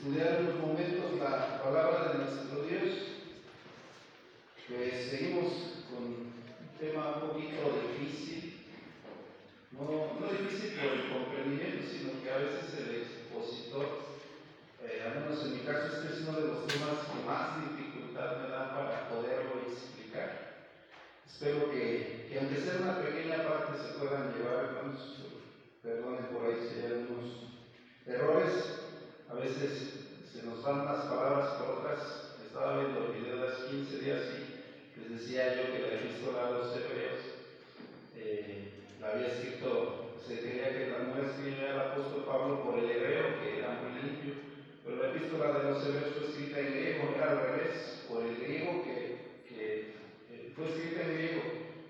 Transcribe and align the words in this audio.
estudiar 0.00 0.40
unos 0.40 0.60
momentos 0.60 1.20
la 1.20 1.62
palabra 1.62 2.08
de 2.08 2.18
nuestro 2.24 2.62
Dios. 2.64 3.20
Pues 4.66 5.10
seguimos 5.10 5.84
con 5.92 6.04
un 6.04 6.32
tema 6.80 7.20
un 7.20 7.28
poquito 7.28 7.68
difícil, 7.84 8.64
no, 9.72 10.16
no 10.18 10.26
difícil 10.32 10.80
por 10.80 10.88
el 10.88 11.12
comprendimiento, 11.12 11.84
sino 11.84 12.22
que 12.22 12.32
a 12.32 12.38
veces 12.38 12.80
el 12.80 12.96
expositor, 12.96 14.16
eh, 14.80 15.04
al 15.04 15.20
menos 15.20 15.44
en 15.44 15.52
mi 15.52 15.60
caso, 15.68 15.92
este 15.92 16.14
es 16.16 16.20
uno 16.26 16.40
de 16.40 16.48
los 16.48 16.66
temas 16.66 17.04
que 17.04 17.26
más 17.26 17.60
dificultad 17.60 18.40
me 18.40 18.48
da 18.48 18.72
para 18.72 19.08
poderlo 19.10 19.68
explicar. 19.68 20.64
Espero 21.28 21.70
que, 21.70 22.26
que 22.26 22.38
aunque 22.38 22.56
sea 22.56 22.80
una 22.80 23.02
pequeña 23.02 23.44
parte 23.46 23.76
se 23.76 23.98
puedan 23.98 24.32
llevar, 24.32 24.64
hermanos, 24.64 25.20
perdonen 25.82 26.24
por 26.32 26.46
ahí 26.46 26.56
si 26.56 26.80
hay 26.80 26.86
algunos 26.86 27.52
errores, 28.06 28.80
a 29.30 29.34
veces 29.34 29.90
se 30.32 30.42
nos 30.42 30.62
van 30.64 30.84
las 30.84 31.04
palabras 31.04 31.50
por 31.54 31.78
otras. 31.78 32.34
Estaba 32.44 32.80
viendo 32.80 33.06
el 33.06 33.22
video 33.22 33.36
de 33.36 33.48
hace 33.48 33.66
15 33.70 33.98
días 34.00 34.22
y 34.96 35.00
les 35.00 35.20
decía 35.20 35.54
yo 35.54 35.72
que 35.72 35.78
la 35.78 35.94
epístola 35.94 36.48
a 36.48 36.50
los 36.50 36.76
hebreos 36.76 37.20
eh, 38.16 38.70
la 39.00 39.12
había 39.12 39.28
escrito, 39.28 40.16
se 40.26 40.40
quería 40.40 40.70
que 40.70 40.90
la 40.90 40.98
nueva 41.04 41.28
escribiera 41.28 41.74
el 41.74 41.80
apóstol 41.80 42.24
Pablo 42.26 42.64
por 42.64 42.78
el 42.80 42.90
hebreo, 42.90 43.40
que 43.40 43.58
era 43.58 43.80
muy 43.80 44.02
limpio, 44.02 44.34
pero 44.84 44.96
la 44.96 45.10
epístola 45.10 45.58
de 45.58 45.70
los 45.70 45.86
hebreos 45.86 46.14
fue 46.16 46.26
escrita 46.26 46.60
en 46.60 46.72
griego, 46.72 47.14
era 47.14 47.30
al 47.30 47.40
revés, 47.40 48.04
por 48.08 48.22
el 48.24 48.36
griego 48.36 48.82
que, 48.82 49.44
que 49.48 49.94
eh, 50.30 50.52
fue 50.56 50.66
escrita 50.66 51.02
en 51.02 51.14
griego, 51.14 51.42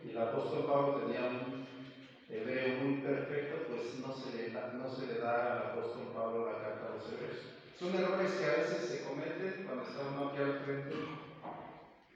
y 0.05 0.11
el 0.11 0.19
apóstol 0.19 0.67
Pablo 0.67 1.01
tenía 1.07 1.27
un 1.27 1.67
hebreo 2.29 2.79
muy 2.85 3.01
perfecto, 3.01 3.67
pues 3.69 3.95
no 3.99 4.15
se 4.15 4.37
le 4.37 4.51
da, 4.51 4.73
no 4.75 4.95
se 4.95 5.07
le 5.07 5.19
da 5.19 5.53
al 5.53 5.59
apóstol 5.73 6.13
Pablo 6.15 6.47
la 6.47 6.59
carta 6.63 6.87
a 6.87 6.97
los 6.97 7.13
hebreos. 7.13 7.51
Son 7.79 7.95
errores 7.95 8.33
que 8.33 8.45
a 8.45 8.57
veces 8.57 8.89
se 8.89 9.05
cometen 9.05 9.65
cuando 9.65 9.85
está 9.85 10.01
uno 10.13 10.29
aquí 10.29 10.43
al 10.43 10.61
frente 10.65 10.97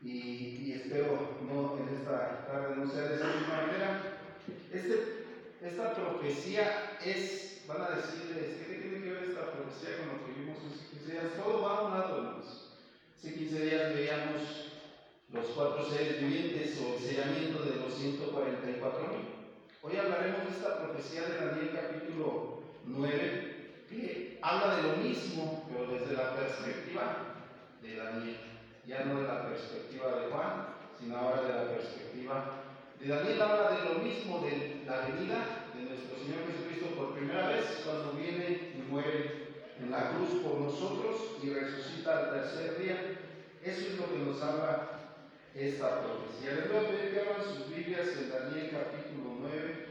y, 0.03 0.11
y 0.11 0.73
espero 0.73 1.39
no 1.41 1.79
en 1.79 1.97
esta 1.97 2.47
tarde 2.47 2.77
no 2.77 2.91
sea 2.91 3.03
de 3.05 3.15
esa 3.17 3.27
misma 3.27 3.63
manera. 3.63 4.19
Este, 4.73 5.25
esta 5.63 5.95
profecía 5.95 6.99
es, 7.03 7.65
van 7.67 7.81
a 7.81 7.97
decir, 7.97 8.67
¿qué 8.69 8.75
tiene 8.75 9.03
que 9.03 9.13
ver 9.13 9.25
esta 9.25 9.53
profecía 9.53 9.99
con 9.99 10.09
lo 10.09 10.27
que 10.27 10.39
vimos 10.39 10.59
hace 10.59 10.97
15 10.99 11.13
días? 11.13 11.43
Todo 11.43 11.63
va 11.63 11.79
a 11.79 11.83
un 11.85 11.91
lado, 11.99 12.17
hermanos. 12.19 12.79
Hace 13.17 13.35
15 13.35 13.65
días 13.65 13.95
veíamos 13.95 14.71
los 15.33 15.44
cuatro 15.55 15.89
seres 15.89 16.21
vivientes 16.21 16.81
o 16.81 16.95
el 16.95 17.01
sellamiento 17.01 17.63
de 17.63 17.77
los 17.77 17.95
144 17.95 19.09
mil. 19.09 19.29
Hoy 19.83 19.97
hablaremos 19.97 20.45
de 20.45 20.51
esta 20.51 20.83
profecía 20.83 21.23
de 21.29 21.47
Daniel 21.47 21.71
capítulo 21.73 22.63
9, 22.85 23.85
que 23.89 24.39
habla 24.43 24.77
de 24.77 24.83
lo 24.83 24.97
mismo, 24.97 25.65
pero 25.69 25.87
desde 25.93 26.15
la 26.15 26.35
perspectiva 26.35 27.37
de 27.83 27.97
Daniel. 27.97 28.37
Ya 28.85 29.05
no 29.05 29.21
de 29.21 29.29
la 29.29 29.49
perspectiva 29.49 30.21
de 30.21 30.27
Juan, 30.27 30.67
sino 30.99 31.17
ahora 31.17 31.43
de 31.43 31.49
la 31.49 31.71
perspectiva 31.71 32.45
de 32.99 33.09
Daniel. 33.09 33.43
Habla 33.43 33.71
de 33.71 33.95
lo 33.95 34.01
mismo, 34.01 34.41
de 34.41 34.83
la 34.85 35.07
venida 35.07 35.71
de 35.73 35.83
nuestro 35.85 36.19
Señor 36.19 36.51
Jesucristo 36.51 36.97
por 36.97 37.15
primera 37.15 37.49
vez, 37.49 37.83
cuando 37.85 38.13
viene 38.13 38.73
y 38.75 38.91
muere 38.91 39.55
en 39.79 39.91
la 39.91 40.11
cruz 40.11 40.43
por 40.43 40.61
nosotros 40.61 41.39
y 41.43 41.51
resucita 41.51 42.19
al 42.19 42.31
tercer 42.31 42.79
día. 42.79 43.19
Eso 43.63 43.81
es 43.81 43.99
lo 43.99 44.11
que 44.11 44.19
nos 44.19 44.43
habla 44.43 45.04
esta 45.55 46.01
profecía. 46.03 46.55
Les 46.57 46.69
voy 46.69 46.85
a 46.85 46.89
pedir 46.89 47.13
que 47.13 47.21
abran 47.21 47.45
sus 47.45 47.69
Biblias 47.71 48.09
en 48.09 48.31
Daniel 48.31 48.71
capítulo 48.73 49.37
9. 49.41 49.87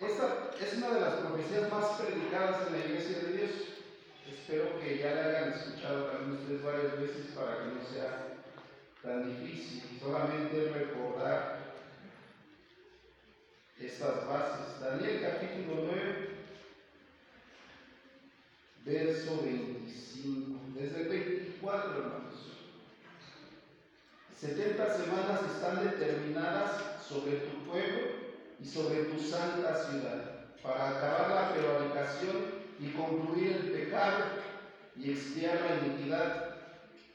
Esta 0.00 0.50
es 0.60 0.74
una 0.74 0.90
de 0.90 1.00
las 1.00 1.14
profecías 1.14 1.70
más 1.70 2.00
predicadas 2.00 2.66
en 2.66 2.72
la 2.72 2.84
iglesia 2.84 3.18
de 3.20 3.36
Dios. 3.36 3.50
Espero 4.28 4.78
que 4.80 4.98
ya 4.98 5.14
la 5.14 5.24
hayan 5.26 5.52
escuchado 5.52 6.06
también 6.06 6.40
ustedes 6.40 6.62
varias 6.62 7.00
veces 7.00 7.26
para 7.34 7.58
que 7.58 7.74
no 7.74 7.84
sea 7.84 8.28
tan 9.02 9.28
difícil. 9.28 9.98
Solamente 9.98 10.72
recordar 10.72 11.60
estas 13.78 14.26
bases. 14.26 14.80
Daniel 14.80 15.20
capítulo 15.22 15.84
9, 15.86 16.28
verso 18.84 19.42
25. 19.42 20.60
Desde 20.74 21.02
el 21.02 21.08
24, 21.08 21.92
hermanos. 21.92 22.29
70 24.40 24.96
semanas 24.96 25.40
están 25.54 25.84
determinadas 25.84 26.70
sobre 27.06 27.32
tu 27.40 27.70
pueblo 27.70 27.98
y 28.58 28.64
sobre 28.64 29.04
tu 29.04 29.20
santa 29.20 29.74
ciudad, 29.74 30.46
para 30.62 30.88
acabar 30.88 31.28
la 31.28 31.52
prevaricación 31.52 32.36
y 32.78 32.88
concluir 32.92 33.52
el 33.52 33.70
pecado 33.72 34.24
y 34.96 35.10
expiar 35.10 35.60
la 35.60 35.86
iniquidad, 35.86 36.54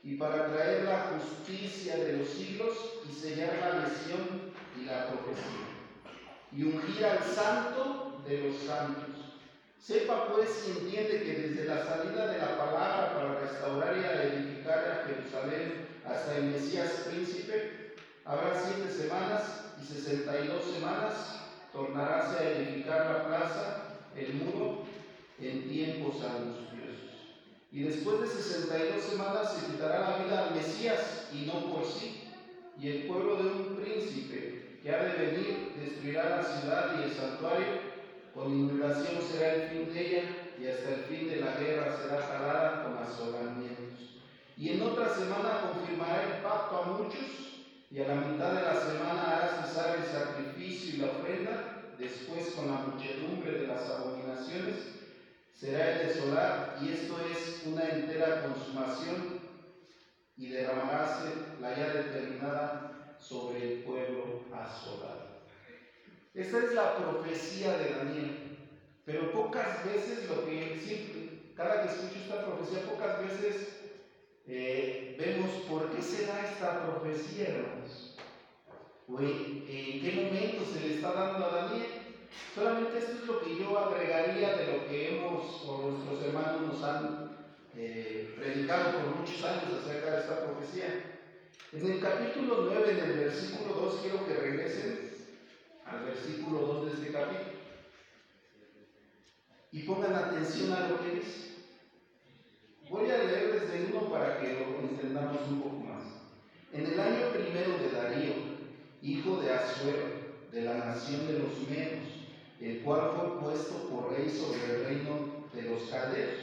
y 0.04 0.18
para 0.18 0.54
traer 0.54 0.84
la 0.84 1.14
justicia 1.14 1.98
de 1.98 2.18
los 2.18 2.30
siglos 2.30 2.74
y 3.10 3.12
sellar 3.12 3.58
la 3.60 3.80
lesión 3.80 4.54
y 4.80 4.86
la 4.86 5.08
profecía, 5.08 5.66
y 6.52 6.64
ungir 6.64 7.06
al 7.06 7.24
santo 7.24 8.22
de 8.28 8.38
los 8.38 8.56
santos. 8.58 9.42
Sepa 9.80 10.28
pues 10.32 10.68
y 10.68 10.80
entiende 10.80 11.24
que 11.24 11.34
desde 11.34 11.66
la 11.66 11.84
salida 11.84 12.28
de 12.28 12.38
la 12.38 12.56
palabra 12.56 13.14
para 13.16 13.40
restaurar 13.40 13.98
y 13.98 14.36
edificar 14.36 14.78
a 14.78 15.08
Jerusalén 15.08 15.95
hasta 16.08 16.38
el 16.38 16.46
Mesías 16.46 16.92
príncipe, 17.10 17.96
habrá 18.26 18.54
siete 18.60 18.92
semanas 18.92 19.66
y 19.82 19.86
sesenta 19.86 20.40
y 20.40 20.48
dos 20.48 20.64
semanas, 20.66 21.14
tornaráse 21.72 22.38
a 22.38 22.50
edificar 22.52 23.06
la 23.06 23.28
plaza, 23.28 23.84
el 24.16 24.34
muro, 24.36 24.84
en 25.40 25.68
tiempos 25.68 26.24
angustiosos. 26.24 27.36
Y 27.72 27.84
después 27.84 28.22
de 28.22 28.28
sesenta 28.28 28.78
y 28.78 28.94
dos 28.94 29.04
semanas 29.04 29.52
se 29.52 29.72
quitará 29.72 30.12
la 30.12 30.24
vida 30.24 30.46
al 30.46 30.56
Mesías 30.56 31.28
y 31.34 31.46
no 31.46 31.74
por 31.74 31.86
sí, 31.86 32.24
y 32.78 32.90
el 32.90 33.08
pueblo 33.08 33.38
de 33.38 33.50
un 33.50 33.76
príncipe 33.76 34.80
que 34.82 34.94
ha 34.94 35.04
de 35.04 35.26
venir 35.26 35.74
destruirá 35.78 36.38
la 36.38 36.44
ciudad 36.44 37.00
y 37.00 37.04
el 37.04 37.12
santuario, 37.12 37.96
con 38.34 38.52
inundación 38.52 39.22
será 39.22 39.56
el 39.56 39.70
fin 39.70 39.94
de 39.94 40.08
ella, 40.08 40.24
y 40.60 40.68
hasta 40.68 40.90
el 40.90 41.02
fin 41.06 41.30
de 41.30 41.38
la 41.38 41.58
guerra 41.58 41.98
será 41.98 42.22
jalada 42.22 42.84
con 42.84 42.98
asolamientos. 42.98 43.75
Y 44.58 44.70
en 44.70 44.82
otra 44.84 45.14
semana 45.14 45.62
confirmará 45.62 46.24
el 46.24 46.42
pacto 46.42 46.78
a 46.78 46.86
muchos, 46.98 47.66
y 47.92 48.02
a 48.02 48.08
la 48.08 48.16
mitad 48.16 48.54
de 48.54 48.62
la 48.62 48.80
semana 48.80 49.38
hará 49.38 49.64
cesar 49.64 49.98
el 49.98 50.06
sacrificio 50.06 50.96
y 50.96 50.98
la 50.98 51.08
ofrenda, 51.08 51.94
después 51.98 52.52
con 52.52 52.68
la 52.68 52.78
muchedumbre 52.78 53.52
de 53.52 53.68
las 53.68 53.90
abominaciones 53.90 54.76
será 55.54 55.92
el 55.92 56.08
desolar, 56.08 56.78
y 56.82 56.92
esto 56.92 57.18
es 57.32 57.64
una 57.66 57.84
entera 57.90 58.44
consumación, 58.44 59.40
y 60.38 60.50
derramaráse 60.50 61.32
la 61.62 61.78
ya 61.78 61.94
determinada 61.94 63.16
sobre 63.20 63.74
el 63.74 63.84
pueblo 63.84 64.42
asolado. 64.54 65.46
Esta 66.34 66.58
es 66.60 66.74
la 66.74 66.98
profecía 66.98 67.78
de 67.78 67.94
Daniel, 67.94 68.58
pero 69.06 69.32
pocas 69.32 69.86
veces 69.86 70.30
lo 70.30 70.46
que 70.46 70.78
siempre, 70.84 71.54
cada 71.56 71.84
que 71.84 71.90
escucho 71.90 72.20
esta 72.20 72.46
profecía, 72.46 72.84
pocas 72.90 73.22
veces 73.22 73.85
eh, 74.48 75.16
vemos 75.18 75.52
por 75.70 75.92
qué 75.92 76.02
se 76.02 76.26
da 76.26 76.50
esta 76.50 76.86
profecía, 76.86 77.48
hermanos. 77.50 78.18
En, 79.08 80.02
qué 80.02 80.12
momento 80.16 80.66
se 80.66 80.80
le 80.80 80.96
está 80.96 81.14
dando 81.14 81.46
a 81.46 81.50
Daniel. 81.50 81.88
Solamente 82.54 82.98
esto 82.98 83.14
es 83.14 83.26
lo 83.26 83.42
que 83.42 83.58
yo 83.58 83.78
agregaría 83.78 84.56
de 84.56 84.68
lo 84.68 84.88
que 84.88 85.18
hemos, 85.18 85.64
o 85.66 85.92
nuestros 85.92 86.24
hermanos 86.24 86.62
nos 86.62 86.84
han 86.84 87.38
eh, 87.76 88.34
predicado 88.38 88.92
por 88.94 89.18
muchos 89.18 89.44
años 89.44 89.82
acerca 89.82 90.12
de 90.12 90.20
esta 90.22 90.46
profecía. 90.46 91.20
En 91.72 91.92
el 91.92 92.00
capítulo 92.00 92.70
9, 92.72 92.92
en 92.92 93.00
el 93.00 93.18
versículo 93.20 93.74
2, 93.74 94.00
quiero 94.02 94.26
que 94.26 94.34
regresen 94.34 95.12
al 95.86 96.06
versículo 96.06 96.60
2 96.60 96.86
de 96.86 96.92
este 96.94 97.12
capítulo 97.12 97.56
y 99.76 99.84
pongan 99.84 100.16
atención 100.16 100.72
a 100.72 100.88
lo 100.88 101.02
que 101.02 101.16
dice. 101.16 101.55
Voy 102.90 103.10
a 103.10 103.18
leer 103.18 103.60
desde 103.60 103.88
uno 103.92 104.12
para 104.12 104.40
que 104.40 104.54
lo 104.54 104.88
entendamos 104.88 105.42
un 105.50 105.62
poco 105.62 105.78
más. 105.78 106.04
En 106.72 106.86
el 106.86 107.00
año 107.00 107.30
primero 107.34 107.80
de 107.80 107.90
Darío, 107.90 108.34
hijo 109.02 109.38
de 109.42 109.52
Azuero, 109.52 110.06
de 110.52 110.62
la 110.62 110.76
nación 110.76 111.26
de 111.26 111.40
los 111.40 111.68
Medos, 111.68 112.06
el 112.62 112.82
cual 112.84 113.12
fue 113.16 113.40
puesto 113.40 113.90
por 113.90 114.14
rey 114.14 114.30
sobre 114.30 114.64
el 114.66 114.86
reino 114.86 115.46
de 115.52 115.64
los 115.64 115.84
caldeos. 115.90 116.36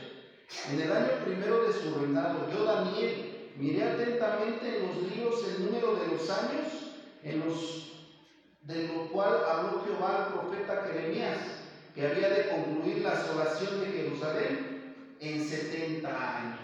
En 0.72 0.80
el 0.80 0.90
año 0.90 1.24
primero 1.24 1.62
de 1.62 1.72
su 1.72 1.94
reinado, 2.00 2.50
yo 2.52 2.64
Daniel 2.64 3.52
miré 3.56 3.84
atentamente 3.84 4.78
en 4.78 4.86
los 4.88 4.96
libros 4.96 5.44
el 5.46 5.64
número 5.66 5.94
de 5.94 6.06
los 6.08 6.28
años 6.28 6.66
en 7.22 7.40
los 7.40 7.88
de 8.62 8.88
lo 8.88 9.10
cual 9.10 9.44
habló 9.44 9.84
Jehová 9.84 10.26
al 10.26 10.32
profeta 10.34 10.84
Jeremías, 10.86 11.38
que 11.94 12.06
había 12.06 12.28
de 12.28 12.48
concluir 12.48 13.02
la 13.02 13.12
asolación 13.12 13.80
de 13.80 13.86
Jerusalén 13.86 14.71
en 15.22 15.48
70 15.48 16.36
años. 16.36 16.58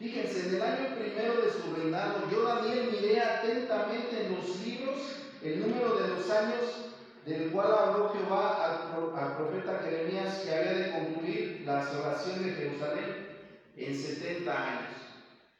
Fíjense, 0.00 0.48
en 0.48 0.56
el 0.56 0.62
año 0.62 0.96
primero 0.98 1.42
de 1.42 1.52
su 1.52 1.74
reinado, 1.76 2.28
yo 2.28 2.42
Daniel 2.42 2.88
miré 2.90 3.20
atentamente 3.20 4.26
en 4.26 4.34
los 4.34 4.60
libros 4.66 4.98
el 5.42 5.60
número 5.60 5.94
de 5.94 6.08
los 6.08 6.28
años 6.28 6.92
del 7.24 7.52
cual 7.52 7.72
habló 7.72 8.12
Jehová 8.12 8.90
al 9.16 9.36
profeta 9.36 9.80
Jeremías 9.84 10.38
que 10.38 10.52
había 10.52 10.72
de 10.72 10.90
concluir 10.90 11.62
la 11.64 11.88
oración 12.00 12.44
de 12.44 12.52
Jerusalén 12.52 13.28
en 13.76 13.96
70 13.96 14.52
años. 14.52 14.90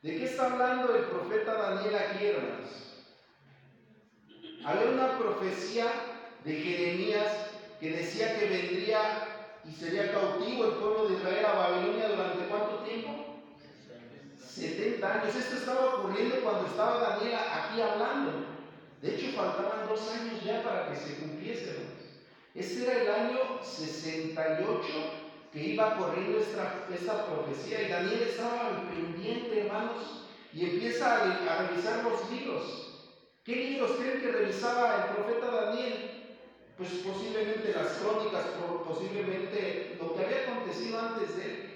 ¿De 0.03 0.17
qué 0.17 0.25
está 0.25 0.51
hablando 0.51 0.97
el 0.97 1.05
profeta 1.05 1.55
Daniel 1.55 1.95
aquí, 1.95 2.27
hermanos? 2.27 2.71
Había 4.65 4.91
una 4.91 5.19
profecía 5.19 5.87
de 6.45 6.53
Jeremías 6.53 7.33
que 7.79 7.93
decía 7.93 8.37
que 8.37 8.47
vendría 8.47 9.32
y 9.65 9.73
sería 9.73 10.13
cautivo 10.13 10.65
el 10.65 10.73
pueblo 10.73 11.09
de 11.09 11.15
Israel 11.15 11.45
a 11.47 11.53
Babilonia 11.53 12.09
durante 12.09 12.49
cuánto 12.49 12.77
tiempo? 12.79 13.33
70 14.39 15.13
años. 15.13 15.37
Esto 15.37 15.57
estaba 15.57 15.97
ocurriendo 15.97 16.37
cuando 16.43 16.67
estaba 16.67 17.19
Daniel 17.19 17.35
aquí 17.35 17.81
hablando. 17.81 18.33
De 19.01 19.15
hecho, 19.15 19.37
faltaban 19.37 19.89
dos 19.89 20.09
años 20.11 20.43
ya 20.45 20.63
para 20.63 20.89
que 20.89 20.97
se 20.97 21.17
cumpliese. 21.17 21.77
Este 22.55 22.83
era 22.83 23.03
el 23.03 23.11
año 23.11 23.39
68 23.63 24.83
que 25.53 25.65
iba 25.65 25.97
corriendo 25.97 26.39
esta, 26.39 26.87
esta 26.93 27.27
profecía 27.27 27.83
y 27.83 27.91
Daniel 27.91 28.23
estaba 28.23 28.83
pendiente, 28.89 29.67
hermanos, 29.67 30.27
y 30.53 30.65
empieza 30.65 31.17
a, 31.17 31.23
a 31.25 31.69
revisar 31.69 32.05
los 32.05 32.31
libros. 32.31 33.11
¿Qué 33.45 33.57
libros 33.57 33.93
creen 33.93 34.21
que 34.21 34.33
revisaba 34.33 34.97
el 34.97 35.15
profeta 35.15 35.51
Daniel? 35.51 36.22
Pues 36.83 36.95
posiblemente 36.95 37.73
las 37.77 37.93
crónicas, 37.93 38.45
posiblemente 38.85 39.97
lo 40.01 40.17
que 40.17 40.25
había 40.25 40.51
acontecido 40.51 40.99
antes 40.99 41.37
de 41.37 41.45
él. 41.45 41.71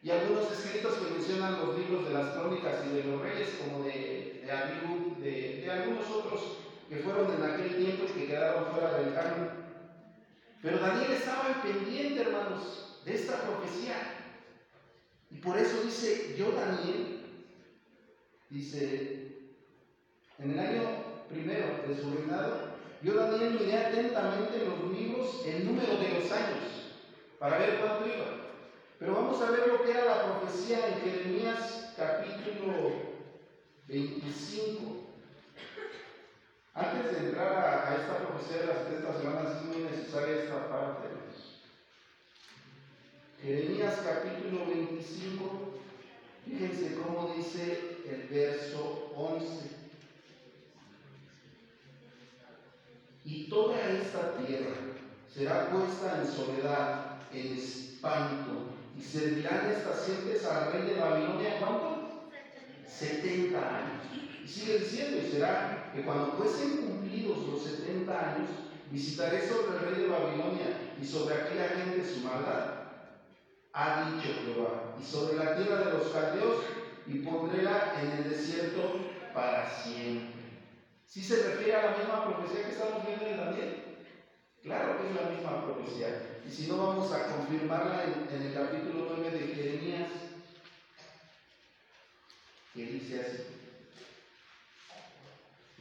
Y 0.00 0.10
algunos 0.10 0.52
escritos 0.52 0.94
que 0.94 1.10
mencionan 1.10 1.58
los 1.58 1.76
libros 1.76 2.06
de 2.06 2.14
las 2.14 2.36
crónicas 2.36 2.86
y 2.86 2.94
de 2.94 3.02
los 3.02 3.20
reyes, 3.20 3.48
como 3.58 3.82
de, 3.82 4.44
de 4.46 5.60
de, 5.60 5.70
algunos 5.72 6.08
otros 6.08 6.58
que 6.88 6.98
fueron 6.98 7.34
en 7.34 7.42
aquel 7.42 7.76
tiempo 7.76 8.04
y 8.04 8.12
que 8.20 8.26
quedaron 8.28 8.66
fuera 8.66 8.96
del 8.96 9.12
canon. 9.12 9.50
Pero 10.62 10.78
Daniel 10.78 11.10
estaba 11.10 11.60
pendiente, 11.60 12.20
hermanos, 12.20 13.00
de 13.04 13.12
esta 13.12 13.42
profecía. 13.42 13.96
Y 15.32 15.38
por 15.38 15.58
eso 15.58 15.82
dice, 15.82 16.36
yo 16.38 16.52
Daniel, 16.52 17.26
dice, 18.50 19.32
en 20.38 20.50
el 20.52 20.58
año 20.60 20.82
primero 21.28 21.82
de 21.88 22.00
su 22.00 22.14
reinado, 22.14 22.73
yo 23.04 23.14
Daniel 23.14 23.58
miré 23.60 23.76
atentamente 23.76 24.62
en 24.62 24.70
los 24.70 24.98
libros 24.98 25.42
el 25.44 25.66
número 25.66 25.98
de 25.98 26.08
los 26.08 26.32
años 26.32 26.94
para 27.38 27.58
ver 27.58 27.78
cuánto 27.78 28.06
iba. 28.06 28.24
Pero 28.98 29.14
vamos 29.14 29.42
a 29.42 29.50
ver 29.50 29.68
lo 29.68 29.82
que 29.84 29.90
era 29.90 30.04
la 30.06 30.38
profecía 30.38 30.88
en 30.88 31.00
Jeremías 31.02 31.92
capítulo 31.98 32.92
25. 33.88 35.04
Antes 36.72 37.12
de 37.12 37.28
entrar 37.28 37.52
a, 37.52 37.94
esta 37.94 38.18
profecía 38.26 38.62
de 38.62 38.66
las 38.68 38.86
30 38.86 39.18
semanas 39.18 39.56
es 39.56 39.62
muy 39.64 39.82
necesaria 39.84 40.42
esta 40.42 40.68
parte. 40.70 41.08
Jeremías 43.42 44.00
capítulo 44.02 44.64
25, 44.64 45.74
fíjense 46.46 46.94
cómo 46.94 47.34
dice 47.34 47.98
el 48.08 48.28
verso 48.28 49.12
11. 49.14 49.83
Y 53.24 53.48
toda 53.48 53.80
esta 53.90 54.36
tierra 54.36 54.74
será 55.32 55.70
puesta 55.70 56.20
en 56.20 56.26
soledad, 56.26 57.16
en 57.32 57.58
espanto, 57.58 58.74
y 58.96 59.02
servirán 59.02 59.70
estas 59.70 60.06
gentes 60.06 60.44
al 60.44 60.72
rey 60.72 60.82
de 60.82 61.00
Babilonia, 61.00 61.58
¿cuánto? 61.58 62.30
70 62.86 63.58
años. 63.58 64.04
Y 64.44 64.46
sigue 64.46 64.78
diciendo, 64.78 65.16
y 65.26 65.30
será 65.32 65.90
que 65.94 66.02
cuando 66.02 66.32
fuesen 66.32 66.86
cumplidos 66.86 67.38
los 67.48 67.62
70 67.62 68.12
años, 68.12 68.50
visitaré 68.90 69.48
sobre 69.48 69.78
el 69.78 69.84
rey 69.84 70.02
de 70.02 70.08
Babilonia 70.08 70.94
y 71.00 71.04
sobre 71.04 71.34
aquella 71.34 71.68
gente 71.68 72.04
su 72.04 72.20
maldad, 72.20 72.84
ha 73.72 74.10
dicho 74.10 74.28
Jehová, 74.44 74.94
y 75.00 75.04
sobre 75.04 75.36
la 75.36 75.56
tierra 75.56 75.78
de 75.78 75.92
los 75.94 76.08
caldeos, 76.08 76.58
y 77.06 77.18
pondréla 77.18 77.94
en 78.00 78.10
el 78.22 78.30
desierto 78.30 79.00
para 79.34 79.68
siempre. 79.68 80.33
¿Sí 81.14 81.22
se 81.22 81.44
refiere 81.44 81.76
a 81.76 81.92
la 81.92 81.96
misma 81.96 82.24
profecía 82.24 82.64
que 82.64 82.72
estamos 82.72 83.06
viendo 83.06 83.24
en 83.24 83.36
Daniel? 83.36 83.84
Claro 84.64 84.98
que 84.98 85.10
es 85.10 85.14
la 85.14 85.30
misma 85.30 85.64
profecía. 85.64 86.40
Y 86.44 86.50
si 86.50 86.66
no, 86.66 86.76
vamos 86.76 87.12
a 87.12 87.28
confirmarla 87.28 88.02
en, 88.02 88.42
el 88.42 88.52
capítulo 88.52 89.14
9 89.18 89.30
de 89.30 89.54
Jeremías, 89.54 90.10
que 92.74 92.82
dice 92.82 93.20
así, 93.20 93.42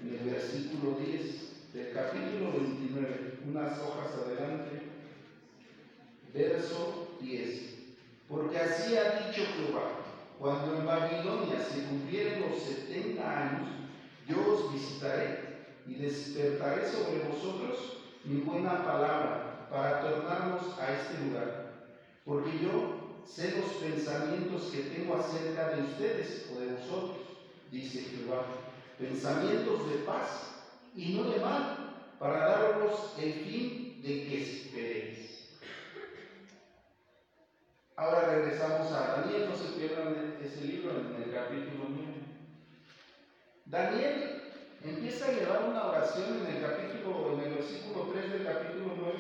en 0.04 0.20
el 0.20 0.34
versículo 0.36 1.00
10 1.00 1.74
del 1.74 1.94
capítulo 1.94 2.52
29, 2.52 3.40
unas 3.48 3.80
hojas 3.80 4.14
adelante, 4.14 4.84
verso 6.32 7.18
10. 7.20 7.74
Porque 8.30 8.60
así 8.60 8.96
ha 8.98 9.26
dicho 9.26 9.48
Jehová, 9.56 9.98
cuando 10.38 10.76
en 10.76 10.86
Babilonia 10.86 11.58
se 11.60 11.86
cumplieren 11.86 12.42
los 12.42 12.62
70 12.62 13.40
años, 13.40 13.83
yo 14.34 14.54
os 14.54 14.74
visitaré 14.74 15.54
y 15.86 15.96
despertaré 15.96 16.90
sobre 16.90 17.24
vosotros 17.30 17.98
mi 18.24 18.42
buena 18.42 18.84
palabra 18.84 19.68
para 19.70 20.02
tornarnos 20.02 20.80
a 20.80 20.94
este 20.94 21.24
lugar, 21.26 21.90
porque 22.26 22.60
yo 22.60 23.22
sé 23.26 23.56
los 23.58 23.72
pensamientos 23.74 24.72
que 24.72 24.84
tengo 24.84 25.16
acerca 25.16 25.70
de 25.70 25.84
ustedes 25.84 26.50
o 26.54 26.60
de 26.60 26.74
vosotros, 26.74 27.18
dice 27.72 28.02
Jehová, 28.02 28.46
pensamientos 28.98 29.90
de 29.90 29.98
paz 30.00 30.54
y 30.96 31.16
no 31.16 31.24
de 31.24 31.40
mal, 31.40 32.16
para 32.20 32.48
daros 32.48 33.14
el 33.20 33.34
fin 33.34 34.02
de 34.02 34.28
que 34.28 34.42
esperéis. 34.42 35.60
Ahora 37.96 38.34
regresamos 38.36 38.92
a 38.92 39.22
Daniel, 39.22 39.50
no 39.50 39.56
se 39.56 39.80
pierdan 39.80 40.38
ese 40.42 40.66
libro 40.66 40.92
en 40.92 41.24
el 41.24 41.32
capítulo 41.32 41.86
9. 41.90 42.13
Daniel 43.74 44.44
empieza 44.84 45.26
a 45.26 45.32
llevar 45.32 45.64
una 45.68 45.86
oración 45.88 46.46
en 46.46 46.56
el 46.56 46.62
capítulo, 46.62 47.34
en 47.34 47.40
el 47.40 47.56
versículo 47.56 48.12
3 48.14 48.32
del 48.32 48.46
capítulo 48.46 48.94
9 48.96 49.18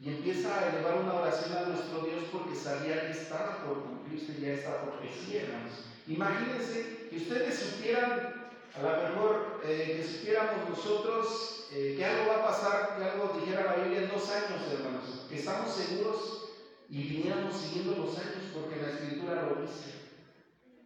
y 0.00 0.08
empieza 0.10 0.54
a 0.54 0.68
elevar 0.68 0.98
una 0.98 1.14
oración 1.14 1.56
a 1.56 1.68
nuestro 1.68 2.00
Dios 2.00 2.24
porque 2.30 2.54
sabía 2.54 3.06
que 3.06 3.12
estaba 3.12 3.64
por 3.64 3.84
cumplirse 3.84 4.38
ya 4.38 4.52
esta 4.52 4.82
profecía, 4.82 5.44
hermanos. 5.44 5.72
Imagínense 6.08 7.08
que 7.08 7.16
ustedes 7.16 7.58
supieran, 7.58 8.50
a 8.76 8.82
lo 8.82 9.08
mejor 9.08 9.62
eh, 9.64 9.94
que 9.96 10.06
supiéramos 10.06 10.68
nosotros 10.68 11.68
eh, 11.72 11.94
que 11.96 12.04
algo 12.04 12.32
va 12.32 12.36
a 12.36 12.48
pasar, 12.48 12.96
que 12.98 13.04
algo 13.04 13.40
dijera 13.40 13.64
la 13.64 13.82
Biblia 13.82 14.02
en 14.02 14.10
dos 14.10 14.28
años, 14.30 14.60
hermanos, 14.70 15.24
que 15.26 15.38
estamos 15.38 15.74
seguros 15.74 16.50
y 16.90 17.02
viniéramos 17.04 17.56
siguiendo 17.56 17.92
los 17.96 18.18
años 18.18 18.44
porque 18.52 18.76
la 18.76 18.90
Escritura 18.90 19.42
lo 19.48 19.62
dice. 19.62 20.00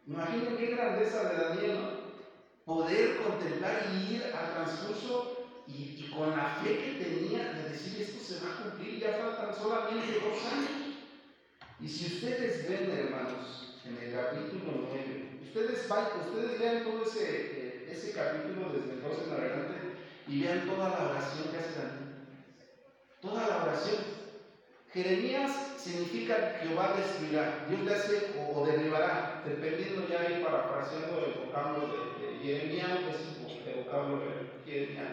Imaginen 0.06 0.56
qué 0.56 0.66
grandeza 0.66 1.30
de 1.30 1.36
Daniel, 1.36 1.80
¿no? 1.80 1.93
Poder 2.64 3.22
contemplar 3.22 3.90
y 3.92 4.14
ir 4.14 4.24
al 4.34 4.54
transcurso 4.54 5.46
y, 5.66 6.10
con 6.14 6.30
la 6.30 6.60
fe 6.62 6.78
que 6.78 7.04
tenía 7.04 7.52
de 7.52 7.70
decir 7.70 8.00
esto 8.02 8.22
se 8.22 8.44
va 8.44 8.52
a 8.52 8.62
cumplir, 8.62 9.00
ya 9.00 9.18
faltan 9.18 9.54
solamente 9.54 10.20
dos 10.20 10.52
años. 10.52 10.70
Y 11.80 11.88
si 11.88 12.14
ustedes 12.14 12.68
ven, 12.68 12.90
hermanos, 12.90 13.80
en 13.84 13.98
el 13.98 14.14
capítulo 14.14 14.88
9, 14.90 15.40
ustedes, 15.42 15.86
ustedes 15.90 16.58
vean 16.58 16.84
todo 16.84 17.02
ese, 17.02 17.24
eh, 17.24 17.88
ese 17.90 18.12
capítulo 18.12 18.72
desde 18.72 18.92
el 18.92 19.02
12 19.02 19.24
en 19.24 19.32
adelante 19.32 19.74
y 20.26 20.42
vean 20.42 20.66
toda 20.66 20.88
la 20.88 21.10
oración 21.10 21.48
que 21.50 21.58
hace 21.58 21.78
Daniel. 21.78 22.14
Toda 23.20 23.46
la 23.48 23.64
oración. 23.64 24.24
Jeremías 24.92 25.74
significa 25.76 26.60
Jehová 26.62 26.94
destruirá, 26.96 27.66
Dios 27.68 27.80
le 27.82 27.94
hace 27.94 28.34
o, 28.38 28.64
derribará, 28.64 29.42
dependiendo 29.44 30.06
ya 30.08 30.20
ahí 30.20 30.42
parafraseando 30.42 31.26
el 31.26 31.46
vocablo 31.46 31.88
de, 31.88 32.13
el 32.50 33.84
vocablo 33.84 34.20
de 34.20 34.70
Jeremías. 34.70 35.08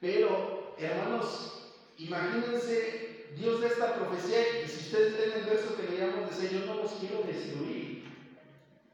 Pero, 0.00 0.74
hermanos, 0.78 1.72
imagínense 1.98 3.26
Dios 3.36 3.60
de 3.60 3.66
esta 3.66 3.94
profecía 3.94 4.62
y 4.64 4.68
si 4.68 4.78
ustedes 4.86 5.12
leen 5.18 5.32
el 5.40 5.44
verso 5.44 5.76
que 5.76 5.88
leíamos, 5.90 6.30
dice, 6.30 6.54
yo 6.54 6.66
no 6.66 6.82
los 6.82 6.92
quiero 6.92 7.22
destruir. 7.22 8.04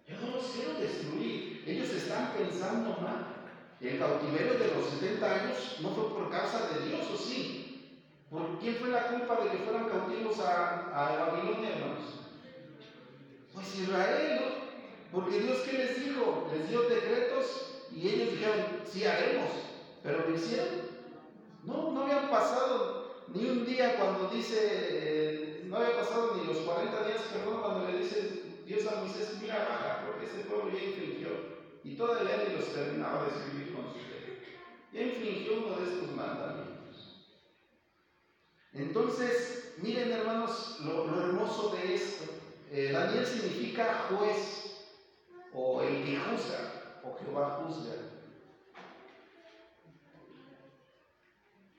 Yo 0.09 0.21
no 0.21 0.37
los 0.37 0.45
quiero 0.50 0.75
destruir. 0.75 1.64
Ellos 1.66 1.90
están 1.90 2.33
pensando 2.37 2.97
mal. 3.00 3.37
El 3.80 3.99
cautiverio 3.99 4.54
de 4.54 4.75
los 4.75 4.90
70 4.90 5.33
años 5.33 5.78
no 5.80 5.90
fue 5.90 6.11
por 6.11 6.30
causa 6.30 6.69
de 6.69 6.87
Dios, 6.87 7.09
¿o 7.11 7.16
sí? 7.16 8.07
¿Por 8.28 8.59
quién 8.59 8.76
fue 8.76 8.90
la 8.90 9.09
culpa 9.09 9.40
de 9.42 9.50
que 9.50 9.64
fueran 9.64 9.88
cautivos 9.88 10.38
a, 10.40 10.90
a 10.95 11.26
Babilonia, 11.26 11.76
hermanos? 11.76 12.21
Pues 13.52 13.78
Israel, 13.78 14.40
¿no? 14.40 14.60
Porque 15.12 15.40
Dios, 15.40 15.59
¿qué 15.61 15.73
les 15.79 16.05
dijo? 16.05 16.49
Les 16.52 16.69
dio 16.69 16.83
decretos 16.83 17.87
y 17.93 18.09
ellos 18.09 18.33
dijeron, 18.33 18.67
sí 18.85 19.05
haremos, 19.05 19.50
pero 20.02 20.29
lo 20.29 20.35
hicieron. 20.35 20.90
No, 21.64 21.93
no 21.93 22.02
habían 22.02 22.31
pasado 22.31 23.25
ni 23.29 23.49
un 23.49 23.67
día 23.67 23.97
cuando 23.97 24.29
dice, 24.29 24.57
eh, 24.62 25.62
no 25.67 25.76
había 25.76 25.97
pasado 25.97 26.37
ni 26.37 26.47
los 26.47 26.59
40 26.59 27.07
días, 27.07 27.23
perdón, 27.33 27.61
cuando 27.61 27.88
le 27.88 27.99
dice 27.99 28.43
Dios 28.64 28.87
a 28.87 29.00
Moisés, 29.00 29.38
mira, 29.40 29.67
baja, 29.69 30.07
porque 30.07 30.26
ese 30.26 30.49
pueblo 30.49 30.71
ya 30.73 30.85
infringió. 30.85 31.29
Y 31.83 31.97
todavía 31.97 32.45
ni 32.47 32.57
los 32.57 32.73
terminaba 32.73 33.25
de 33.25 33.31
escribir 33.31 33.75
con 33.75 33.87
su 33.87 33.99
fe. 33.99 34.43
Ya 34.93 35.02
infringió 35.02 35.64
uno 35.64 35.76
de 35.76 35.85
estos 35.85 36.14
mandamientos. 36.14 37.26
Entonces, 38.73 39.75
miren 39.79 40.12
hermanos, 40.12 40.79
lo, 40.85 41.05
hermoso 41.21 41.75
de 41.75 41.95
esto. 41.95 42.25
Eh, 42.71 42.90
Daniel 42.93 43.26
significa 43.26 44.07
juez 44.09 44.70
o 45.54 45.83
el 45.83 46.04
que 46.04 46.16
juzga 46.16 47.00
o 47.04 47.16
Jehová 47.19 47.62
juzga. 47.62 47.95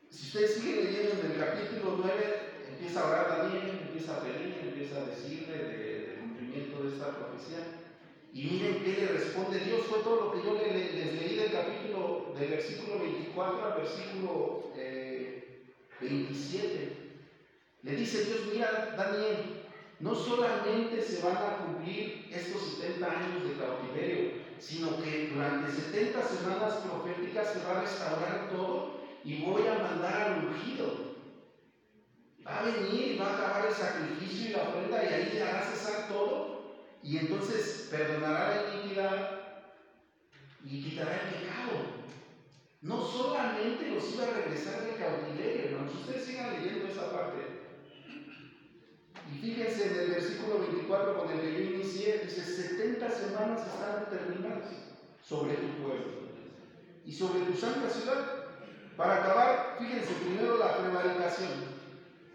Si 0.09 0.27
ustedes 0.27 0.55
siguen 0.55 0.85
leyendo 0.85 1.21
en 1.21 1.31
el 1.31 1.37
capítulo 1.37 1.97
9, 1.97 2.41
empieza 2.69 3.01
a 3.01 3.07
orar 3.07 3.37
Daniel, 3.37 3.79
empieza 3.87 4.17
a 4.17 4.21
pedir, 4.21 4.59
empieza 4.61 4.97
a 4.97 5.05
decirle 5.05 5.57
del 5.57 6.19
cumplimiento 6.19 6.83
de 6.83 6.89
esta 6.89 7.15
profecía. 7.15 7.59
Y 8.33 8.43
miren 8.45 8.83
qué 8.83 8.93
le 8.93 9.07
responde 9.07 9.59
Dios. 9.59 9.85
Fue 9.85 9.99
todo 9.99 10.21
lo 10.21 10.31
que 10.31 10.45
yo 10.45 10.55
les, 10.55 10.93
leí 10.93 11.35
del 11.35 11.51
capítulo, 11.51 12.33
del 12.37 12.49
versículo 12.49 12.99
24 12.99 13.65
al 13.65 13.81
versículo 13.81 14.71
27. 15.99 16.65
Eh, 16.65 16.97
le 17.83 17.95
dice 17.95 18.25
Dios, 18.25 18.41
mira 18.53 18.93
Daniel, 18.95 19.60
no 20.01 20.15
solamente 20.15 21.01
se 21.01 21.21
van 21.21 21.37
a 21.37 21.57
cumplir 21.57 22.27
estos 22.31 22.75
70 22.77 23.05
años 23.05 23.43
de 23.43 23.53
cautiverio, 23.53 24.31
sino 24.59 25.01
que 25.01 25.29
durante 25.33 25.71
70 25.71 26.23
semanas 26.23 26.73
proféticas 26.77 27.53
se 27.53 27.63
va 27.63 27.77
a 27.77 27.81
restaurar 27.81 28.49
todo 28.49 29.01
y 29.23 29.43
voy 29.43 29.67
a 29.67 29.77
mandar 29.77 30.21
al 30.21 30.45
ungido. 30.45 31.11
Va 32.45 32.59
a 32.59 32.63
venir 32.63 33.11
y 33.11 33.17
va 33.17 33.27
a 33.27 33.35
acabar 33.35 33.65
el 33.67 33.73
sacrificio 33.73 34.49
y 34.49 34.53
la 34.53 34.63
ofrenda 34.63 35.03
y 35.03 35.13
ahí 35.13 35.39
hará 35.39 35.61
cesar 35.63 36.07
todo. 36.07 36.73
Y 37.03 37.17
entonces 37.17 37.87
perdonará 37.91 38.55
la 38.55 38.73
iniquidad 38.73 39.41
y 40.63 40.83
quitará 40.83 41.13
el 41.13 41.35
pecado. 41.35 42.01
No 42.81 43.01
solamente 43.05 43.91
los 43.91 44.11
iba 44.13 44.23
a 44.23 44.31
regresar 44.31 44.83
del 44.83 44.95
cautiverio, 44.95 45.65
hermanos. 45.65 45.93
Ustedes 45.93 46.25
sigan 46.25 46.53
leyendo 46.53 46.87
esa 46.87 47.11
parte. 47.11 47.61
Y 49.31 49.37
fíjense 49.37 49.87
en 49.87 49.99
el 49.99 50.11
versículo 50.11 50.59
24 51.01 51.17
con 51.17 51.31
el 51.31 51.41
que 51.41 51.53
yo 51.53 51.75
inicié, 51.75 52.19
dice, 52.19 52.43
70 52.43 53.09
semanas 53.09 53.61
están 53.65 54.05
determinadas 54.09 54.69
sobre 55.27 55.55
tu 55.55 55.83
pueblo 55.83 56.05
y 57.05 57.11
sobre 57.11 57.41
tu 57.41 57.57
santa 57.57 57.89
ciudad. 57.89 58.25
Para 58.97 59.23
acabar, 59.23 59.75
fíjense 59.79 60.13
primero 60.13 60.57
la 60.57 60.77
prevaricación. 60.77 61.49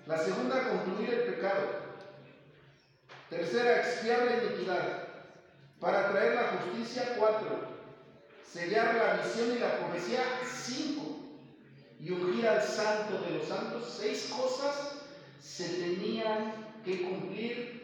La 0.06 0.18
segunda, 0.18 0.68
concluir 0.68 1.10
el 1.14 1.34
pecado. 1.34 1.86
Tercera, 3.30 3.78
expiar 3.78 4.24
la 4.24 4.44
iniquidad. 4.44 5.08
Para 5.80 6.10
traer 6.10 6.34
la 6.34 6.48
justicia, 6.48 7.14
cuatro. 7.18 7.76
Sellar 8.50 8.94
la 8.94 9.22
visión 9.22 9.56
y 9.56 9.58
la 9.58 9.78
profecía, 9.78 10.22
cinco. 10.44 11.02
Y 12.00 12.10
ungir 12.10 12.46
al 12.46 12.62
santo 12.62 13.20
de 13.20 13.38
los 13.38 13.48
santos, 13.48 13.96
seis 14.00 14.32
cosas 14.34 14.96
se 15.40 15.68
tenían 15.68 16.54
que 16.84 17.02
cumplir 17.02 17.75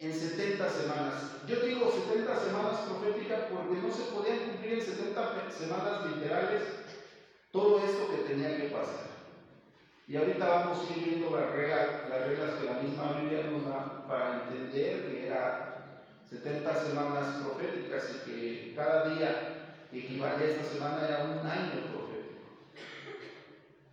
en 0.00 0.14
70 0.14 0.66
semanas. 0.68 1.30
Yo 1.44 1.58
digo 1.60 1.86
70 1.88 2.34
semanas 2.34 2.80
proféticas 2.80 3.42
porque 3.50 3.76
no 3.76 3.90
se 3.90 4.04
podían 4.04 4.38
cumplir 4.38 4.72
en 4.72 4.82
70 4.82 5.50
semanas 5.50 6.02
literales 6.02 6.74
todo 7.52 7.78
esto 7.78 8.08
que 8.08 8.18
tenía 8.18 8.56
que 8.56 8.64
pasar. 8.64 9.04
Y 10.08 10.16
ahorita 10.16 10.46
vamos 10.46 10.82
a 10.82 10.86
ir 10.86 10.98
viendo 10.98 11.30
las 11.30 11.46
reglas, 11.46 11.86
las 12.02 12.24
reglas 12.24 12.54
que 12.54 12.64
la 12.64 12.74
misma 12.74 13.08
Biblia 13.08 13.42
nos 13.42 13.62
da 13.62 13.84
para 14.06 14.30
entender 14.30 15.02
que 15.02 15.22
era 15.22 15.54
70 16.24 16.74
semanas 16.74 17.32
proféticas 17.32 18.10
y 18.10 18.16
que 18.16 18.72
cada 18.74 18.98
día 18.98 19.36
equivalía 19.92 20.44
a 20.44 20.46
esta 20.46 20.64
semana 20.64 21.04
era 21.04 21.18
un 21.18 21.44
año 21.44 21.78
profético. 21.82 22.50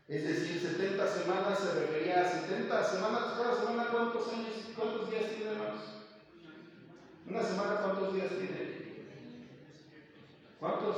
Es 0.08 0.24
decir, 0.24 0.58
70 0.58 1.06
semanas 1.06 1.60
se 1.60 1.70
refería 1.70 2.22
a 2.22 2.26
70 2.26 2.82
semanas, 2.86 3.34
cada 3.34 3.52
semana 3.54 3.86
cuántos 3.86 4.30
años, 4.30 4.70
cuántos 4.74 5.06
días 5.06 5.28
tiene 5.28 5.48
hermanos? 5.48 5.97
Una 7.30 7.44
semana 7.44 7.76
cuántos 7.82 8.14
días 8.14 8.30
tiene? 8.38 8.72
¿Cuántos? 10.60 10.96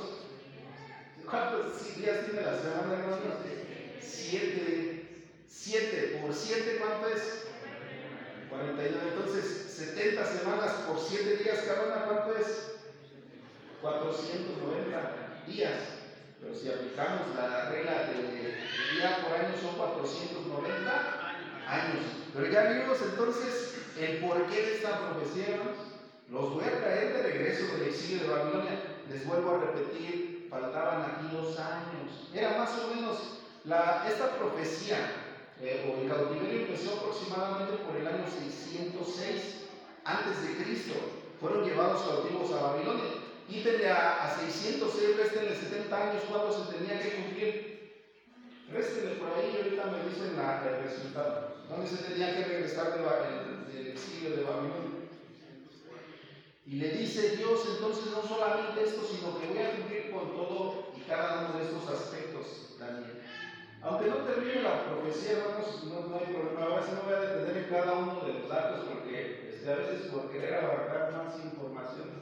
¿Cuántos 1.25 1.95
días 1.95 2.19
tiene 2.23 2.41
la 2.43 2.55
semana, 2.55 2.93
hermanos? 2.93 3.17
Siete 4.01 4.99
7 5.49 6.19
por 6.21 6.33
7, 6.33 6.77
¿cuánto 6.79 7.07
es? 7.07 7.43
49. 8.49 9.09
Entonces, 9.09 9.63
70 9.65 10.25
semanas 10.25 10.71
por 10.87 10.99
7 10.99 11.37
días 11.37 11.59
cada 11.67 11.83
una, 11.83 12.05
¿cuánto 12.05 12.35
es? 12.37 12.69
490 13.81 15.43
días. 15.47 15.95
Pero 16.39 16.55
si 16.55 16.69
aplicamos 16.69 17.35
la 17.35 17.69
regla 17.69 18.03
de, 18.05 18.55
día 18.93 19.19
por 19.21 19.33
año, 19.33 19.57
son 19.57 19.75
490 19.75 21.03
años. 21.67 22.05
Pero 22.33 22.45
ya 22.45 22.63
vimos 22.63 23.01
entonces 23.01 23.73
el 23.97 24.19
porqué 24.19 24.61
de 24.61 24.71
esta 24.71 24.99
profecía, 24.99 25.57
Los 26.31 26.53
voy 26.53 26.63
a 26.63 26.79
traer 26.79 27.13
de 27.13 27.23
regreso 27.23 27.73
del 27.73 27.89
exilio 27.89 28.23
de 28.23 28.29
Babilonia. 28.29 28.79
Les 29.09 29.25
vuelvo 29.25 29.55
a 29.55 29.59
repetir, 29.65 30.47
faltaban 30.49 31.01
aquí 31.01 31.35
dos 31.35 31.57
años. 31.57 32.29
Era 32.33 32.57
más 32.57 32.69
o 32.77 32.93
menos 32.93 33.39
esta 34.07 34.37
profecía 34.37 34.97
eh, 35.59 35.85
o 35.89 36.01
el 36.01 36.09
cautiverio 36.09 36.61
empezó 36.61 36.97
aproximadamente 36.97 37.83
por 37.83 37.95
el 37.95 38.07
año 38.07 38.25
606 38.25 39.65
antes 40.05 40.41
de 40.43 40.63
Cristo. 40.63 40.93
Fueron 41.39 41.65
llevados 41.65 42.03
cautivos 42.03 42.51
a 42.53 42.73
Babilonia. 42.73 43.11
Quítenle 43.47 43.89
a, 43.89 44.25
a 44.25 44.35
606, 44.37 45.17
restenle 45.17 45.55
70 45.55 46.09
años, 46.09 46.23
¿cuánto 46.29 46.53
se 46.53 46.77
tenía 46.77 47.01
que 47.01 47.15
cumplir? 47.15 47.79
Réstenle 48.71 49.15
por 49.15 49.29
ahí 49.33 49.57
ahorita 49.57 49.85
me 49.85 50.07
dicen 50.07 50.37
el 50.37 50.83
resultado. 50.83 51.55
¿Dónde 51.67 51.87
se 51.87 52.03
tenía 52.03 52.35
que 52.35 52.43
regresar 52.43 52.93
del, 52.93 53.73
del 53.73 53.87
exilio 53.87 54.35
de 54.37 54.43
Babilonia? 54.43 54.88
Y 56.69 56.75
le 56.75 56.89
dice 56.89 57.35
Dios 57.35 57.65
entonces 57.67 58.13
no 58.13 58.21
solamente 58.21 58.83
esto, 58.83 59.01
sino 59.01 59.39
que 59.39 59.47
voy 59.47 59.57
a 59.57 59.75
cumplir 59.75 60.11
con 60.11 60.35
todo 60.37 60.93
y 60.95 61.01
cada 61.01 61.49
uno 61.49 61.57
de 61.57 61.65
estos 61.65 61.89
aspectos, 61.89 62.75
Daniel. 62.77 63.23
Aunque 63.81 64.05
no 64.05 64.17
termine 64.17 64.61
la 64.61 64.85
profecía, 64.85 65.39
hermanos, 65.39 65.83
no, 65.85 66.15
hay 66.15 66.31
problema. 66.31 66.61
A 66.61 66.79
veces 66.79 66.93
no 66.93 67.09
voy 67.09 67.13
a 67.15 67.21
detener 67.21 67.57
en 67.57 67.69
cada 67.71 67.93
uno 67.93 68.21
de 68.21 68.33
los 68.33 68.49
datos 68.49 68.85
porque 68.85 69.49
este, 69.49 69.71
a 69.71 69.77
veces 69.77 70.11
por 70.11 70.29
querer 70.29 70.63
abarcar 70.63 71.11
más 71.11 71.43
información 71.43 72.21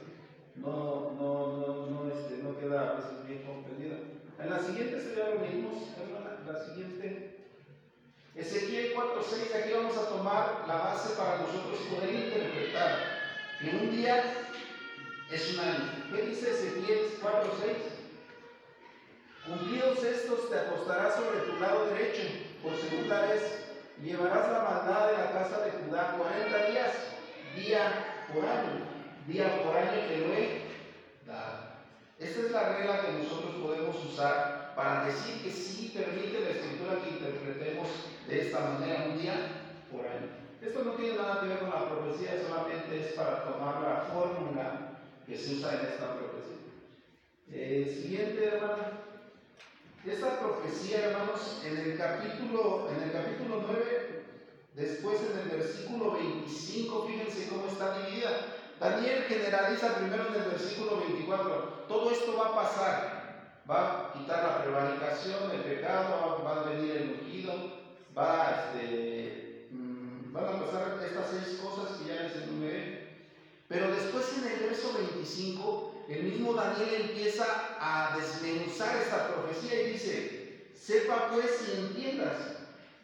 no, 0.56 1.12
no, 1.20 1.56
no, 1.58 1.86
no, 1.86 2.10
este, 2.10 2.38
no 2.42 2.58
queda 2.58 2.92
a 2.92 2.94
veces 2.94 3.26
bien 3.26 3.42
comprendida. 3.44 3.98
En 4.38 4.48
la 4.48 4.60
siguiente 4.60 4.98
sería 4.98 5.28
lo 5.28 5.40
mismo, 5.40 5.76
hermana, 6.00 6.40
la 6.50 6.64
siguiente. 6.64 7.36
Ezequiel 8.34 8.94
4.6, 8.94 9.54
aquí 9.54 9.72
vamos 9.74 9.98
a 9.98 10.08
tomar 10.08 10.64
la 10.66 10.76
base 10.78 11.16
para 11.18 11.36
nosotros 11.36 11.80
poder 11.90 12.14
interpretar 12.14 13.17
que 13.60 13.70
un 13.70 13.90
día 13.90 14.22
es 15.30 15.54
un 15.54 15.60
año. 15.60 16.04
¿Qué 16.14 16.22
dice 16.22 16.50
Ezequiel 16.50 17.10
4.6? 17.20 17.98
Cumplidos 19.46 20.04
estos, 20.04 20.50
te 20.50 20.58
acostarás 20.58 21.16
sobre 21.16 21.40
tu 21.40 21.58
lado 21.58 21.86
derecho 21.86 22.22
por 22.62 22.76
segunda 22.76 23.26
vez. 23.26 23.64
Llevarás 24.02 24.52
la 24.52 24.62
maldad 24.62 25.10
de 25.10 25.18
la 25.18 25.32
casa 25.32 25.64
de 25.64 25.70
Judá 25.72 26.16
40 26.16 26.70
días, 26.70 26.92
día 27.56 28.26
por 28.32 28.44
año. 28.44 28.86
Día 29.26 29.62
por 29.62 29.76
año 29.76 30.06
te 30.06 30.18
lo 30.18 30.32
he 30.34 30.62
dado. 31.26 31.68
Esta 32.18 32.40
es 32.40 32.50
la 32.52 32.76
regla 32.76 33.00
que 33.00 33.12
nosotros 33.12 33.56
podemos 33.56 34.04
usar 34.04 34.72
para 34.76 35.04
decir 35.06 35.42
que 35.42 35.50
sí 35.50 35.92
permite 35.94 36.40
la 36.40 36.50
escritura 36.50 37.02
que 37.02 37.10
interpretemos 37.10 37.88
de 38.28 38.40
esta 38.40 38.60
manera 38.60 39.06
un 39.08 39.18
día 39.18 39.34
por 39.90 40.06
año. 40.06 40.47
Esto 40.60 40.84
no 40.84 40.92
tiene 40.92 41.16
nada 41.16 41.40
que 41.40 41.48
ver 41.48 41.58
con 41.60 41.70
la 41.70 41.88
profecía, 41.88 42.42
solamente 42.42 43.00
es 43.00 43.12
para 43.14 43.44
tomar 43.44 43.80
la 43.80 44.10
fórmula 44.12 44.98
que 45.26 45.36
se 45.36 45.54
usa 45.54 45.74
en 45.74 45.86
esta 45.86 46.14
profecía. 46.14 46.58
Eh, 47.50 48.00
siguiente, 48.02 48.44
hermano. 48.44 49.08
Esta 50.04 50.40
profecía, 50.40 51.06
hermanos, 51.06 51.60
en 51.64 51.76
el 51.76 51.98
capítulo, 51.98 52.88
en 52.90 53.02
el 53.02 53.12
capítulo 53.12 53.64
9, 53.66 54.24
después 54.74 55.18
en 55.20 55.38
el 55.38 55.58
versículo 55.58 56.12
25, 56.12 57.06
fíjense 57.06 57.48
cómo 57.48 57.66
está 57.66 57.98
dividida. 57.98 58.30
Daniel 58.80 59.24
generaliza 59.24 59.96
primero 59.96 60.28
en 60.28 60.34
el 60.42 60.50
versículo 60.50 61.00
24, 61.00 61.84
todo 61.88 62.10
esto 62.10 62.36
va 62.36 62.48
a 62.48 62.54
pasar, 62.54 63.18
va 63.68 63.80
a 63.80 64.12
quitar 64.12 64.42
la 64.42 64.62
prevaricación, 64.62 65.50
el 65.50 65.62
pecado, 65.62 66.42
va, 66.44 66.60
a 66.60 66.64
venir 66.70 66.96
el 66.96 67.10
ungido, 67.20 67.52
va 68.16 68.72
este, 68.72 69.34
mm, 69.34 69.37
van 70.32 70.44
a 70.44 70.64
pasar 70.64 70.98
estas 71.04 71.26
seis 71.30 71.58
cosas 71.60 71.96
que 71.96 72.08
ya 72.08 72.22
les 72.22 72.36
enumeré. 72.36 73.08
Pero 73.68 73.90
después 73.90 74.24
en 74.38 74.50
el 74.50 74.68
verso 74.68 74.94
25 74.94 76.04
el 76.08 76.22
mismo 76.22 76.54
Daniel 76.54 77.02
empieza 77.10 77.44
a 77.78 78.16
desmenuzar 78.16 78.96
esta 78.96 79.28
profecía 79.28 79.82
y 79.82 79.92
dice, 79.92 80.70
sepa 80.74 81.28
pues 81.30 81.68
y 81.68 81.80
entiendas 81.80 82.36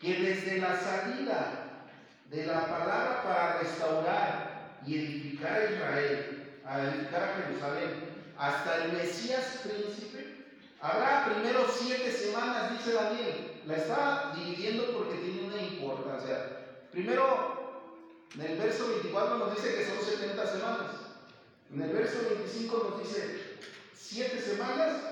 que 0.00 0.14
desde 0.14 0.58
la 0.58 0.74
salida 0.80 1.90
de 2.30 2.46
la 2.46 2.66
palabra 2.66 3.22
para 3.22 3.58
restaurar 3.58 4.80
y 4.86 4.96
edificar 4.96 5.52
a 5.52 5.70
Israel, 5.70 6.60
a 6.64 6.82
edificar 6.82 7.22
a 7.22 7.42
Jerusalén, 7.42 7.90
hasta 8.38 8.84
el 8.84 8.92
Mesías 8.92 9.60
príncipe, 9.62 10.46
habrá 10.80 11.26
primero 11.26 11.66
siete 11.70 12.10
semanas, 12.10 12.72
dice 12.72 12.94
Daniel. 12.94 13.60
La 13.66 13.76
está 13.76 14.32
dividiendo 14.34 14.96
porque 14.96 15.16
tiene 15.18 15.46
una 15.46 15.62
importancia 15.62 15.84
importancia. 15.84 16.63
Primero, 16.94 17.90
en 18.36 18.40
el 18.40 18.56
verso 18.56 18.88
24 18.88 19.38
nos 19.38 19.56
dice 19.56 19.74
que 19.74 19.84
son 19.84 20.00
70 20.00 20.46
semanas. 20.46 20.90
En 21.72 21.82
el 21.82 21.92
verso 21.92 22.18
25 22.30 22.88
nos 22.88 23.02
dice 23.02 23.58
7 23.92 24.40
semanas. 24.40 25.02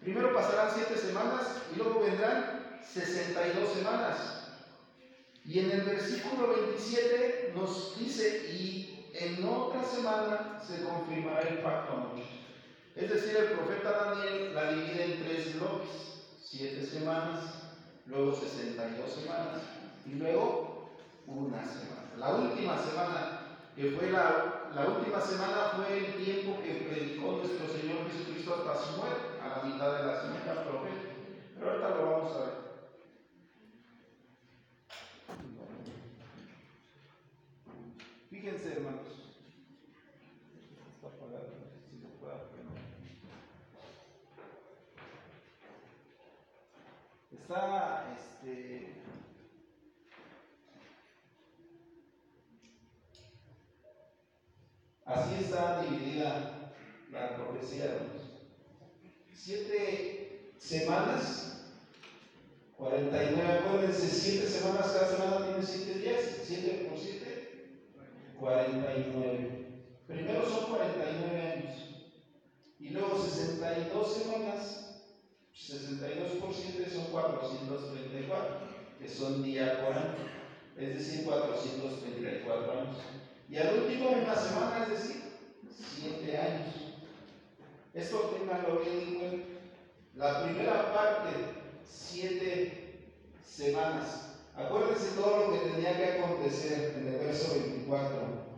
Primero 0.00 0.34
pasarán 0.34 0.68
7 0.74 0.98
semanas 0.98 1.62
y 1.72 1.76
luego 1.76 2.00
vendrán 2.00 2.80
62 2.84 3.72
semanas. 3.72 4.16
Y 5.44 5.60
en 5.60 5.70
el 5.70 5.82
versículo 5.82 6.48
27 6.48 7.52
nos 7.54 7.96
dice, 7.96 8.52
y 8.52 9.08
en 9.14 9.44
otra 9.44 9.84
semana 9.84 10.60
se 10.66 10.82
confirmará 10.82 11.42
el 11.42 11.58
pacto. 11.58 12.16
Es 12.96 13.10
decir, 13.10 13.36
el 13.36 13.52
profeta 13.52 13.92
Daniel 13.92 14.54
la 14.56 14.72
divide 14.72 15.04
en 15.04 15.22
tres 15.22 15.54
bloques, 15.54 15.88
siete 16.42 16.84
semanas, 16.84 17.44
luego 18.06 18.34
62 18.34 19.12
semanas 19.12 19.62
y 20.04 20.14
luego 20.14 20.67
una 21.28 21.62
semana. 21.62 22.08
La 22.16 22.34
última 22.34 22.76
semana, 22.78 23.40
que 23.76 23.90
fue 23.90 24.10
la, 24.10 24.70
la 24.74 24.86
última 24.86 25.20
semana 25.20 25.72
fue 25.76 25.98
el 25.98 26.14
tiempo 26.14 26.58
que 26.62 26.86
predicó 26.88 27.32
nuestro 27.32 27.68
Señor 27.68 28.10
Jesucristo 28.10 28.54
hasta 28.54 28.74
su 28.74 28.96
muerte, 28.96 29.38
a 29.40 29.48
la 29.48 29.62
mitad 29.62 29.92
de 29.92 30.02
la 30.04 30.20
semana 30.20 30.64
profeta. 30.64 31.10
Pero 31.54 31.70
ahorita 31.70 31.88
lo 31.90 32.10
vamos 32.10 32.36
a 32.36 32.38
ver. 32.40 32.68
Fíjense, 38.30 38.72
hermanos. 38.72 39.18
está, 47.48 48.14
este, 48.14 48.97
así 55.08 55.34
está 55.44 55.82
dividida 55.82 56.72
la 57.10 57.36
profecía 57.36 57.86
Dios. 57.86 58.40
Siete 59.34 60.52
semanas, 60.58 61.64
49, 62.76 63.58
acuérdense, 63.58 64.06
siete 64.06 64.46
semanas, 64.46 64.92
cada 64.92 65.08
semana 65.08 65.46
tiene 65.46 65.62
siete 65.66 65.98
días, 65.98 66.20
siete 66.44 66.86
por 66.88 66.98
siete, 66.98 67.80
49. 68.38 69.82
Primero 70.06 70.48
son 70.48 70.70
49 70.70 71.52
años 71.52 71.74
y 72.78 72.90
luego 72.90 73.18
62 73.18 74.14
semanas 74.14 74.88
62 75.68 76.40
por 76.40 76.54
7 76.54 76.88
son 76.88 77.04
434, 77.10 78.56
que 78.98 79.08
son 79.08 79.42
día 79.42 79.84
por 79.84 79.92
año, 79.92 80.14
es 80.78 80.94
decir, 80.94 81.26
434 81.26 82.72
años. 82.72 82.96
Y 83.48 83.56
al 83.56 83.78
último 83.78 84.10
una 84.10 84.36
semana, 84.36 84.84
es 84.84 84.90
decir, 84.90 85.22
7 86.00 86.38
años. 86.38 86.74
Esto 87.94 88.36
tenganlo 88.38 88.80
bien 88.80 88.98
en 88.98 89.14
cuenta. 89.14 89.46
La 90.14 90.44
primera 90.44 90.92
parte, 90.92 91.30
7 91.88 93.12
semanas. 93.42 94.36
Acuérdense 94.54 95.12
todo 95.16 95.46
lo 95.46 95.52
que 95.52 95.70
tenía 95.70 95.96
que 95.96 96.18
acontecer 96.18 96.94
en 96.98 97.08
el 97.08 97.18
verso 97.18 97.54
24. 97.54 98.48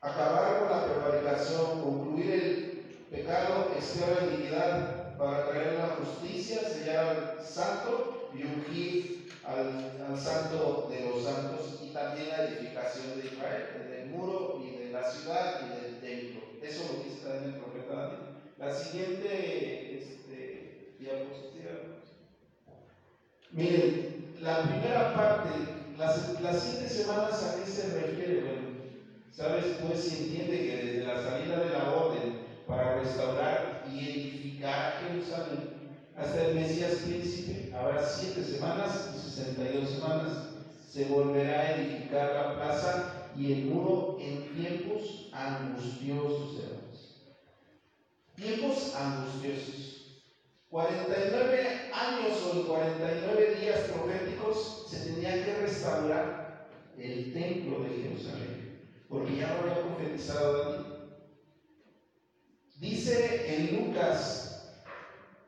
Acabar 0.00 0.60
con 0.60 0.70
la 0.70 0.84
prevaricación, 0.86 1.82
concluir 1.82 2.32
el 2.32 2.96
pecado, 3.10 3.70
exterior 3.76 4.22
la 4.22 4.34
iniquidad, 4.34 5.18
para 5.18 5.50
traer 5.50 5.74
la 5.74 5.88
justicia, 5.88 6.66
sellar 6.66 7.36
al 7.38 7.46
santo 7.46 8.30
y 8.34 8.42
ungir 8.42 9.28
al, 9.44 10.06
al, 10.08 10.18
santo 10.18 10.88
de 10.90 11.10
los 11.10 11.22
santos 11.22 11.79
también 11.92 12.28
la 12.28 12.44
edificación 12.44 13.20
de 13.20 13.26
Israel, 13.26 13.86
del 13.90 14.06
muro 14.10 14.62
y 14.64 14.78
de 14.78 14.92
la 14.92 15.10
ciudad 15.10 15.60
y 15.66 15.82
del 15.82 16.00
templo. 16.00 16.40
Eso 16.62 16.92
lo 16.92 17.04
dice 17.04 17.26
también 17.26 17.54
el 17.54 17.60
profeta 17.60 17.94
Daniel. 17.94 18.20
La 18.58 18.74
siguiente 18.74 19.98
este, 19.98 20.94
diapositiva. 20.98 22.00
Miren, 23.52 24.34
la 24.40 24.62
primera 24.62 25.14
parte, 25.14 25.48
las, 25.98 26.62
siete 26.62 26.88
semanas 26.88 27.42
a 27.42 27.56
qué 27.58 27.70
se 27.70 28.00
refiere, 28.00 28.42
bueno, 28.42 28.68
sabes, 29.32 29.64
pues 29.82 30.04
se 30.04 30.24
entiende 30.24 30.58
que 30.58 30.76
desde 30.76 31.04
la 31.04 31.22
salida 31.22 31.58
de 31.58 31.70
la 31.70 31.92
orden 31.92 32.38
para 32.66 33.00
restaurar 33.00 33.84
y 33.90 33.98
edificar 33.98 35.00
Jerusalén 35.00 35.80
hasta 36.16 36.46
el 36.46 36.54
Mesías 36.54 36.96
príncipe, 37.06 37.74
habrá 37.74 38.06
siete 38.06 38.44
semanas 38.44 39.10
y 39.16 39.30
sesenta 39.30 39.62
y 39.62 39.80
dos 39.80 39.90
semanas. 39.90 40.50
Se 40.90 41.04
volverá 41.04 41.60
a 41.60 41.76
edificar 41.76 42.34
la 42.34 42.56
plaza 42.56 43.30
y 43.36 43.52
el 43.52 43.66
muro 43.66 44.18
en 44.18 44.52
tiempos 44.56 45.30
angustiosos, 45.32 46.64
hermanos. 46.64 47.32
Tiempos 48.34 48.96
angustiosos. 48.96 50.24
49 50.68 51.92
años 51.94 52.42
o 52.42 52.66
49 52.66 53.54
días 53.60 53.78
proféticos 53.82 54.86
se 54.90 55.12
tenía 55.12 55.44
que 55.44 55.54
restaurar 55.60 56.66
el 56.98 57.34
templo 57.34 57.84
de 57.84 57.90
Jerusalén, 57.90 58.80
porque 59.08 59.36
ya 59.36 59.54
lo 59.54 59.60
había 59.60 59.82
profetizado 59.84 60.58
David. 60.58 60.86
Dice 62.80 63.54
en 63.54 63.76
Lucas 63.76 64.74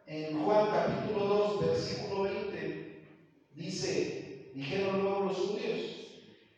en 0.07 0.45
Juan 0.45 0.69
capítulo 0.71 1.27
2, 1.27 1.67
versículo 1.67 2.23
20, 2.23 3.09
dice, 3.57 4.32
dijeron 4.55 5.03
luego 5.03 5.25
los 5.25 5.37
judíos, 5.37 6.03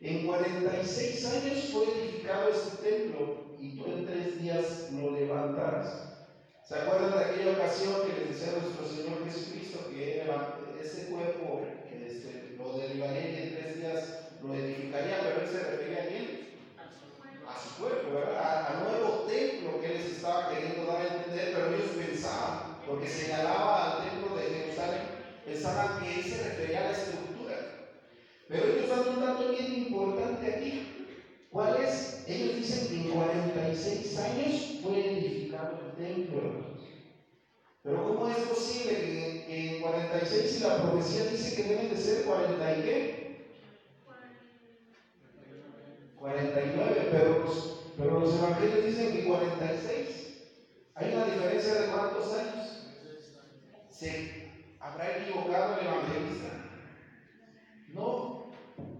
en 0.01 0.25
46 0.25 1.25
años 1.25 1.69
fue 1.71 1.85
edificado 1.85 2.49
este 2.49 2.89
templo 2.89 3.57
y 3.59 3.77
tú 3.77 3.85
en 3.85 4.05
tres 4.05 4.41
días 4.41 4.89
lo 4.91 5.11
levantarás. 5.11 6.05
¿Se 6.67 6.75
acuerdan 6.75 7.17
de 7.17 7.25
aquella 7.25 7.51
ocasión 7.51 8.01
que 8.01 8.19
les 8.19 8.29
decía 8.29 8.57
nuestro 8.59 8.87
Señor 8.87 9.23
Jesucristo 9.25 9.89
que 9.89 10.23
ese 10.81 11.05
cuerpo 11.07 11.61
este, 11.91 12.55
lo 12.57 12.77
derribaría 12.77 13.29
y 13.29 13.43
en 13.43 13.55
tres 13.55 13.77
días 13.77 14.29
lo 14.43 14.53
edificaría? 14.53 15.19
Pero 15.21 15.41
él 15.41 15.47
se 15.47 15.59
refería 15.59 16.03
a 16.03 16.07
quién? 16.07 16.49
A 17.47 17.53
su 17.59 17.81
cuerpo, 17.81 18.13
¿verdad? 18.13 18.67
Al 18.67 18.83
nuevo 18.83 19.25
templo 19.27 19.79
que 19.79 19.89
les 19.89 20.05
estaba 20.05 20.49
queriendo 20.49 20.85
dar 20.85 21.01
a 21.01 21.15
entender, 21.17 21.53
pero 21.53 21.75
ellos 21.75 21.91
pensaban 21.95 22.75
porque 22.85 23.07
señalaba 23.07 23.97
al 23.97 24.09
templo 24.09 24.35
de 24.35 24.43
Jerusalén, 24.43 25.01
pensaban 25.45 25.99
que 25.99 26.15
él 26.15 26.23
se 26.23 26.43
refería 26.43 26.79
a 26.81 26.83
la 26.83 26.91
estructura. 26.91 27.34
Pero 28.47 28.65
ellos 28.65 28.89
dan 28.89 29.09
un 29.09 29.21
dato 29.21 29.51
bien 29.51 29.73
importante 29.73 30.53
aquí. 30.53 30.81
¿Cuál 31.49 31.77
es? 31.81 32.25
Ellos 32.27 32.57
dicen 32.57 32.87
que 32.87 32.95
en 32.95 33.11
46 33.11 34.19
años 34.19 34.79
fue 34.83 35.19
edificado 35.19 35.79
el 35.79 36.05
templo. 36.05 36.75
Pero 37.81 38.03
¿cómo 38.03 38.27
es 38.27 38.37
posible 38.37 38.95
que, 38.95 39.75
en 39.75 39.81
46 39.81 40.57
y 40.57 40.63
la 40.63 40.81
profecía 40.81 41.23
dice 41.25 41.55
que 41.55 41.63
deben 41.69 41.89
de 41.89 41.97
ser 41.97 42.25
40 42.25 42.71
y 42.71 42.81
qué? 42.81 43.25
49, 46.19 47.07
pero 47.11 47.39
los, 47.39 47.93
pero 47.95 48.19
los 48.19 48.35
evangelios 48.35 48.85
dicen 48.85 49.11
que 49.11 49.25
46. 49.25 50.25
Hay 50.95 51.13
una 51.13 51.25
diferencia 51.25 51.73
de 51.75 51.87
cuántos 51.91 52.33
años? 52.33 52.87
¿Se 53.89 54.51
habrá 54.79 55.17
equivocado 55.17 55.79
el 55.79 55.87
evangelista? 55.87 56.65
No. 57.93 58.34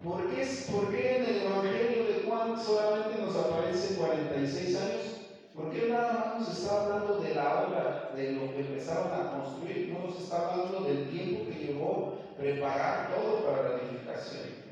¿Por 0.03 0.29
qué, 0.29 0.45
¿Por 0.71 0.91
qué 0.91 1.17
en 1.17 1.23
el 1.25 1.41
Evangelio 1.47 2.03
de 2.05 2.23
Juan 2.27 2.63
solamente 2.63 3.21
nos 3.21 3.35
aparece 3.35 3.95
46 3.95 4.75
años? 4.77 5.21
Porque 5.53 5.89
nada 5.89 6.13
más 6.13 6.39
nos 6.39 6.57
está 6.57 6.83
hablando 6.83 7.19
de 7.19 7.35
la 7.35 7.65
obra, 7.65 8.11
de 8.15 8.33
lo 8.33 8.53
que 8.53 8.61
empezaron 8.61 9.13
a 9.13 9.41
construir, 9.41 9.89
no 9.93 10.07
nos 10.07 10.21
está 10.21 10.51
hablando 10.51 10.81
del 10.81 11.09
tiempo 11.09 11.49
que 11.49 11.65
llevó 11.65 12.13
preparar 12.37 13.15
todo 13.15 13.45
para 13.45 13.69
la 13.69 13.81
edificación, 13.81 14.63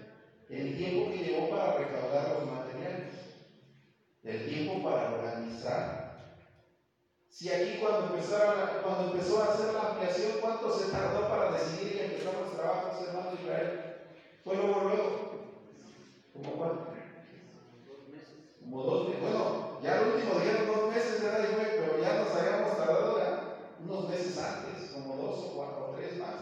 el 0.50 0.78
tiempo 0.78 1.12
que 1.12 1.24
llevó 1.24 1.50
para 1.50 1.78
recaudar 1.78 2.30
los 2.30 2.52
materiales, 2.52 3.40
el 4.24 4.46
tiempo 4.48 4.84
para 4.90 5.14
organizar 5.16 6.04
si 7.34 7.52
aquí 7.52 7.80
cuando, 7.82 8.16
cuando 8.84 9.12
empezó 9.12 9.42
a 9.42 9.48
hacer 9.48 9.74
la 9.74 9.90
ampliación, 9.90 10.34
¿cuánto 10.40 10.72
se 10.78 10.92
tardó 10.92 11.28
para 11.28 11.52
decidir 11.52 11.98
que 11.98 12.06
empezar 12.06 12.36
los 12.36 12.56
trabajos, 12.56 13.08
hermano 13.08 13.32
Israel? 13.34 13.93
Fue 14.44 14.58
luego, 14.58 14.82
luego. 14.82 15.14
¿Cómo 16.34 16.52
cuánto? 16.58 16.94
Como 18.60 18.84
dos 18.84 19.08
meses. 19.08 19.22
Bueno, 19.22 19.80
ya 19.82 20.02
el 20.02 20.08
último 20.16 20.40
dijeron 20.40 20.68
dos 20.68 20.94
meses, 20.94 21.24
¿verdad? 21.24 21.48
pero 21.80 22.02
ya 22.02 22.20
nos 22.20 22.36
habíamos 22.36 22.78
tardado 22.78 23.14
unos 23.80 24.10
meses 24.10 24.38
antes, 24.38 24.92
como 24.92 25.16
dos 25.16 25.46
o 25.46 25.56
cuatro 25.56 25.92
o 25.92 25.96
tres 25.96 26.18
más. 26.18 26.36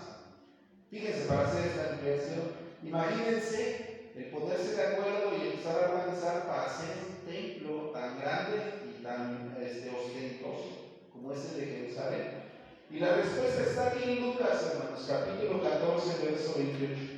Fíjense, 0.90 1.26
para 1.28 1.48
hacer 1.48 1.68
esta 1.68 1.94
ampliación, 1.94 2.42
imagínense 2.82 4.12
el 4.16 4.26
ponerse 4.32 4.76
de 4.76 4.82
acuerdo 4.82 5.38
y 5.38 5.48
empezar 5.48 5.84
a 5.84 5.90
organizar 5.92 6.48
para 6.48 6.66
hacer 6.66 6.90
un 7.08 7.32
templo 7.32 7.92
tan 7.92 8.20
grande 8.20 8.58
y 8.90 9.04
tan 9.04 9.56
este, 9.62 9.90
ostentoso 9.90 10.98
como 11.14 11.34
es 11.34 11.52
el 11.52 11.60
de 11.60 11.66
Jerusalén. 11.68 12.44
Y 12.90 13.00
la 13.00 13.14
respuesta 13.14 13.62
está 13.62 13.88
aquí 13.88 14.04
en 14.04 14.26
Lucas, 14.26 14.74
hermanos, 14.74 15.06
capítulo 15.08 15.62
14, 15.62 16.26
verso 16.26 16.56
28. 16.58 17.11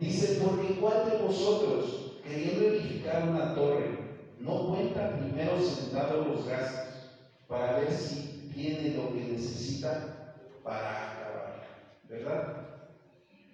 Dice, 0.00 0.38
porque 0.40 0.78
cuál 0.80 1.04
de 1.04 1.18
vosotros, 1.18 2.20
queriendo 2.22 2.62
edificar 2.62 3.24
una 3.24 3.54
torre, 3.54 3.98
no 4.38 4.68
cuenta 4.68 5.12
primero 5.12 5.60
sentado 5.60 6.24
los 6.24 6.46
gastos 6.46 7.10
para 7.48 7.74
ver 7.74 7.92
si 7.92 8.48
tiene 8.54 8.92
lo 8.92 9.12
que 9.12 9.24
necesita 9.24 10.06
para 10.64 11.10
acabar, 11.10 11.52
¿verdad? 12.08 12.54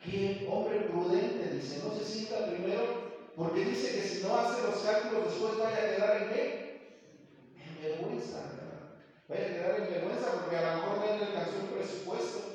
¿Qué 0.05 0.45
hombre 0.51 0.83
prudente 0.83 1.49
dice? 1.49 1.79
No 1.79 1.91
se 1.95 2.05
sienta 2.05 2.45
primero 2.45 2.93
porque 3.39 3.65
dice 3.65 3.95
que 3.95 4.05
si 4.05 4.21
no 4.21 4.37
hace 4.37 4.61
los 4.61 4.83
cálculos 4.83 5.25
después 5.25 5.59
vaya 5.59 5.81
a 5.81 5.89
quedar 5.89 6.15
en 6.15 6.29
qué? 6.29 6.53
En 7.57 7.81
vergüenza, 7.81 8.45
¿verdad? 8.49 8.83
Vaya 9.31 9.47
a 9.47 9.53
quedar 9.53 9.77
en 9.77 9.89
vergüenza 9.89 10.35
porque 10.35 10.57
a 10.59 10.63
lo 10.63 10.73
mejor 10.73 10.99
no 10.99 11.11
le 11.11 11.23
alcanzó 11.23 11.61
el 11.61 11.69
presupuesto. 11.69 12.54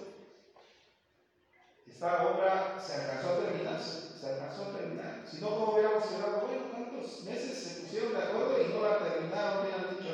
Esta 2.00 2.32
obra 2.32 2.80
se 2.80 2.94
alcanzó 2.94 3.28
a 3.28 3.44
terminar, 3.44 3.78
se, 3.84 4.26
alcanzó 4.26 4.72
a 4.72 4.78
terminar. 4.80 5.22
Si 5.30 5.42
no, 5.42 5.50
¿cómo 5.50 5.74
hubiéramos 5.74 6.06
quedado? 6.06 6.48
Bueno, 6.48 6.72
¿cuántos 6.72 7.24
meses 7.24 7.60
se 7.60 7.84
pusieron 7.84 8.14
de 8.14 8.20
acuerdo 8.20 8.56
y 8.64 8.74
no 8.74 8.88
la 8.88 9.04
terminaron? 9.04 9.60
Hubieran 9.60 10.00
dicho. 10.00 10.08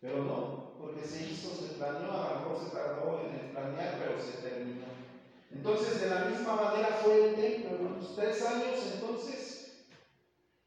Pero 0.00 0.22
no, 0.22 0.70
porque 0.78 1.04
se 1.04 1.24
hizo, 1.24 1.52
se 1.52 1.74
planeó, 1.74 2.12
a 2.12 2.34
lo 2.34 2.36
mejor 2.36 2.60
se 2.62 2.70
tardó 2.70 3.18
en 3.18 3.50
planear, 3.50 3.98
pero 3.98 4.20
se 4.22 4.34
terminó. 4.34 4.86
Entonces, 5.50 6.00
de 6.00 6.06
la 6.06 6.26
misma 6.26 6.54
manera 6.54 6.90
fue 7.02 7.30
el 7.30 7.34
templo, 7.34 7.90
los 7.96 8.14
tres 8.14 8.40
años 8.42 8.86
entonces 8.94 9.66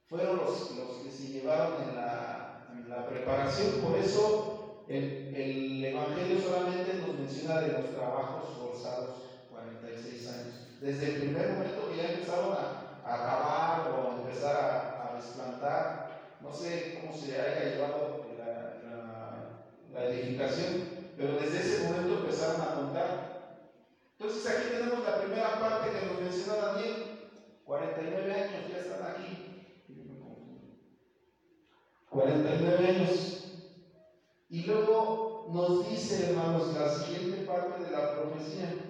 fueron 0.08 0.36
los, 0.36 0.72
los 0.72 0.96
que 0.96 1.10
se 1.10 1.30
llevaron 1.30 1.82
en 1.82 1.96
la, 1.96 2.66
en 2.70 2.90
la 2.90 3.08
preparación, 3.08 3.80
por 3.80 3.98
eso 3.98 4.56
el, 4.88 5.34
el, 5.34 5.86
Evangelio 5.86 6.38
solamente 6.38 6.96
nos 6.96 7.16
menciona 7.16 7.62
de 7.62 7.72
los 7.72 7.92
trabajos 7.92 8.50
forzados, 8.58 9.25
46 10.26 10.30
años. 10.30 10.56
Desde 10.82 11.06
el 11.06 11.22
primer 11.22 11.50
momento 11.50 11.90
que 11.90 11.98
ya 11.98 12.12
empezaron 12.12 12.54
a, 12.54 13.00
a 13.06 13.14
acabar 13.16 13.92
o 13.92 14.22
empezar 14.22 14.56
a, 14.56 15.12
a, 15.12 15.16
desplantar, 15.16 16.38
no 16.42 16.54
sé 16.54 17.00
cómo 17.00 17.16
se 17.16 17.40
haya 17.40 17.76
llevado 17.76 18.26
la 19.94 20.06
edificación, 20.06 20.90
pero 21.16 21.40
desde 21.40 21.60
ese 21.60 21.84
momento 21.88 22.20
empezaron 22.20 22.62
a 22.62 22.76
contar 22.76 23.26
entonces 24.18 24.48
aquí 24.48 24.70
tenemos 24.72 25.04
la 25.04 25.22
primera 25.22 25.60
parte 25.60 25.92
que 25.92 26.06
nos 26.06 26.22
menciona 26.22 26.68
Daniel. 26.68 26.96
49 27.66 28.34
años 28.34 28.72
ya 28.72 28.78
están 28.78 29.12
aquí. 29.12 29.86
49 32.10 32.88
años. 32.88 33.44
Y 34.50 34.64
luego 34.64 35.48
nos 35.52 35.90
dice, 35.90 36.30
hermanos, 36.30 36.74
la 36.74 36.90
siguiente 36.90 37.46
parte 37.46 37.84
de 37.84 37.92
la 37.92 38.14
profecía. 38.14 38.85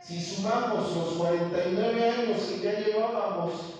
Si 0.00 0.20
sumamos 0.20 0.96
los 0.96 1.14
49 1.14 2.10
años 2.10 2.42
que 2.42 2.60
ya 2.60 2.78
llevábamos 2.78 3.76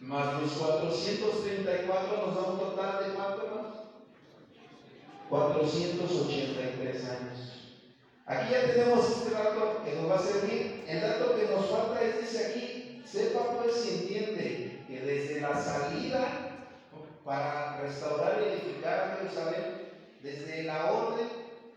más 0.00 0.40
los 0.40 0.52
434 0.52 2.26
nos 2.26 2.34
da 2.34 2.42
un 2.42 2.58
total 2.58 3.04
de 3.04 3.10
cuánto 3.14 3.46
más? 3.46 3.66
483 5.28 7.04
años. 7.04 7.52
Aquí 8.26 8.52
ya 8.52 8.72
tenemos 8.72 9.08
este 9.08 9.30
dato 9.30 9.82
que 9.84 9.94
nos 9.94 10.10
va 10.10 10.16
a 10.16 10.18
servir. 10.18 10.84
El 10.86 11.00
dato 11.00 11.36
que 11.36 11.46
nos 11.46 11.66
falta 11.66 12.02
es, 12.02 12.20
dice 12.20 12.46
aquí, 12.46 13.02
sepa 13.04 13.56
pues 13.56 13.74
si 13.74 14.02
entiende 14.02 14.84
que 14.86 15.00
desde 15.00 15.40
la 15.40 15.60
salida 15.60 16.52
para 17.24 17.80
restaurar 17.80 18.40
y 18.40 18.52
edificar 18.52 19.00
a 19.00 19.16
Jerusalén, 19.16 19.90
desde 20.26 20.64
la 20.64 20.92
orden 20.92 21.28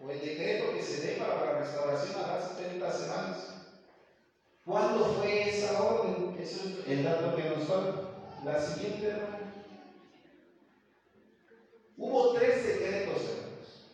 o 0.04 0.10
el 0.10 0.20
decreto 0.22 0.74
que 0.74 0.82
se 0.82 1.06
dé 1.06 1.14
para 1.18 1.46
la 1.46 1.60
restauración 1.60 2.16
a 2.24 2.28
las 2.36 2.58
70 2.58 2.92
semanas, 2.92 3.38
¿cuándo 4.66 5.06
fue 5.06 5.50
esa 5.50 5.84
orden? 5.84 6.36
Eso 6.42 6.68
es 6.68 6.88
el 6.88 7.04
dato 7.04 7.36
que 7.36 7.44
nos 7.44 7.64
falta. 7.66 8.10
La 8.44 8.60
siguiente, 8.60 9.08
hermano. 9.08 9.38
Hubo 11.98 12.34
tres 12.34 12.64
decretos, 12.66 13.22
hermanos. 13.24 13.86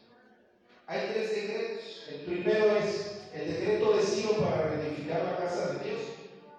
Hay 0.87 1.09
tres 1.11 1.29
decretos. 1.31 2.03
El 2.09 2.19
primero 2.21 2.77
es 2.77 3.29
el 3.33 3.47
decreto 3.51 3.97
de 3.97 4.03
Ciro 4.03 4.37
para 4.37 4.69
reedificar 4.69 5.23
la 5.23 5.37
casa 5.37 5.73
de 5.73 5.89
Dios 5.89 6.01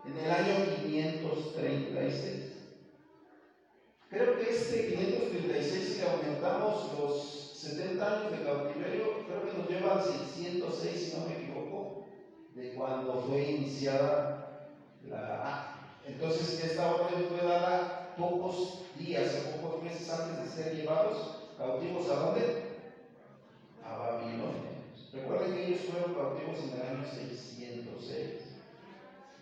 en 0.04 0.18
el 0.18 0.30
año 0.30 0.76
536. 0.82 2.52
Creo 4.10 4.38
que 4.38 4.50
este 4.50 4.88
536, 4.88 5.94
si 5.96 6.02
aumentamos 6.02 6.92
los 6.98 7.35
70 7.66 8.06
años 8.06 8.32
de 8.32 8.44
cautiverio, 8.44 9.26
creo 9.26 9.44
que 9.44 9.58
nos 9.58 9.68
llevan 9.68 10.02
606, 10.02 11.02
si 11.02 11.16
no 11.16 11.26
me 11.26 11.34
equivoco, 11.34 12.06
de 12.54 12.74
cuando 12.74 13.22
fue 13.22 13.42
iniciada 13.42 14.70
la 15.08 15.76
entonces, 16.06 16.62
esta 16.62 16.94
orden 16.94 17.26
fue 17.28 17.46
dada 17.46 18.14
pocos 18.16 18.82
días 18.96 19.34
o 19.36 19.60
pocos 19.60 19.82
meses 19.82 20.08
antes 20.08 20.38
de 20.38 20.62
ser 20.62 20.76
llevados 20.76 21.50
cautivos 21.58 22.08
a 22.08 22.14
dónde? 22.14 22.42
A 23.84 23.96
Babilonia. 23.96 24.70
Recuerden 25.12 25.54
que 25.54 25.66
ellos 25.66 25.80
fueron 25.90 26.14
cautivos 26.14 26.58
en 26.60 26.80
el 26.80 26.86
año 26.86 27.04
606. 27.04 28.56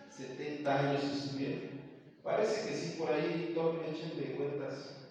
70 0.08 0.78
años 0.78 1.04
estuvieron. 1.04 1.80
Parece 2.22 2.68
que 2.68 2.76
sí, 2.76 2.96
por 2.98 3.12
ahí 3.12 3.52
tomen, 3.54 3.94
echen 3.94 4.16
de 4.16 4.36
cuentas. 4.36 5.03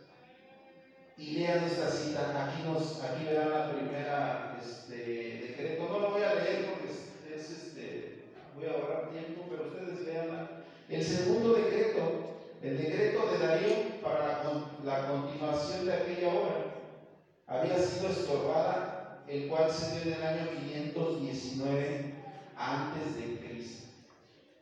Y 1.18 1.38
lean 1.38 1.64
esta 1.64 1.90
cita. 1.90 2.48
Aquí, 2.48 2.64
nos, 2.64 3.04
aquí 3.04 3.26
verán 3.26 3.52
la 3.52 3.72
primera 3.72 4.60
este, 4.62 5.48
decreto. 5.48 5.88
No 5.90 6.00
lo 6.00 6.12
voy 6.12 6.24
a 6.24 6.36
leer 6.36 6.66
porque 6.72 6.92
es, 7.36 7.50
este, 7.52 8.26
voy 8.56 8.66
a 8.66 8.72
ahorrar 8.72 9.12
tiempo, 9.12 9.46
pero 9.50 9.70
ustedes 9.70 10.06
leanla 10.06 10.64
el 10.90 11.04
segundo 11.04 11.54
decreto, 11.54 12.02
el 12.62 12.78
decreto 12.78 13.26
de 13.32 13.38
Darío 13.40 14.02
para 14.04 14.44
la, 14.84 15.08
continuación 15.08 15.86
de 15.86 15.94
aquella 15.94 16.28
obra, 16.28 16.76
había 17.48 17.80
sido 17.80 18.10
estorbada, 18.10 19.24
el 19.28 19.48
cual 19.48 19.72
se 19.72 19.92
dio 19.92 20.14
en 20.14 20.20
el 20.20 20.24
año 20.24 20.50
519 20.70 22.14
antes 22.56 23.16
de 23.16 23.40
Cristo. 23.40 23.88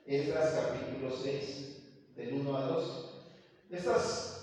Esdras 0.05 0.53
capítulo 0.53 1.13
6, 1.15 1.77
del 2.15 2.33
1 2.33 2.57
a 2.57 2.61
2. 2.61 3.23
Estas 3.71 4.40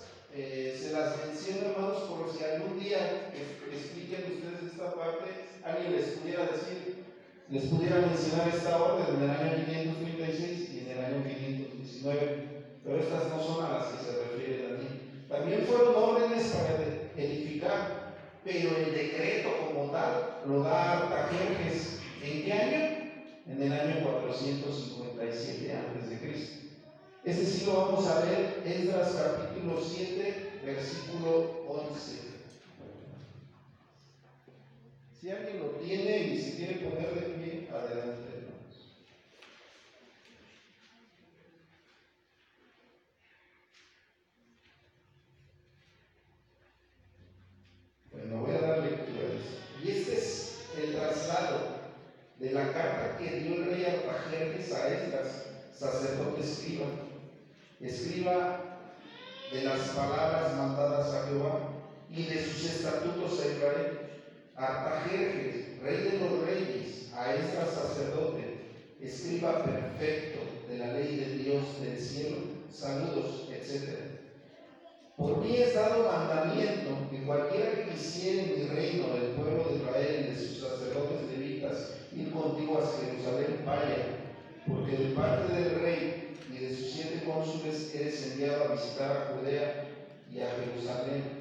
hermanos, 1.57 2.03
por 2.03 2.31
si 2.31 2.43
algún 2.43 2.79
día 2.79 3.31
que 3.31 3.41
expliquen 3.75 4.37
ustedes 4.37 4.71
esta 4.71 4.93
parte, 4.93 5.49
alguien 5.63 5.93
les 5.93 6.05
pudiera 6.17 6.45
decir, 6.45 7.05
les 7.49 7.63
pudiera 7.65 7.97
mencionar 8.01 8.47
esta 8.49 8.81
orden 8.81 9.15
en 9.15 9.23
el 9.23 9.29
año 9.29 9.65
536 9.65 10.69
y 10.69 10.79
en 10.79 10.91
el 10.91 11.05
año 11.05 11.23
519, 11.23 12.81
pero 12.83 12.99
estas 12.99 13.29
no 13.29 13.43
son 13.43 13.65
a 13.65 13.79
las 13.79 13.87
que 13.87 14.05
se 14.05 14.11
refiere 14.11 14.63
Daniel. 14.63 15.25
También 15.27 15.61
fueron 15.67 15.95
órdenes 15.95 16.47
para 16.47 16.75
edificar, 17.17 18.15
pero 18.43 18.77
el 18.77 18.93
decreto 18.93 19.49
como 19.67 19.91
tal 19.91 20.41
lo 20.47 20.63
da 20.63 20.99
Artajerjes. 20.99 21.99
¿En 22.23 22.43
qué 22.43 22.53
año? 22.53 22.99
En 23.47 23.63
el 23.63 23.73
año 23.73 24.03
457 24.03 25.73
a.C. 25.73 26.59
Este 27.25 27.45
sí 27.45 27.65
lo 27.65 27.73
vamos 27.73 28.07
a 28.07 28.21
ver, 28.21 28.63
Esdras 28.65 29.13
capítulo 29.13 29.79
7, 29.81 30.48
versículo 30.65 31.65
11. 31.67 32.29
Si 35.19 35.29
alguien 35.29 35.59
lo 35.59 35.65
tiene 35.71 36.27
y 36.27 36.41
si 36.41 36.51
quiere 36.53 36.75
poner 36.75 37.13
de 37.13 37.21
pie, 37.33 37.69
adelante, 37.69 38.37
hermanos. 38.37 38.95
Bueno, 48.11 48.37
voy 48.39 48.55
a 48.55 48.61
dar 48.61 48.79
lectura 48.79 49.25
Y 49.83 49.91
este 49.91 50.13
es 50.13 50.59
el 50.77 50.95
traslado 50.95 51.79
de 52.39 52.51
la 52.51 52.71
carta 52.71 53.17
que 53.17 53.39
dio 53.41 53.55
el 53.55 53.65
rey 53.65 53.85
Artajerjes 53.85 54.71
a 54.73 54.87
Esdras, 54.87 55.45
sacerdote 55.73 56.41
escriba. 56.41 56.85
Escriba 57.81 58.78
de 59.51 59.63
las 59.63 59.79
palabras 59.89 60.55
mandadas 60.55 61.13
a 61.13 61.27
Jehová 61.27 61.59
y 62.09 62.23
de 62.23 62.43
sus 62.43 62.65
estatutos 62.65 63.39
a 63.41 63.47
Israel 63.47 63.99
Artajerjes, 64.55 65.81
rey 65.81 65.97
de 65.97 66.19
los 66.19 66.45
reyes, 66.45 67.13
a 67.15 67.33
esta 67.33 67.65
sacerdote, 67.65 68.59
escriba 68.99 69.63
perfecto 69.63 70.39
de 70.69 70.77
la 70.77 70.93
ley 70.93 71.15
de 71.15 71.37
Dios 71.37 71.81
del 71.81 71.97
cielo, 71.97 72.37
saludos, 72.69 73.47
etc. 73.49 74.19
Por 75.15 75.37
mí 75.37 75.55
es 75.55 75.73
dado 75.73 76.11
mandamiento 76.11 77.09
que 77.09 77.23
cualquiera 77.23 77.71
que 77.71 77.91
quisiera 77.93 78.43
en 78.43 78.59
mi 78.59 78.67
reino 78.67 79.13
del 79.13 79.31
pueblo 79.31 79.63
de 79.69 79.77
Israel 79.77 80.25
y 80.27 80.33
de 80.33 80.39
sus 80.39 80.59
sacerdotes 80.59 81.31
levitas 81.31 81.93
ir 82.13 82.31
contigo 82.31 82.79
a 82.79 82.99
Jerusalén 82.99 83.63
vaya, 83.65 84.19
porque 84.67 84.97
de 84.97 85.15
parte 85.15 85.53
del 85.53 85.79
rey 85.79 86.28
de 86.59 86.75
sus 86.75 86.91
siete 86.91 87.23
cónsules 87.25 87.95
eres 87.95 88.31
enviado 88.31 88.65
a 88.65 88.75
visitar 88.75 89.11
a 89.11 89.33
Judea 89.33 89.87
y 90.31 90.41
a 90.41 90.51
Jerusalén 90.51 91.39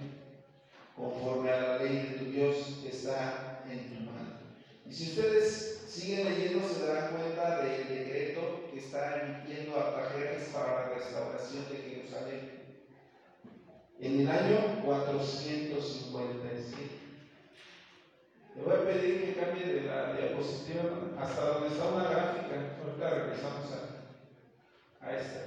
conforme 0.96 1.50
a 1.50 1.60
la 1.60 1.78
ley 1.78 1.96
de 1.96 2.18
tu 2.18 2.24
Dios 2.26 2.80
que 2.82 2.90
está 2.90 3.64
en 3.70 3.88
tu 3.88 4.10
mano. 4.10 4.38
Y 4.86 4.92
si 4.92 5.10
ustedes 5.10 5.84
siguen 5.88 6.24
leyendo, 6.24 6.68
se 6.68 6.86
darán 6.86 7.16
cuenta 7.16 7.62
del 7.62 7.88
decreto 7.88 8.68
que 8.72 8.78
está 8.78 9.22
emitiendo 9.22 9.78
Artajerjes 9.78 10.48
para 10.48 10.72
la 10.72 10.88
restauración 10.94 11.66
de 11.70 11.76
Jerusalén. 11.76 12.58
En 14.00 14.20
el 14.20 14.28
año 14.28 14.82
457. 14.84 16.98
Le 18.54 18.62
voy 18.62 18.74
a 18.74 18.84
pedir 18.84 19.24
que 19.24 19.40
cambie 19.40 19.66
de 19.66 19.82
la 19.82 20.14
diapositiva 20.14 20.82
hasta 21.18 21.44
donde 21.44 21.68
está 21.68 21.88
una 21.88 22.10
gráfica. 22.10 22.76
Ahorita 22.82 23.10
regresamos 23.10 23.72
a, 23.72 23.87
a 25.08 25.16
esta. 25.16 25.40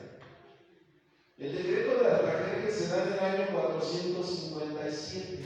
El 1.37 1.55
decreto 1.55 2.03
de 2.03 2.09
Artajerjes 2.09 2.75
se 2.75 2.87
da 2.87 3.03
en 3.03 3.13
el 3.13 3.19
año 3.19 3.47
457. 3.53 5.45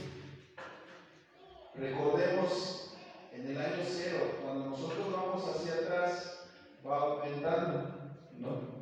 Recordemos, 1.74 2.94
en 3.32 3.50
el 3.50 3.58
año 3.58 3.84
cero, 3.86 4.38
cuando 4.42 4.70
nosotros 4.70 5.12
vamos 5.12 5.44
hacia 5.48 5.74
atrás, 5.74 6.48
va 6.86 6.96
aumentando, 6.96 7.90
¿no? 8.38 8.76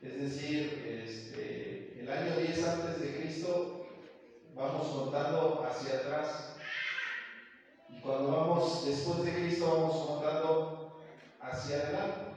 Es 0.00 0.20
decir, 0.20 0.84
este, 0.86 2.00
el 2.00 2.10
año 2.10 2.36
10 2.36 2.68
antes 2.68 3.00
de 3.00 3.16
Cristo, 3.16 3.86
vamos 4.54 4.86
contando 4.88 5.64
hacia 5.68 5.94
atrás. 5.94 6.56
Y 7.88 8.00
cuando 8.00 8.30
vamos 8.30 8.86
después 8.86 9.24
de 9.24 9.32
Cristo, 9.32 9.66
vamos 9.66 10.06
contando 10.06 11.02
hacia 11.40 11.76
adelante. 11.76 12.31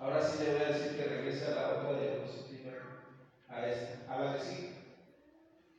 Ahora 0.00 0.22
sí 0.22 0.44
le 0.44 0.52
voy 0.52 0.62
a 0.62 0.68
decir 0.68 0.96
que 0.96 1.04
regrese 1.04 1.46
a 1.46 1.56
la 1.56 1.78
otra 1.78 2.00
diapositiva, 2.00 2.72
a 3.48 3.66
esta, 3.66 4.14
a 4.14 4.20
la 4.20 4.38
que 4.38 4.44
sigue. 4.44 4.78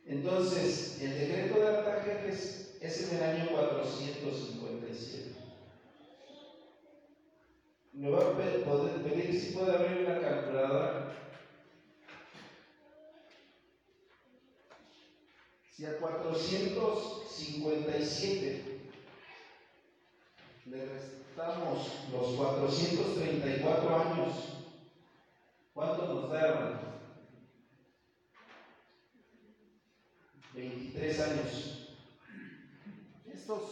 Entonces, 0.06 1.00
el 1.02 1.20
decreto 1.20 1.62
de 1.62 1.68
Artajerjes 1.68 2.78
es 2.82 3.12
en 3.12 3.18
el 3.18 3.24
año 3.24 3.50
457. 3.52 5.36
Me 7.94 8.10
voy 8.10 8.24
a 8.24 8.36
pedir 8.36 9.40
si 9.40 9.54
puede 9.54 9.74
abrir 9.74 10.06
una 10.06 10.22
calculadora. 10.22 11.14
Si 15.72 15.86
a 15.86 15.98
457 15.98 18.90
le 20.66 21.19
restamos 21.40 21.88
los 22.12 22.28
434 22.36 23.96
años, 23.96 24.50
¿cuánto 25.74 26.14
nos 26.14 26.32
da, 26.32 26.42
hermano? 26.42 26.80
23 30.54 31.20
años. 31.22 31.92
Estos, 33.26 33.64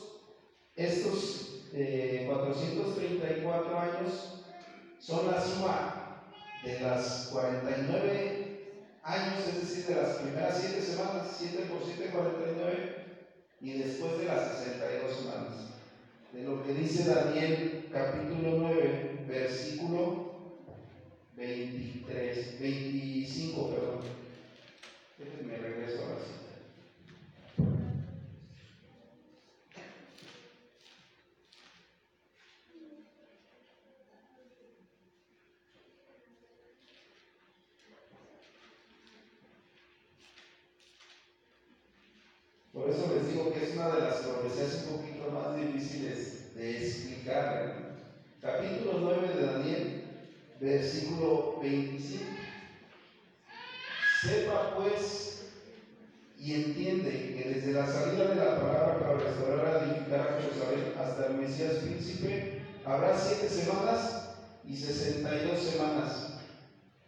estos 0.75 1.69
eh, 1.73 2.25
434 2.34 3.80
años 3.80 4.43
son 4.99 5.32
la 5.32 5.41
suma 5.41 6.23
de 6.63 6.80
las 6.80 7.30
49 7.34 9.01
años, 9.03 9.47
es 9.47 9.62
decir, 9.62 9.88
de 9.88 10.01
las 10.01 10.17
primeras 10.17 10.58
7 10.62 10.82
semanas, 10.82 11.36
7 11.38 11.65
por 11.65 11.84
7, 11.84 12.12
49, 12.12 13.06
y 13.62 13.80
después 13.80 14.19
de 14.19 14.25
las 14.25 14.58
62 14.60 15.17
semanas. 15.17 15.76
De 16.33 16.43
lo 16.43 16.63
que 16.63 16.73
dice 16.73 17.09
Daniel 17.09 17.89
capítulo 17.91 18.57
9, 18.59 19.25
versículo 19.27 20.27
23, 21.35 22.59
25, 22.59 23.69
perdón. 23.69 23.99
Déjenme 25.17 25.57
regreso 25.57 26.05
a 26.05 26.09
la 26.09 26.19
cita. 26.19 26.47
Por 42.77 42.91
eso 42.91 43.11
les 43.11 43.27
digo 43.33 43.51
que 43.51 43.63
es 43.63 43.75
una 43.75 43.89
de 43.89 44.01
las 44.01 44.17
profecías 44.17 44.85
un 44.87 44.97
poquito 44.97 45.31
más 45.31 45.55
difíciles 45.57 46.53
de 46.53 46.77
explicar. 46.77 47.95
Capítulo 48.39 48.99
9 48.99 49.35
de 49.35 49.45
Daniel, 49.45 50.03
versículo 50.59 51.59
25. 51.59 52.23
Sepa 54.21 54.75
pues 54.75 55.51
y 56.37 56.53
entiende 56.53 57.35
que 57.35 57.49
desde 57.49 57.73
la 57.73 57.87
salida 57.87 58.27
de 58.27 58.35
la 58.35 58.61
palabra 58.61 58.99
para 58.99 59.17
restaurar 59.17 59.81
y 59.81 59.89
edificar 59.89 60.19
a 60.19 60.41
Jerusalén 60.41 60.93
hasta 60.99 61.25
el 61.27 61.33
Mesías 61.37 61.77
príncipe 61.77 62.61
habrá 62.88 63.19
siete 63.19 63.50
semanas 63.50 64.15
y 64.63 64.78
62 64.78 65.62
semanas. 65.62 66.34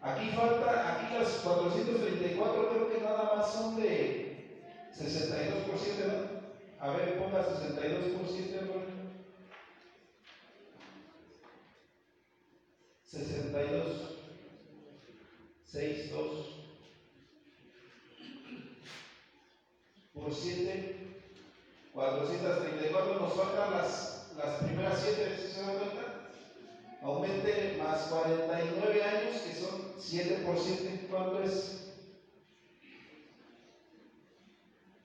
Aquí 0.01 0.29
falta, 0.29 0.93
aquí 0.93 1.13
las 1.13 1.35
434 1.37 2.69
creo 2.69 2.89
que 2.89 2.99
nada 2.99 3.37
más 3.37 3.51
son 3.53 3.77
de 3.77 4.29
62 4.93 5.63
por 5.63 5.79
7, 5.79 6.05
¿no? 6.07 6.85
A 6.85 6.91
ver, 6.91 7.17
ponga 7.17 7.43
62 7.43 8.07
por 8.09 8.27
7, 8.27 8.61
¿no? 8.61 9.09
62, 13.05 14.03
6, 15.65 16.11
2 16.11 16.55
por 20.13 20.35
7, 20.35 20.95
434, 21.93 23.19
nos 23.19 23.33
faltan 23.33 23.71
las, 23.71 24.18
las 24.39 24.63
primeras 24.63 25.01
7, 25.01 25.37
¿sí 25.37 25.53
se 25.53 25.61
dan 25.61 25.75
cuenta? 25.77 26.05
Aumente 27.03 27.77
más 27.83 28.03
49 28.03 29.03
años, 29.03 29.41
que 29.41 29.53
son 29.53 29.93
7 29.99 30.43
por 30.45 30.57
7, 30.57 31.07
¿cuánto 31.11 31.43
es? 31.43 31.79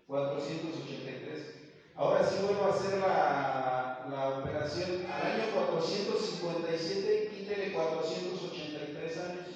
483. 0.06 1.94
Ahora 1.96 2.24
sí 2.24 2.44
vuelvo 2.44 2.64
a 2.64 2.74
hacer 2.74 3.00
la, 3.00 4.06
la 4.10 4.40
operación. 4.40 5.04
Al 5.10 5.32
año 5.32 5.54
457, 5.54 7.28
quítele 7.32 7.72
483 7.74 9.18
años. 9.18 9.48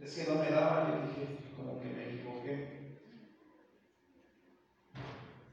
Es 0.00 0.14
que 0.16 0.24
no 0.24 0.36
me 0.36 0.50
daba, 0.50 0.88
le 0.88 1.06
dije, 1.06 1.52
como 1.56 1.80
que 1.80 1.88
me 1.88 2.04
equivoqué. 2.14 2.82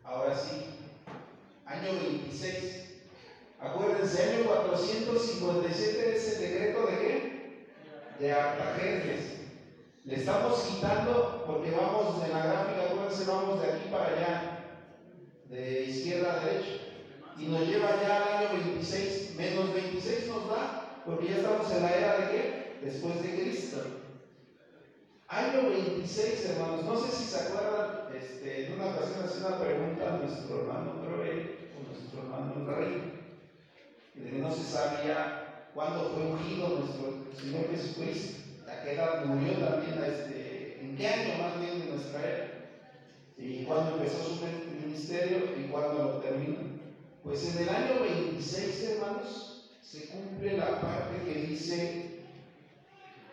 Ahora 0.05 0.35
sí, 0.35 0.65
año 1.65 1.91
26. 1.93 2.79
Acuérdense, 3.59 4.23
año 4.23 4.47
457 4.79 6.15
es 6.15 6.35
el 6.35 6.41
decreto 6.41 6.85
de 6.87 6.97
qué? 6.99 7.67
De 8.19 8.31
Artajerjes. 8.31 9.39
Le 10.05 10.15
estamos 10.15 10.61
quitando 10.61 11.43
porque 11.45 11.71
vamos 11.71 12.21
de 12.23 12.29
la 12.29 12.45
gráfica, 12.45 12.85
acuérdense, 12.85 13.25
vamos 13.25 13.61
de 13.61 13.67
aquí 13.67 13.89
para 13.91 14.07
allá, 14.07 14.65
de 15.49 15.83
izquierda 15.83 16.33
a 16.33 16.45
derecha. 16.45 16.71
Y 17.37 17.45
nos 17.47 17.67
lleva 17.67 18.01
ya 18.01 18.23
al 18.23 18.47
año 18.47 18.63
26, 18.65 19.35
menos 19.35 19.73
26 19.73 20.27
nos 20.27 20.49
da, 20.49 21.01
porque 21.05 21.27
ya 21.27 21.37
estamos 21.37 21.71
en 21.71 21.83
la 21.83 21.95
era 21.95 22.17
de 22.17 22.29
qué? 22.29 22.79
Después 22.81 23.21
de 23.21 23.41
Cristo. 23.41 23.77
Año 25.27 25.69
26, 25.69 26.45
hermanos, 26.51 26.85
no 26.85 26.97
sé 26.97 27.11
si 27.11 27.23
se 27.25 27.37
acuerdan, 27.37 28.07
este, 28.15 28.65
en 28.65 28.73
una 28.73 28.87
ocasión 28.87 29.23
hacía 29.23 29.47
una 29.47 29.59
pregunta 29.59 30.13
a 30.13 30.17
nuestro 30.17 30.61
hermano 30.61 31.01
Troel, 31.01 31.69
o 31.77 31.87
nuestro 31.87 32.21
hermano 32.21 32.65
Rey, 32.65 33.18
que 34.13 34.31
no 34.41 34.51
se 34.51 34.65
sabía 34.65 35.71
cuándo 35.75 36.11
fue 36.11 36.23
ungido 36.23 36.69
nuestro 36.69 37.15
Señor 37.39 37.69
Jesucristo 37.69 38.39
a 38.69 38.83
qué 38.83 38.93
edad 38.93 39.25
murió 39.25 39.57
también, 39.57 40.03
este, 40.03 40.85
en 40.85 40.95
qué 40.95 41.07
año 41.07 41.33
más 41.33 41.59
bien 41.59 41.79
de 41.79 41.87
nuestra 41.87 42.23
era, 42.23 42.43
y 43.39 43.63
cuándo 43.63 43.89
empezó 43.89 44.21
su 44.21 44.35
ministerio 44.67 45.51
y 45.57 45.65
cuándo 45.65 46.01
lo 46.01 46.21
terminó. 46.21 46.59
Pues 47.25 47.45
en 47.45 47.59
el 47.59 47.71
año 47.71 47.99
26, 47.99 48.83
hermanos, 48.83 49.59
se 49.81 50.07
cumple 50.09 50.55
la 50.55 50.81
parte 50.81 51.23
que 51.23 51.35
dice 51.37 51.97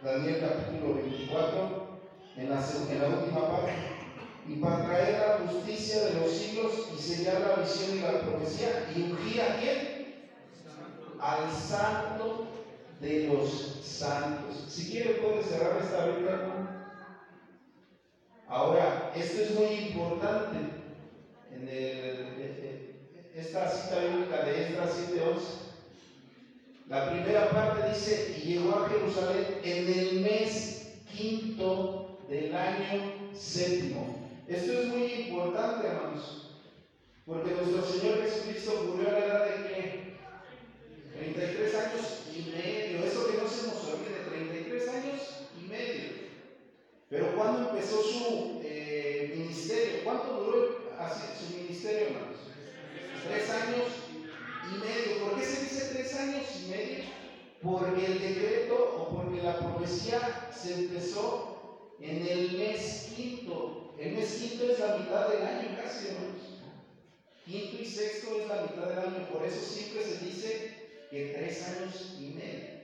Daniel 0.02 0.40
capítulo 0.40 0.94
24, 0.94 1.70
en 2.36 2.50
la, 2.50 2.62
en 2.88 3.00
la 3.00 3.08
última 3.08 3.48
parte, 3.48 3.96
y 4.46 4.56
para 4.56 4.82
traer 4.82 5.16
la 5.16 5.32
justicia 5.32 6.02
de 6.02 6.12
los 6.12 6.32
siglos 6.32 6.84
enseñar 6.88 7.42
la 7.42 7.54
visión 7.54 7.94
y 7.94 8.00
la 8.00 8.16
profecía 8.16 8.78
y 8.86 9.00
ungir 9.00 9.42
a 9.42 9.52
quién? 9.52 9.95
Al 11.20 11.50
santo 11.50 12.46
de 13.00 13.28
los 13.28 13.80
santos. 13.82 14.66
Si 14.68 14.90
quiere 14.90 15.14
puede 15.14 15.42
cerrar 15.42 15.80
esta 15.82 16.06
Biblia. 16.06 16.76
Ahora, 18.48 19.12
esto 19.16 19.42
es 19.42 19.50
muy 19.58 19.88
importante. 19.88 20.58
En 21.52 21.68
esta 23.34 23.68
cita 23.68 24.00
bíblica 24.00 24.44
de 24.44 24.68
Esdras 24.68 24.94
7:11, 25.10 25.66
la 26.88 27.10
primera 27.10 27.50
parte 27.50 27.88
dice, 27.90 28.36
y 28.38 28.40
llegó 28.52 28.76
a 28.76 28.88
Jerusalén 28.88 29.60
en 29.62 29.98
el 29.98 30.20
mes 30.20 31.02
quinto 31.12 32.18
del 32.28 32.54
año 32.54 33.32
séptimo. 33.34 34.30
Esto 34.46 34.72
es 34.72 34.86
muy 34.88 35.12
importante, 35.12 35.88
hermanos, 35.88 36.52
porque 37.26 37.50
nuestro 37.50 37.82
Señor 37.82 38.22
Jesucristo 38.22 38.84
murió 38.86 39.08
a 39.08 39.12
la 39.12 39.18
edad 39.26 39.44
de 39.44 39.68
qué? 39.68 40.05
33 41.18 41.74
años 41.74 42.22
y 42.34 42.50
medio. 42.50 43.04
Eso 43.04 43.26
que 43.28 43.38
no 43.38 43.48
se 43.48 43.66
nos 43.68 43.84
olvide, 43.84 44.24
33 44.28 44.88
años 44.88 45.20
y 45.58 45.68
medio. 45.68 46.04
Pero 47.08 47.36
cuando 47.36 47.70
empezó 47.70 48.02
su 48.02 48.60
eh, 48.64 49.32
ministerio? 49.36 50.04
¿Cuánto 50.04 50.42
duró 50.42 50.90
así, 50.98 51.22
su 51.38 51.56
ministerio, 51.56 52.08
hermanos? 52.08 52.36
Tres 53.28 53.50
años 53.50 53.86
y 54.70 54.78
medio. 54.78 55.24
¿Por 55.24 55.38
qué 55.38 55.44
se 55.44 55.62
dice 55.62 55.90
tres 55.92 56.14
años 56.14 56.44
y 56.62 56.70
medio? 56.70 57.04
Porque 57.62 58.06
el 58.06 58.20
decreto 58.20 58.74
o 58.74 59.16
porque 59.16 59.42
la 59.42 59.58
profecía 59.58 60.50
se 60.54 60.74
empezó 60.74 61.92
en 62.00 62.26
el 62.26 62.58
mes 62.58 63.12
quinto 63.16 63.86
el 63.98 64.12
mes 64.12 64.34
quinto 64.34 64.70
es 64.70 64.78
la 64.78 64.98
mitad 64.98 65.28
del 65.28 65.42
año 65.42 65.76
casi, 65.82 66.08
hermanos. 66.08 66.42
Quinto 67.46 67.76
y 67.80 67.86
sexto 67.86 68.40
es 68.40 68.48
la 68.48 68.62
mitad 68.62 68.88
del 68.88 68.98
año, 68.98 69.28
por 69.32 69.44
eso 69.46 69.60
siempre 69.64 70.02
se 70.02 70.24
dice 70.24 70.85
que 71.16 71.32
tres 71.34 71.68
años 71.68 72.16
y 72.20 72.34
medio. 72.34 72.76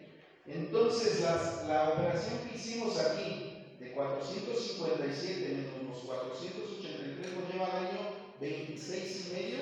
Entonces, 0.47 1.21
la 1.21 1.91
operación 1.91 2.39
que 2.49 2.57
hicimos 2.57 2.99
aquí, 2.99 3.77
de 3.79 3.93
457 3.93 5.49
menos 5.49 5.89
los 5.89 6.05
483, 6.05 7.35
nos 7.35 7.53
lleva 7.53 7.67
al 7.67 7.87
año 7.87 8.01
26 8.41 9.27
y 9.27 9.33
medio 9.35 9.59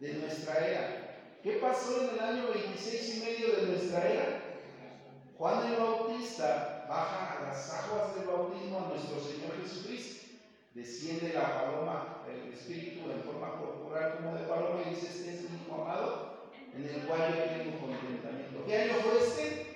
de 0.00 0.14
nuestra 0.14 0.66
era. 0.66 1.38
¿Qué 1.42 1.52
pasó 1.52 2.02
en 2.02 2.14
el 2.14 2.20
año 2.20 2.48
26 2.52 3.16
y 3.16 3.20
medio 3.20 3.56
de 3.56 3.66
nuestra 3.68 4.10
era? 4.10 4.40
Juan 5.38 5.72
el 5.72 5.76
Bautista 5.76 6.86
baja 6.88 7.38
a 7.38 7.42
las 7.46 7.70
aguas 7.70 8.14
del 8.16 8.26
bautismo 8.26 8.78
a 8.78 8.88
nuestro 8.88 9.20
Señor 9.20 9.52
Jesucristo 9.62 10.24
desciende 10.74 11.32
la 11.32 11.62
paloma, 11.62 12.24
el 12.28 12.52
espíritu 12.52 13.08
en 13.08 13.22
forma 13.22 13.60
corporal 13.60 14.16
como 14.16 14.34
de 14.34 14.44
paloma 14.44 14.82
y 14.84 14.90
dice, 14.90 15.06
este 15.06 15.34
es 15.34 15.50
mi 15.50 15.56
hijo 15.58 15.80
amado, 15.80 16.33
en 16.76 16.84
el 16.88 17.06
cual 17.06 17.34
yo 17.34 17.64
tengo 17.64 17.80
contentamiento. 17.80 18.64
¿Qué 18.66 18.76
año 18.76 18.94
fue 19.04 19.18
este? 19.18 19.74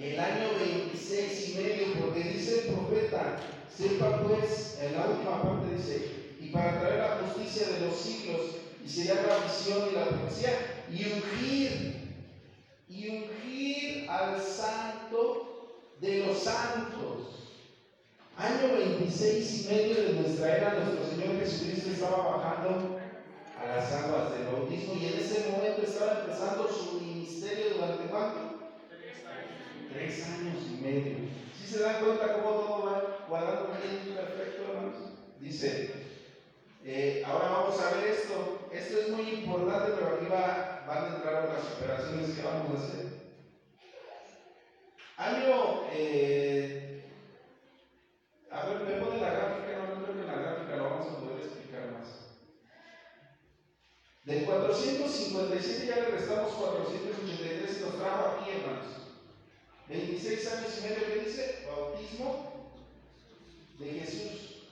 El 0.00 0.20
año 0.20 0.58
26 0.58 1.48
y 1.48 1.54
medio, 1.58 1.86
porque 2.00 2.24
dice 2.24 2.60
el 2.60 2.74
profeta, 2.74 3.36
sepa 3.74 4.22
pues, 4.22 4.78
en 4.82 4.92
la 4.92 5.06
última 5.06 5.42
parte 5.42 5.74
dice, 5.74 6.36
y 6.40 6.50
para 6.50 6.78
traer 6.80 6.98
la 6.98 7.18
justicia 7.22 7.68
de 7.68 7.80
los 7.86 7.96
siglos, 7.98 8.42
y 8.84 8.88
sería 8.88 9.14
la 9.26 9.38
visión 9.38 9.88
y 9.90 9.94
la 9.94 10.08
profecía, 10.08 10.84
y 10.90 11.04
ungir, 11.04 11.72
y 12.88 13.08
ungir 13.08 14.04
al 14.08 14.40
santo 14.40 15.42
de 16.00 16.26
los 16.26 16.38
santos 16.38 17.46
Año 18.36 18.76
26 18.76 19.64
y 19.64 19.68
medio 19.68 19.94
de 19.94 20.12
nuestra 20.12 20.54
era, 20.54 20.74
nuestro 20.74 21.02
Señor 21.06 21.38
Jesucristo 21.38 21.88
estaba 21.88 22.36
bajando 22.36 22.96
y 24.76 25.06
en 25.06 25.18
ese 25.18 25.50
momento 25.50 25.82
estaba 25.82 26.20
empezando 26.20 26.68
su 26.68 27.00
ministerio 27.00 27.74
durante 27.74 28.06
cuánto? 28.08 28.40
Tres 29.92 30.26
años 30.26 30.62
y 30.70 30.82
medio. 30.82 31.16
Si 31.56 31.66
se 31.66 31.80
dan 31.80 32.04
cuenta 32.04 32.34
cómo 32.34 32.50
todo 32.50 32.86
va 32.86 33.26
guardando 33.28 33.76
bien 33.80 34.14
perfecto, 34.14 34.62
hermanos? 34.70 34.96
Dice, 35.40 35.90
eh, 36.84 37.22
ahora 37.26 37.48
vamos 37.48 37.80
a 37.80 37.90
ver 37.96 38.08
esto. 38.08 38.68
Esto 38.72 38.98
es 38.98 39.08
muy 39.08 39.28
importante, 39.30 39.92
pero 39.94 40.16
aquí 40.16 40.26
va, 40.26 40.84
van 40.86 41.04
a 41.04 41.16
entrar 41.16 41.48
las 41.48 41.72
operaciones 41.76 42.36
que 42.36 42.42
vamos 42.42 42.70
a 42.70 42.84
hacer. 42.84 43.06
Año 45.16 45.86
eh, 45.92 46.86
a 48.50 48.64
ver, 48.66 48.80
me 48.80 49.04
pone 49.04 49.20
la 49.20 49.30
gráfica, 49.30 49.78
no, 49.78 50.02
creo 50.02 50.14
que 50.14 50.20
en 50.22 50.26
la 50.26 50.34
gráfica 50.34 50.76
lo 50.76 50.84
vamos 50.84 51.06
a 51.08 51.20
poder 51.20 51.38
explicar 51.38 51.90
más. 51.92 52.26
Del 54.26 54.44
457 54.44 55.86
ya 55.86 55.96
le 56.00 56.06
restamos 56.06 56.52
483 56.54 57.78
y 57.78 57.84
nos 57.84 57.94
trajo 57.94 58.26
aquí, 58.26 58.50
hermanos. 58.50 58.86
26 59.88 60.52
años 60.52 60.72
y 60.78 60.82
medio 60.82 61.06
que 61.06 61.20
dice, 61.20 61.64
bautismo 61.68 62.72
de 63.78 63.86
Jesús. 63.86 64.64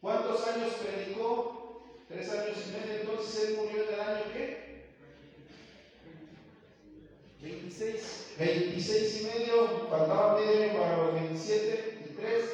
¿Cuántos 0.00 0.46
años 0.46 0.74
predicó? 0.74 1.82
Tres 2.06 2.30
años 2.30 2.56
y 2.64 2.70
medio, 2.70 3.00
entonces 3.00 3.48
él 3.48 3.56
murió 3.56 3.88
en 3.88 3.94
el 3.94 4.00
año 4.00 4.32
qué? 4.32 4.82
26. 7.40 8.36
26 8.38 9.20
y 9.20 9.24
medio, 9.24 9.88
faltaba 9.90 10.38
medio 10.38 10.78
para 10.78 10.96
los 10.98 11.14
27 11.14 12.04
y 12.08 12.14
3. 12.14 12.44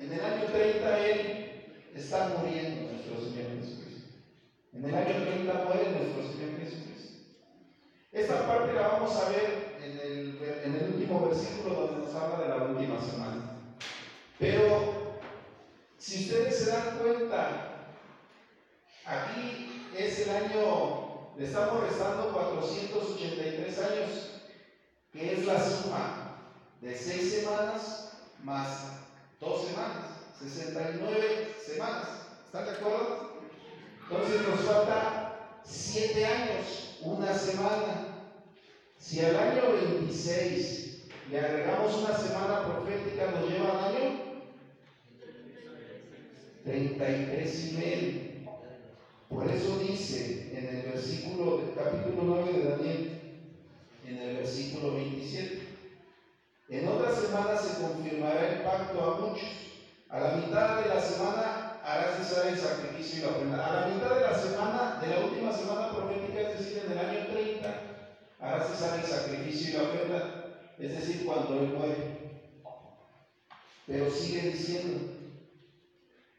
En 0.00 0.12
el 0.14 0.24
año 0.24 0.46
30 0.46 1.06
Él 1.06 1.62
está 1.94 2.38
muriendo, 2.38 2.90
nuestro 2.90 3.16
Señor 3.20 3.50
Jesucristo. 3.50 3.79
En 4.72 4.84
el 4.84 4.94
año 4.94 5.24
30 5.24 5.64
muere 5.64 5.90
nuestro 5.90 6.22
Señor 6.22 6.60
Jesucristo. 6.60 7.18
Esta 8.12 8.46
parte 8.46 8.72
la 8.72 8.88
vamos 8.88 9.16
a 9.16 9.28
ver 9.30 9.76
en 9.82 9.98
el, 9.98 10.62
en 10.64 10.74
el 10.76 10.94
último 10.94 11.28
versículo 11.28 11.74
donde 11.74 12.06
nos 12.06 12.14
habla 12.14 12.44
de 12.44 12.48
la 12.48 12.64
última 12.66 13.00
semana. 13.00 13.58
Pero 14.38 15.18
si 15.98 16.24
ustedes 16.24 16.56
se 16.56 16.70
dan 16.70 16.98
cuenta, 16.98 17.88
aquí 19.04 19.88
es 19.96 20.20
el 20.20 20.30
año, 20.30 21.32
le 21.36 21.44
estamos 21.44 21.88
restando 21.88 22.32
483 22.32 23.78
años, 23.78 24.40
que 25.12 25.32
es 25.32 25.46
la 25.46 25.60
suma 25.60 26.38
de 26.80 26.96
seis 26.96 27.34
semanas 27.34 28.12
más 28.42 29.00
dos 29.40 29.66
semanas, 29.66 30.06
69 30.38 31.56
semanas. 31.66 32.08
¿Están 32.46 32.66
de 32.66 32.70
acuerdo? 32.70 33.19
Entonces 34.10 34.48
nos 34.48 34.60
falta 34.62 35.62
siete 35.62 36.26
años, 36.26 36.98
una 37.02 37.32
semana. 37.32 38.08
Si 38.98 39.20
al 39.20 39.36
año 39.36 39.62
26 39.72 41.10
le 41.30 41.38
agregamos 41.38 41.94
una 42.02 42.18
semana 42.18 42.66
profética, 42.66 43.30
nos 43.30 43.48
lleva 43.48 43.70
al 43.70 43.94
año 43.94 44.20
33 46.64 47.64
y 47.64 47.76
medio. 47.76 48.20
Por 49.28 49.48
eso 49.48 49.78
dice 49.78 50.58
en 50.58 50.76
el 50.76 50.82
versículo 50.90 51.58
del 51.58 51.74
capítulo 51.76 52.22
9 52.24 52.52
de 52.52 52.68
Daniel, 52.68 53.20
en 54.08 54.18
el 54.18 54.36
versículo 54.38 54.94
27. 54.94 55.68
En 56.68 56.88
otra 56.88 57.14
semana 57.14 57.56
se 57.56 57.80
confirmará 57.80 58.48
el 58.48 58.62
pacto 58.64 59.04
a 59.04 59.20
muchos. 59.20 59.50
A 60.08 60.18
la 60.18 60.34
mitad 60.34 60.82
de 60.82 60.88
la 60.88 61.00
semana 61.00 61.59
hará 61.90 62.16
cesar 62.16 62.46
el 62.46 62.56
sacrificio 62.56 63.18
y 63.18 63.22
la 63.22 63.28
ofrenda. 63.30 63.66
A 63.66 63.80
la 63.80 63.86
mitad 63.94 64.14
de 64.14 64.20
la 64.20 64.34
semana, 64.38 64.98
de 65.00 65.08
la 65.08 65.26
última 65.26 65.52
semana 65.52 65.90
profética, 65.90 66.40
es 66.40 66.58
decir, 66.58 66.82
en 66.84 66.92
el 66.92 66.98
año 66.98 67.26
30, 67.32 67.74
hará 68.38 68.64
cesar 68.64 69.00
el 69.00 69.06
sacrificio 69.06 69.70
y 69.70 69.72
la 69.72 69.82
ofrenda. 69.82 70.44
Es 70.78 70.96
decir, 70.96 71.26
cuando 71.26 71.60
Él 71.60 71.68
muere. 71.68 72.20
Pero 73.86 74.10
sigue 74.10 74.50
diciendo, 74.50 75.00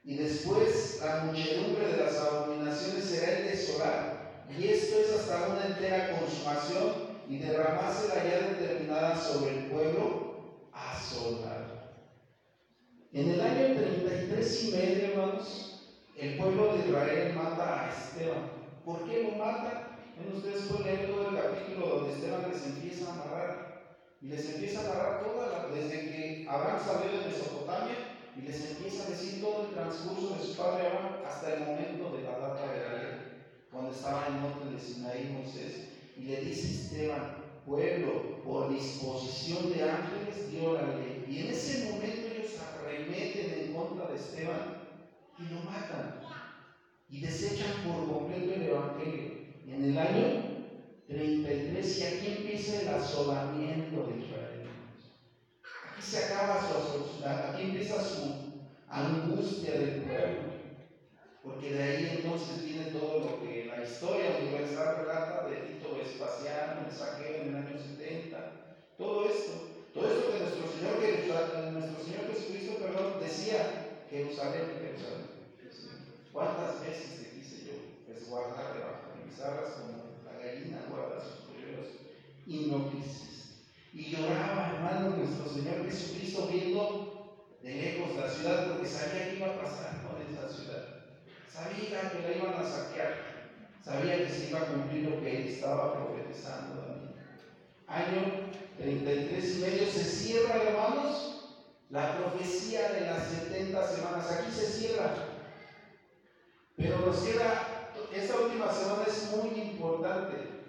y 0.03 0.15
después 0.15 0.99
la 1.01 1.25
muchedumbre 1.25 1.85
de 1.85 1.97
las 1.97 2.17
abominaciones 2.17 3.05
será 3.05 3.39
el 3.39 3.51
desolar. 3.51 4.45
Y 4.57 4.67
esto 4.67 4.99
es 4.99 5.11
hasta 5.19 5.49
una 5.49 5.65
entera 5.67 6.19
consumación 6.19 6.93
y 7.27 7.39
derramase 7.39 8.07
la 8.07 8.23
ya 8.23 8.39
determinada 8.47 9.15
sobre 9.21 9.51
el 9.51 9.71
pueblo 9.71 10.69
asolado. 10.71 11.70
En 13.13 13.29
el 13.29 13.41
año 13.41 13.75
33 13.75 14.63
y 14.63 14.71
medio, 14.71 15.07
hermanos, 15.09 15.83
el 16.17 16.37
pueblo 16.37 16.77
de 16.77 16.87
Israel 16.87 17.33
mata 17.35 17.83
a 17.83 17.91
Esteban. 17.91 18.49
¿Por 18.85 19.05
qué 19.05 19.23
lo 19.23 19.31
mata? 19.31 19.97
Bueno, 20.15 20.37
ustedes 20.37 20.67
pueden 20.67 20.85
leer 20.85 21.11
todo 21.11 21.27
el 21.27 21.35
capítulo 21.35 21.87
donde 21.87 22.13
Esteban 22.13 22.49
les 22.49 22.65
empieza 22.67 23.09
a 23.09 23.13
amarrar. 23.15 23.95
Y 24.21 24.27
les 24.27 24.49
empieza 24.53 24.79
a 24.79 24.83
amarrar 24.85 25.23
toda 25.25 25.67
desde 25.75 25.99
que 25.99 26.47
Abraham 26.49 26.79
salió 26.85 27.19
de 27.19 27.27
Mesopotamia 27.27 27.97
y 28.37 28.41
les 28.43 28.71
empieza 28.71 29.05
a 29.05 29.09
decir 29.09 29.41
todo 29.41 29.65
el 29.67 29.73
transcurso 29.73 30.35
de 30.35 30.45
su 30.45 30.55
padre 30.55 30.87
Abraham 30.87 31.15
hasta 31.27 31.53
el 31.53 31.59
momento 31.65 32.15
de 32.15 32.23
la 32.23 32.39
data 32.39 32.71
de 32.71 32.79
la 32.79 32.93
ley, 32.93 33.43
cuando 33.69 33.91
estaba 33.91 34.27
en 34.27 34.35
el 34.35 34.39
monte 34.39 34.73
de 34.73 34.79
Sinaí 34.79 35.33
Moisés 35.33 35.89
y 36.15 36.21
le 36.21 36.39
dice 36.39 36.85
Esteban, 36.85 37.35
pueblo, 37.65 38.41
por 38.45 38.69
disposición 38.69 39.73
de 39.73 39.83
ángeles 39.83 40.49
dio 40.49 40.75
la 40.75 40.95
ley. 40.95 41.25
Y 41.27 41.39
en 41.39 41.47
ese 41.47 41.91
momento 41.91 42.30
arremeten 43.11 43.65
en 43.67 43.73
contra 43.73 44.07
de 44.07 44.15
Esteban 44.15 44.81
y 45.37 45.53
lo 45.53 45.61
matan. 45.61 46.21
Y 47.09 47.21
desechan 47.21 47.83
por 47.83 48.07
Evangelio, 48.31 49.41
en 49.67 49.83
el 49.83 49.97
año 49.97 50.43
33, 51.07 51.99
y 51.99 52.03
aquí 52.03 52.27
empieza 52.27 52.81
el 52.81 52.87
asolamiento 52.87 54.07
de 54.07 54.19
Israel. 54.19 54.69
Aquí 55.91 56.01
se 56.01 56.25
acaba 56.25 56.61
su 56.61 57.25
aquí 57.25 57.63
empieza 57.63 58.01
su 58.01 58.63
angustia 58.87 59.71
del 59.71 60.01
pueblo. 60.03 60.51
Porque 61.43 61.73
de 61.73 61.83
ahí 61.83 62.17
entonces 62.17 62.63
viene 62.63 62.91
todo 62.91 63.19
lo 63.19 63.41
que 63.41 63.65
la 63.65 63.83
historia 63.83 64.37
universal 64.39 64.97
relata 64.97 65.49
de 65.49 65.55
Tito 65.57 65.97
Vespasiano, 65.97 66.85
el 66.87 66.95
saqueo 66.95 67.41
en 67.41 67.49
el 67.49 67.55
año 67.55 67.77
70, 67.77 68.77
todo 68.97 69.25
esto. 69.27 69.71
Todo 69.93 70.07
esto 70.07 70.31
que 70.31 70.39
nuestro 70.39 70.71
Señor, 70.71 71.73
nuestro 71.73 72.03
Señor 72.05 72.31
Jesucristo 72.31 72.77
perdón, 72.79 73.19
decía, 73.19 73.91
Jerusalén, 74.11 74.75
Jerusalén. 74.83 75.31
¿Cuántas 76.33 76.81
veces 76.81 77.17
te 77.17 77.39
quise 77.39 77.65
yo 77.65 77.75
de 78.05 78.19
mis 79.25 79.39
alas 79.39 79.71
como 79.79 80.19
la 80.25 80.37
gallina 80.37 80.85
guarda 80.89 81.23
sus 81.23 81.47
polluelos 81.47 81.87
y 82.45 82.65
no 82.67 82.91
quisiste? 82.91 83.71
Y 83.93 84.11
lloraba, 84.11 84.73
hermano, 84.75 85.15
nuestro 85.15 85.47
Señor 85.47 85.85
Jesucristo 85.85 86.49
viendo 86.51 87.47
de 87.63 87.73
lejos 87.73 88.17
la 88.17 88.29
ciudad 88.29 88.67
porque 88.67 88.87
sabía 88.87 89.29
que 89.29 89.37
iba 89.37 89.47
a 89.47 89.61
pasar 89.61 90.03
con 90.03 90.21
esa 90.21 90.49
ciudad. 90.49 91.05
Sabía 91.47 92.11
que 92.11 92.27
la 92.27 92.35
iban 92.35 92.61
a 92.61 92.67
saquear. 92.67 93.15
Sabía 93.81 94.17
que 94.17 94.29
se 94.29 94.49
iba 94.49 94.59
a 94.59 94.67
cumplir 94.67 95.09
lo 95.09 95.21
que 95.21 95.37
él 95.37 95.47
estaba 95.47 95.93
profetizando 95.93 96.81
también. 96.81 97.15
Año 97.87 98.51
33 98.77 99.55
y 99.55 99.61
medio 99.61 99.85
se 99.85 100.03
cierra, 100.03 100.63
hermanos, 100.63 101.40
la 101.91 102.17
profecía 102.17 102.89
de 102.93 103.01
las 103.01 103.27
70 103.27 103.87
semanas. 103.87 104.31
Aquí 104.31 104.51
se 104.51 104.65
cierra. 104.65 105.13
Pero 106.77 106.99
nos 106.99 107.19
queda, 107.19 107.91
esta 108.13 108.39
última 108.39 108.71
semana 108.73 109.03
es 109.07 109.31
muy 109.35 109.61
importante. 109.61 110.61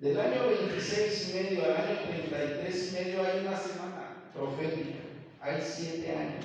Del 0.00 0.18
año 0.18 0.48
26 0.48 1.28
y 1.28 1.32
medio 1.34 1.64
al 1.64 1.76
año 1.76 2.00
33 2.08 2.88
y 2.88 2.92
medio 2.92 3.24
hay 3.24 3.46
una 3.46 3.58
semana 3.58 4.30
profética. 4.34 4.98
Hay 5.40 5.62
siete 5.62 6.10
años. 6.10 6.44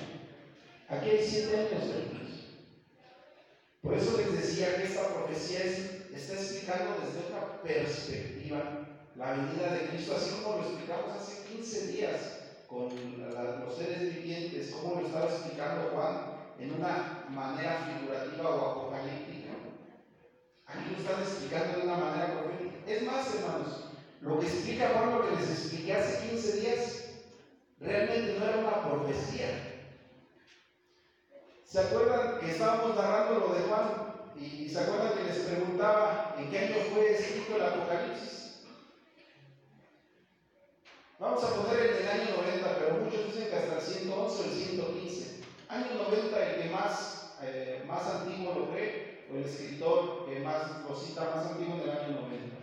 Aquí 0.88 1.10
hay 1.10 1.26
siete 1.26 1.56
años, 1.56 1.90
hermanos. 1.90 2.22
Por 3.82 3.94
eso 3.94 4.16
les 4.18 4.32
decía 4.32 4.76
que 4.76 4.84
esta 4.84 5.08
profecía 5.08 5.64
está 5.64 6.34
explicando 6.34 7.00
desde 7.00 7.26
otra 7.26 7.62
perspectiva 7.62 8.86
la 9.16 9.32
venida 9.32 9.72
de 9.72 9.88
Cristo, 9.88 10.14
así 10.16 10.30
como 10.30 10.58
lo 10.58 10.62
explicamos 10.62 11.16
hace 11.16 11.44
15 11.48 11.86
días 11.88 12.41
con 12.72 12.88
los 12.88 13.76
seres 13.76 14.16
vivientes, 14.16 14.70
como 14.70 15.00
lo 15.00 15.06
estaba 15.06 15.26
explicando 15.26 15.90
Juan 15.92 16.32
en 16.58 16.72
una 16.72 17.26
manera 17.28 17.86
figurativa 17.86 18.48
o 18.48 18.70
apocalíptica. 18.70 19.52
Aquí 20.66 20.90
lo 20.90 20.96
están 20.96 21.20
explicando 21.20 21.78
de 21.78 21.84
una 21.84 21.96
manera 21.96 22.40
profética. 22.40 22.90
Es 22.90 23.02
más, 23.02 23.34
hermanos, 23.34 23.84
lo 24.22 24.40
que 24.40 24.46
explica 24.46 24.92
Juan, 24.94 25.10
lo 25.10 25.22
que 25.22 25.36
les 25.36 25.50
expliqué 25.50 25.92
hace 25.92 26.28
15 26.30 26.60
días, 26.60 27.04
realmente 27.78 28.38
no 28.38 28.44
era 28.46 28.58
una 28.58 28.88
profecía, 28.88 29.68
¿Se 31.72 31.80
acuerdan 31.80 32.38
que 32.38 32.50
estábamos 32.50 32.94
narrando 32.96 33.38
lo 33.38 33.54
de 33.54 33.62
Juan? 33.62 34.12
Y, 34.38 34.68
se 34.68 34.78
acuerdan 34.78 35.14
que 35.14 35.24
les 35.24 35.38
preguntaba 35.38 36.34
en 36.36 36.50
qué 36.50 36.58
año 36.58 36.76
fue 36.92 37.14
escrito 37.14 37.56
el 37.56 37.62
Apocalipsis. 37.62 38.41
Vamos 41.22 41.44
a 41.44 41.54
poner 41.54 41.78
el 41.86 41.98
del 41.98 42.08
año 42.08 42.36
90, 42.36 42.78
pero 42.80 43.04
muchos 43.04 43.26
dicen 43.26 43.48
que 43.48 43.54
hasta 43.54 43.76
el 43.76 43.80
111 43.80 44.42
o 44.42 44.44
el 44.44 44.50
115. 44.50 45.44
Año 45.68 45.86
90, 46.10 46.50
el 46.50 46.62
que 46.62 46.70
más, 46.70 47.36
eh, 47.42 47.84
más 47.86 48.04
antiguo 48.08 48.52
lo 48.52 48.72
cree, 48.72 49.28
o 49.30 49.36
el 49.36 49.44
escritor 49.44 50.26
que 50.26 50.40
más 50.40 50.82
lo 50.82 50.96
cita 50.96 51.30
más 51.32 51.46
antiguo 51.46 51.76
en 51.76 51.82
el 51.82 51.90
año 51.90 52.20
90. 52.22 52.56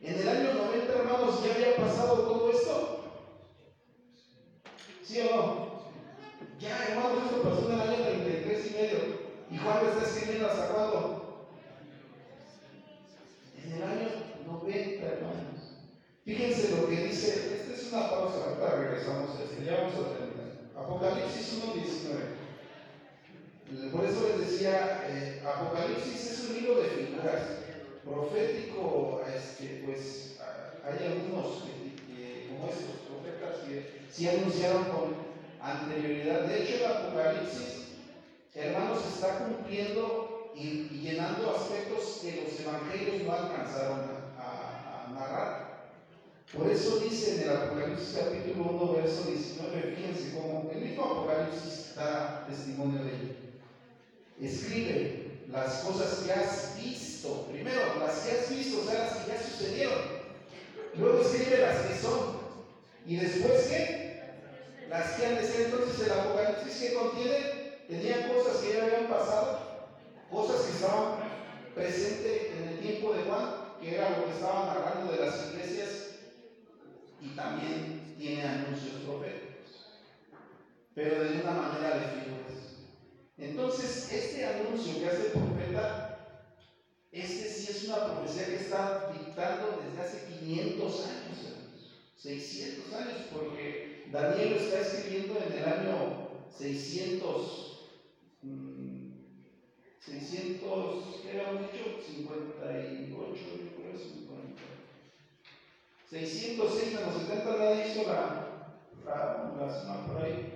En 0.00 0.20
el 0.20 0.28
año 0.28 0.54
90, 0.54 0.92
hermanos, 0.92 1.44
ya 1.44 1.54
había 1.54 1.76
pasado 1.76 2.14
todo 2.22 2.50
esto. 2.50 3.04
¿Sí 5.04 5.20
o 5.20 5.36
no? 5.36 5.74
Ya, 6.58 6.86
hermanos, 6.88 7.22
esto 7.26 7.42
pasó 7.42 7.68
en 7.68 7.74
el 7.74 7.80
año 7.80 8.04
33 8.06 8.66
y 8.66 8.74
medio. 8.74 8.98
¿Y 9.52 9.56
Juan 9.56 9.86
está 9.86 10.02
escribiendo 10.02 10.48
hasta 10.48 10.66
cuándo? 10.74 11.46
En 13.56 13.72
el 13.72 13.82
año 13.84 14.08
90, 14.46 15.06
hermanos. 15.06 15.53
Fíjense 16.24 16.76
lo 16.76 16.88
que 16.88 17.04
dice, 17.04 17.60
esta 17.60 17.74
es 17.74 17.92
una 17.92 18.10
pausa, 18.10 18.44
ahorita 18.44 18.76
regresamos 18.76 19.38
a 19.38 19.42
este, 19.44 19.64
ya 19.64 19.82
vamos 19.82 19.94
a 19.94 20.16
terminar. 20.16 20.50
Apocalipsis 20.76 21.46
1.19. 21.62 22.44
Por 23.92 24.04
eso 24.04 24.28
les 24.28 24.50
decía, 24.50 25.04
eh, 25.08 25.42
Apocalipsis 25.46 26.30
es 26.30 26.40
un 26.48 26.54
libro 26.54 26.80
de 26.80 26.88
figuras, 26.88 27.42
profético, 28.04 29.22
este, 29.34 29.82
pues 29.84 30.38
hay 30.84 31.06
algunos 31.06 31.64
como 32.48 32.68
estos 32.68 32.96
profetas 33.08 33.64
que 33.66 33.74
sí 34.10 34.28
anunciaron 34.28 34.84
con 34.84 35.16
anterioridad. 35.60 36.42
De 36.42 36.62
hecho, 36.62 36.76
el 36.76 36.84
Apocalipsis, 36.84 37.96
hermanos, 38.54 38.98
está 39.06 39.38
cumpliendo 39.38 40.52
y, 40.54 40.88
llenando 41.02 41.56
aspectos 41.56 42.20
que 42.22 42.42
los 42.44 42.60
evangelios 42.60 43.22
no 43.26 43.32
alcanzaron 43.32 44.00
a, 44.38 45.12
narrar. 45.12 45.63
Por 46.52 46.70
eso 46.70 47.00
dice 47.00 47.34
en 47.34 47.42
el 47.42 47.56
Apocalipsis 47.56 48.18
capítulo 48.18 48.70
1, 48.70 48.92
verso 48.92 49.24
19, 49.24 49.96
fíjense 49.96 50.34
cómo 50.36 50.70
el 50.72 50.80
mismo 50.80 51.04
Apocalipsis 51.04 51.94
da 51.96 52.46
testimonio 52.48 53.02
de 53.04 53.10
ello. 53.10 53.34
Escribe 54.40 55.46
las 55.50 55.78
cosas 55.78 56.20
que 56.20 56.32
has 56.32 56.76
visto. 56.80 57.46
Primero, 57.50 57.80
las 57.98 58.20
que 58.20 58.32
has 58.32 58.50
visto, 58.50 58.82
o 58.82 58.84
sea, 58.84 59.04
las 59.04 59.16
que 59.16 59.32
ya 59.32 59.42
sucedieron. 59.42 59.98
Luego 60.96 61.20
escribe 61.20 61.58
las 61.58 61.86
que 61.86 61.98
son. 61.98 62.44
Y 63.06 63.16
después, 63.16 63.66
¿qué? 63.68 64.04
las 64.94 65.12
que 65.12 65.26
han 65.26 65.36
de 65.36 65.42
ser 65.42 65.66
entonces 65.66 66.06
el 66.06 66.12
Apocalipsis 66.12 66.80
que 66.80 66.94
contiene, 66.94 67.38
tenían 67.88 68.28
cosas 68.28 68.58
que 68.58 68.74
ya 68.74 68.84
habían 68.84 69.08
pasado, 69.08 69.58
cosas 70.30 70.62
que 70.62 70.72
estaban 70.72 71.16
presentes 71.74 72.52
en 72.56 72.68
el 72.68 72.78
tiempo 72.78 73.12
de 73.12 73.24
Juan, 73.24 73.56
que 73.80 73.94
era 73.94 74.10
lo 74.10 74.26
que 74.26 74.32
estaban 74.32 74.66
narrando 74.66 75.12
de 75.12 75.18
las 75.18 75.50
iglesias, 75.50 75.93
y 77.24 77.28
también 77.34 78.14
tiene 78.18 78.42
anuncios 78.42 79.02
proféticos, 79.06 79.86
pero 80.94 81.24
de 81.24 81.40
una 81.40 81.52
manera 81.52 81.96
de 81.96 82.20
figuras. 82.20 82.54
Entonces, 83.38 84.12
este 84.12 84.44
anuncio 84.44 85.00
que 85.00 85.06
hace 85.06 85.26
el 85.26 85.32
profeta, 85.32 86.50
este 87.10 87.48
sí 87.48 87.70
es 87.70 87.84
una 87.84 88.04
profecía 88.04 88.46
que 88.46 88.56
está 88.56 89.12
dictando 89.12 89.82
desde 89.82 90.02
hace 90.02 90.38
500 90.38 91.06
años, 91.06 91.38
600 92.16 92.92
años, 92.92 93.16
porque 93.32 94.08
Daniel 94.12 94.50
lo 94.50 94.56
está 94.56 94.80
escribiendo 94.80 95.38
en 95.40 95.52
el 95.52 95.64
año 95.64 96.28
600, 96.50 97.88
600, 100.00 101.20
¿qué 101.22 101.30
habíamos 101.30 101.72
dicho? 101.72 101.84
58, 102.06 103.40
yo 103.64 103.76
creo, 103.76 103.98
50. 103.98 104.33
606 106.10 106.94
menos 106.94 107.14
70, 107.14 107.56
nadie 107.56 107.88
hizo 107.88 108.02
la, 108.08 108.68
la, 109.04 110.06
por 110.06 110.22
ahí. 110.22 110.52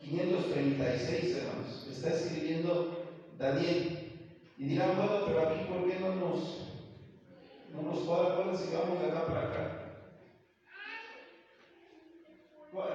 536, 0.00 1.36
hermanos, 1.36 1.86
está 1.90 2.10
escribiendo 2.10 3.04
Daniel. 3.38 3.96
Y 4.56 4.64
dirán, 4.64 4.96
bueno, 4.96 5.24
pero 5.26 5.48
aquí, 5.48 5.64
¿por 5.64 5.88
qué 5.88 5.98
no 6.00 6.14
nos, 6.16 6.40
no 7.74 7.82
nos 7.82 8.00
cuadra? 8.00 8.56
si 8.56 8.74
vamos 8.74 9.00
de 9.00 9.06
acá 9.06 9.26
para 9.26 9.40
acá? 9.40 9.76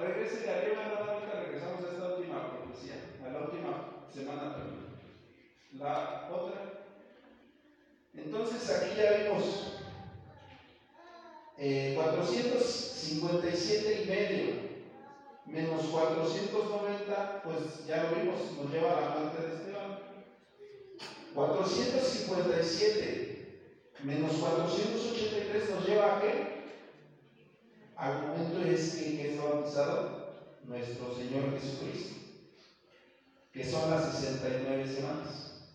regrese 0.00 0.40
de 0.40 0.50
arriba, 0.50 0.86
ahorita 0.86 1.40
regresamos 1.40 1.84
a 1.84 1.92
esta 1.92 2.14
última 2.14 2.50
profecía, 2.50 2.94
a 3.24 3.28
la 3.30 3.40
última 3.40 4.06
semana 4.12 4.52
también. 4.52 4.86
La 5.78 6.28
otra. 6.32 6.62
Entonces 8.14 8.70
aquí 8.70 8.96
ya 8.96 9.24
vimos 9.24 9.75
eh, 11.58 11.92
457 11.94 14.02
y 14.02 14.06
medio 14.08 14.66
menos 15.46 15.86
490, 15.86 17.42
pues 17.44 17.86
ya 17.86 18.02
lo 18.04 18.16
vimos, 18.16 18.40
nos 18.60 18.72
lleva 18.72 18.92
a 18.92 19.00
la 19.00 19.08
muerte 19.16 19.42
de 19.42 19.54
Esteban. 19.54 19.98
457 21.34 23.36
menos 24.02 24.32
483 24.32 25.70
nos 25.70 25.86
lleva 25.86 26.16
a 26.16 26.20
qué? 26.20 26.56
argumento 27.96 28.60
es 28.68 28.94
que 28.94 29.32
es 29.32 29.42
bautizado 29.42 30.34
nuestro 30.64 31.14
Señor 31.14 31.58
Jesucristo, 31.58 32.16
que 33.52 33.64
son 33.64 33.90
las 33.90 34.12
69 34.12 34.86
semanas. 34.86 35.70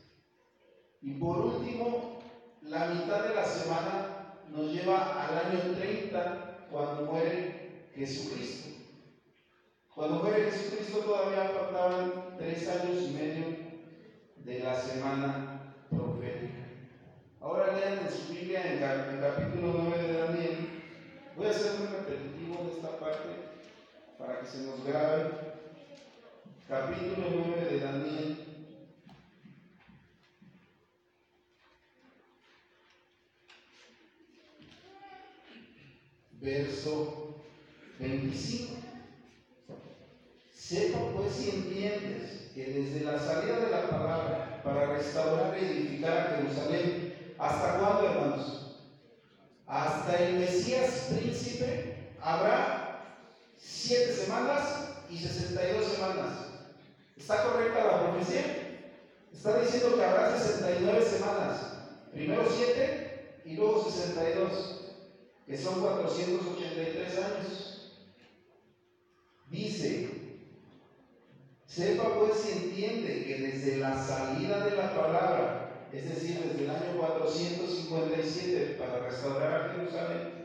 Y 1.01 1.13
por 1.13 1.39
último, 1.39 2.19
la 2.61 2.89
mitad 2.89 3.23
de 3.23 3.35
la 3.35 3.45
semana 3.45 4.20
nos 4.51 4.71
lleva 4.71 5.25
al 5.25 5.37
año 5.47 5.75
30 5.77 6.67
cuando 6.69 7.05
muere 7.05 7.85
Jesucristo. 7.95 8.69
Cuando 9.95 10.23
muere 10.23 10.51
Jesucristo 10.51 10.99
todavía 10.99 11.49
faltaban 11.49 12.35
tres 12.37 12.67
años 12.67 13.01
y 13.01 13.13
medio 13.13 13.45
de 14.37 14.59
la 14.59 14.75
semana 14.75 15.75
profética. 15.89 16.67
todavía 17.39 17.95
en, 17.95 18.83
el 18.83 19.21
capítulo 19.21 19.73
9 19.83 20.07
de 20.07 20.13
Daniel. 20.19 20.83
Voy 21.35 21.47
a 21.47 21.49
hacer 21.49 21.71
un 21.79 21.87
repetitivo 21.87 22.63
de 22.65 22.71
esta 22.71 22.99
parte 22.99 23.29
para 24.17 24.39
que 24.39 24.45
se 24.45 24.61
nos 24.63 24.83
grabe. 24.83 25.31
Capítulo 26.67 27.27
9 27.47 27.65
de 27.71 27.79
Daniel. 27.79 28.40
Verso 36.41 37.35
25. 37.99 38.73
Sepa 40.55 40.99
pues 41.15 41.45
y 41.45 41.49
entiendes 41.51 42.51
que 42.55 42.65
desde 42.65 43.05
la 43.05 43.19
salida 43.19 43.59
de 43.59 43.69
la 43.69 43.89
palabra 43.89 44.61
para 44.63 44.97
restaurar 44.97 45.55
y 45.61 45.65
edificar 45.65 46.17
a 46.17 46.35
Jerusalén, 46.37 47.35
¿hasta 47.37 47.77
cuándo, 47.77 48.09
hermanos? 48.09 48.77
Hasta 49.67 50.17
el 50.17 50.39
Mesías 50.39 51.09
príncipe 51.11 52.15
habrá 52.19 53.05
siete 53.57 54.11
semanas 54.11 55.05
y 55.11 55.17
62 55.19 55.93
semanas. 55.93 56.37
¿Está 57.17 57.43
correcta 57.43 57.85
la 57.85 58.09
profecía? 58.09 58.87
Está 59.31 59.59
diciendo 59.59 59.95
que 59.95 60.03
habrá 60.03 60.37
69 60.37 61.05
semanas. 61.05 61.59
Primero 62.11 62.45
7 62.49 63.41
y 63.45 63.55
luego 63.55 63.83
62, 63.83 64.80
que 65.45 65.57
son 65.57 65.81
483 65.81 67.17
años. 67.17 67.97
Dice, 69.49 70.21
Sepa 71.71 72.19
pues 72.19 72.45
y 72.49 72.51
entiende 72.65 73.23
que 73.23 73.37
desde 73.37 73.77
la 73.77 73.95
salida 73.97 74.65
de 74.65 74.75
la 74.75 74.93
palabra, 74.93 75.87
es 75.93 76.03
decir, 76.03 76.37
desde 76.39 76.65
el 76.65 76.69
año 76.69 76.97
457 76.97 78.75
para 78.77 78.99
restaurar 79.07 79.53
a 79.53 79.73
Jerusalén, 79.75 80.41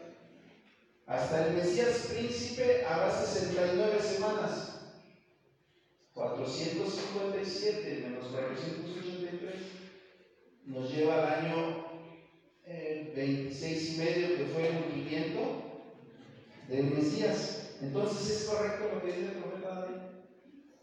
hasta 1.06 1.46
el 1.48 1.54
Mesías 1.54 2.12
príncipe 2.12 2.84
habrá 2.84 3.10
69 3.10 4.00
semanas. 4.00 4.72
457 6.14 8.04
menos 8.08 8.28
483 8.28 9.54
nos 10.66 10.92
lleva 10.92 11.14
al 11.14 11.44
año 11.44 11.86
26 13.16 13.64
eh, 13.64 13.92
y 13.92 13.98
medio 13.98 14.36
que 14.36 14.44
fue 14.52 14.68
el 14.68 14.84
cumplimiento 14.84 15.40
del 16.68 16.84
Mesías. 16.90 17.78
Entonces 17.80 18.30
es 18.30 18.44
correcto 18.44 18.90
lo 18.94 19.00
que 19.00 19.06
dice 19.08 19.32
el 19.32 19.42
profeta 19.42 19.74
David. 19.74 19.96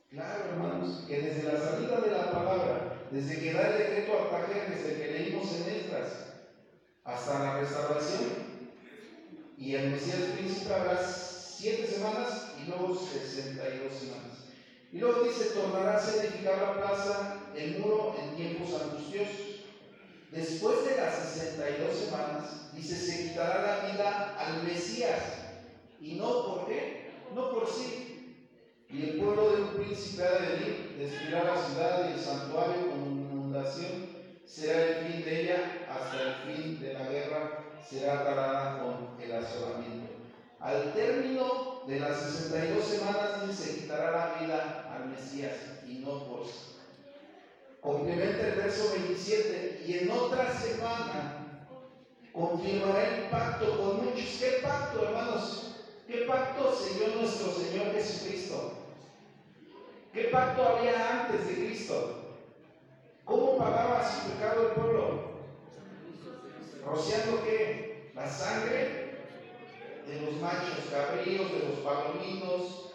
Claro, 0.10 0.44
hermanos, 0.50 1.06
que 1.08 1.22
desde 1.22 1.52
la 1.52 1.60
salida 1.60 2.02
de 2.02 2.12
la 2.12 2.32
palabra, 2.32 3.08
desde 3.12 3.40
que 3.40 3.54
da 3.54 3.70
el 3.70 3.78
decreto 3.78 4.20
Artajerjes, 4.20 4.86
el 4.86 4.98
que 4.98 5.12
leímos 5.12 5.54
en 5.54 5.76
estas, 5.76 6.34
hasta 7.04 7.40
la 7.40 7.60
restauración, 7.60 8.54
y 9.58 9.76
el 9.76 9.92
Mesías 9.92 10.24
Príncipe 10.36 10.74
habrá 10.74 10.98
siete 11.04 11.88
semanas 11.88 12.54
y 12.62 12.68
luego 12.68 12.96
sesenta 12.96 13.64
y 13.70 13.88
dos 13.88 13.94
semanas. 13.94 14.46
Y 14.92 15.00
luego 15.00 15.24
dice, 15.24 15.46
tornará 15.46 15.98
a 15.98 16.12
edificar 16.12 16.58
la 16.62 16.78
plaza, 16.78 17.52
el 17.56 17.80
muro 17.80 18.16
en 18.20 18.36
tiempos 18.36 18.80
angustiosos. 18.82 19.53
Después 20.34 20.86
de 20.86 20.98
las 20.98 21.16
62 21.16 21.96
semanas, 21.96 22.74
dice, 22.74 22.96
se 22.96 23.30
quitará 23.30 23.62
la 23.62 23.92
vida 23.92 24.36
al 24.38 24.64
Mesías. 24.64 25.22
¿Y 26.02 26.16
no 26.16 26.46
por 26.46 26.68
qué? 26.68 27.12
No 27.34 27.52
por 27.52 27.70
sí, 27.70 28.04
y 28.94 29.10
el 29.10 29.20
pueblo 29.20 29.50
de 29.50 29.62
un 29.64 29.70
príncipe 29.70 30.24
ha 30.24 30.34
de 30.34 30.48
venir, 30.54 30.96
destruirá 31.00 31.44
la 31.46 31.66
ciudad 31.66 32.10
y 32.10 32.14
el 32.14 32.20
santuario 32.20 32.92
con 32.92 33.02
inundación. 33.02 34.08
Será 34.46 34.84
el 34.84 34.96
fin 35.08 35.26
de 35.26 35.42
ella 35.42 35.88
hasta 35.90 36.22
el 36.22 36.34
fin 36.36 36.80
de 36.80 36.94
la 36.94 37.08
guerra, 37.08 37.66
será 37.84 38.24
parada 38.24 38.84
con 38.84 39.20
el 39.20 39.32
asolamiento. 39.32 40.14
Al 40.60 40.94
término 40.94 41.82
de 41.88 42.00
las 42.02 42.22
62 42.22 42.86
semanas 42.86 43.56
se 43.56 43.80
quitará 43.80 44.12
la 44.12 44.40
vida 44.40 44.94
al 44.94 45.10
Mesías 45.10 45.56
y 45.88 45.96
no 45.96 46.28
por 46.28 46.46
sí. 46.46 46.73
Complementa 47.84 48.48
el 48.48 48.56
verso 48.56 48.94
27 48.94 49.84
y 49.86 49.98
en 49.98 50.12
otra 50.12 50.58
semana 50.58 51.68
confirmará 52.32 53.10
el 53.10 53.24
pacto 53.30 53.78
con 53.78 54.06
muchos. 54.06 54.38
¿Qué 54.40 54.62
pacto, 54.64 55.04
hermanos? 55.04 55.76
¿Qué 56.08 56.20
pacto 56.20 56.74
selló 56.74 57.16
nuestro 57.16 57.52
Señor 57.52 57.92
Jesucristo? 57.92 58.72
¿Qué 60.14 60.24
pacto 60.26 60.64
había 60.66 61.24
antes 61.24 61.46
de 61.46 61.54
Cristo? 61.56 62.38
¿Cómo 63.26 63.58
pagaba 63.58 64.10
su 64.10 64.32
pecado 64.32 64.68
el 64.68 64.74
pueblo? 64.76 65.34
¿Rociando 66.86 67.44
qué? 67.44 68.12
La 68.16 68.30
sangre 68.30 69.18
de 70.08 70.22
los 70.22 70.36
machos 70.40 70.86
cabríos, 70.90 71.52
de 71.52 71.60
los 71.68 71.80
palominos, 71.80 72.94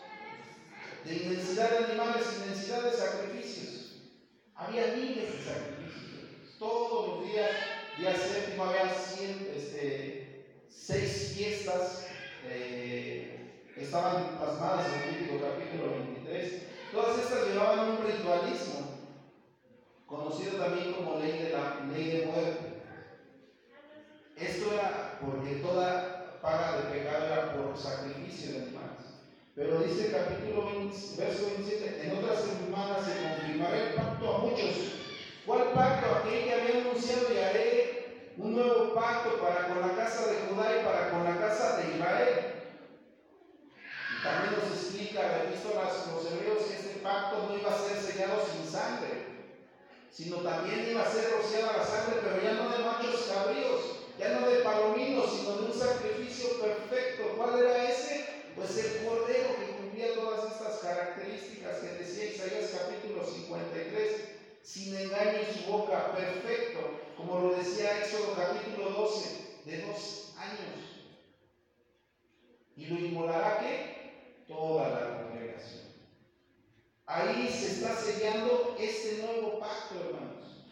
de 1.04 1.14
inmensidad 1.14 1.70
de 1.70 1.84
animales, 1.92 2.26
inmensidad 2.40 2.84
de 2.84 2.92
sacrificios. 2.92 3.67
Había 4.58 4.88
miles 4.88 5.32
de 5.32 5.44
sacrificios. 5.44 6.58
Todos 6.58 7.20
los 7.20 7.30
días, 7.30 7.50
día 7.96 8.16
séptimo, 8.16 8.64
había 8.64 8.90
este, 8.92 10.46
seis 10.68 11.32
fiestas 11.36 12.06
eh, 12.44 13.62
estaban 13.76 14.36
plasmadas 14.36 14.86
en 14.92 15.02
el 15.02 15.18
típico 15.18 15.44
capítulo 15.44 15.92
23 15.92 16.62
Todas 16.90 17.18
estas 17.18 17.46
llevaban 17.46 17.90
un 17.90 18.04
ritualismo, 18.04 18.98
conocido 20.06 20.56
también 20.56 20.94
como 20.94 21.20
ley 21.20 21.38
de 21.38 21.50
la 21.50 21.86
ley 21.92 22.10
de 22.10 22.26
muerte. 22.26 22.82
Esto 24.34 24.72
era 24.72 25.18
porque 25.20 25.56
toda 25.56 26.40
paga 26.42 26.78
de 26.78 26.98
pecado 26.98 27.26
era 27.26 27.52
por 27.54 27.76
sacrificio 27.76 28.52
de 28.52 28.58
animales. 28.62 28.77
Pero 29.58 29.80
dice 29.80 30.06
el 30.06 30.12
capítulo 30.12 30.66
20, 30.66 30.96
verso 31.16 31.46
27, 31.46 32.06
en 32.06 32.16
otras 32.16 32.44
semanas 32.46 33.04
se 33.04 33.26
confirmará 33.26 33.76
el 33.76 33.94
pacto 33.94 34.32
a 34.32 34.38
muchos. 34.38 34.76
¿Cuál 35.44 35.72
pacto? 35.72 36.14
Aquel 36.14 36.44
que 36.44 36.54
había 36.54 36.80
anunciado 36.82 37.26
y 37.34 37.38
haré 37.38 38.34
un 38.36 38.54
nuevo 38.54 38.94
pacto 38.94 39.34
para 39.42 39.66
con 39.66 39.80
la 39.80 39.96
casa 39.96 40.30
de 40.30 40.36
Judá 40.46 40.78
y 40.78 40.84
para 40.84 41.10
con 41.10 41.24
la 41.24 41.40
casa 41.40 41.76
de 41.78 41.90
Israel 41.90 42.54
también 44.22 44.54
nos 44.54 44.70
explica 44.70 45.26
la 45.26 45.42
epístola 45.42 45.82
a 45.82 46.12
los 46.12 46.32
hebreos 46.32 46.62
que 46.62 46.74
este 46.74 47.00
pacto 47.02 47.48
no 47.48 47.58
iba 47.58 47.74
a 47.74 47.78
ser 47.82 47.96
sellado 47.96 48.38
sin 48.46 48.64
sangre, 48.64 49.26
sino 50.12 50.36
también 50.36 50.88
iba 50.88 51.02
a 51.02 51.10
ser 51.10 51.32
rociada 51.32 51.78
la 51.78 51.84
sangre, 51.84 52.20
pero 52.22 52.40
ya 52.40 52.54
no 52.54 52.70
de 52.70 52.84
machos 52.84 53.26
cabríos, 53.26 53.80
ya 54.20 54.38
no 54.38 54.48
de 54.48 54.60
palominos, 54.60 55.32
sino 55.34 55.56
de 55.56 55.66
un 55.66 55.74
sacrificio 55.74 56.60
perfecto. 56.60 57.34
¿Cuál 57.36 57.58
era 57.58 57.90
ese? 57.90 58.07
Pues 58.58 58.76
el 58.76 59.06
cordero 59.06 59.50
que 59.56 59.76
cumplía 59.76 60.14
todas 60.14 60.52
estas 60.52 60.78
características 60.78 61.78
que 61.78 62.02
decía 62.02 62.24
Isaías 62.24 62.72
capítulo 62.76 63.24
53, 63.24 64.14
sin 64.62 64.96
engaño 64.96 65.38
en 65.38 65.54
su 65.54 65.70
boca, 65.70 66.12
perfecto, 66.12 66.80
como 67.16 67.38
lo 67.38 67.54
decía 67.54 68.00
Éxodo 68.00 68.34
capítulo 68.34 68.90
12, 68.90 69.60
de 69.64 69.82
dos 69.82 70.34
años. 70.38 71.06
Y 72.74 72.86
lo 72.86 72.98
inmolará 72.98 73.60
que 73.60 74.44
toda 74.48 74.88
la 74.88 75.22
congregación. 75.22 75.92
Ahí 77.06 77.48
se 77.48 77.74
está 77.74 77.94
sellando 77.94 78.76
este 78.76 79.22
nuevo 79.22 79.60
pacto, 79.60 80.00
hermanos. 80.00 80.66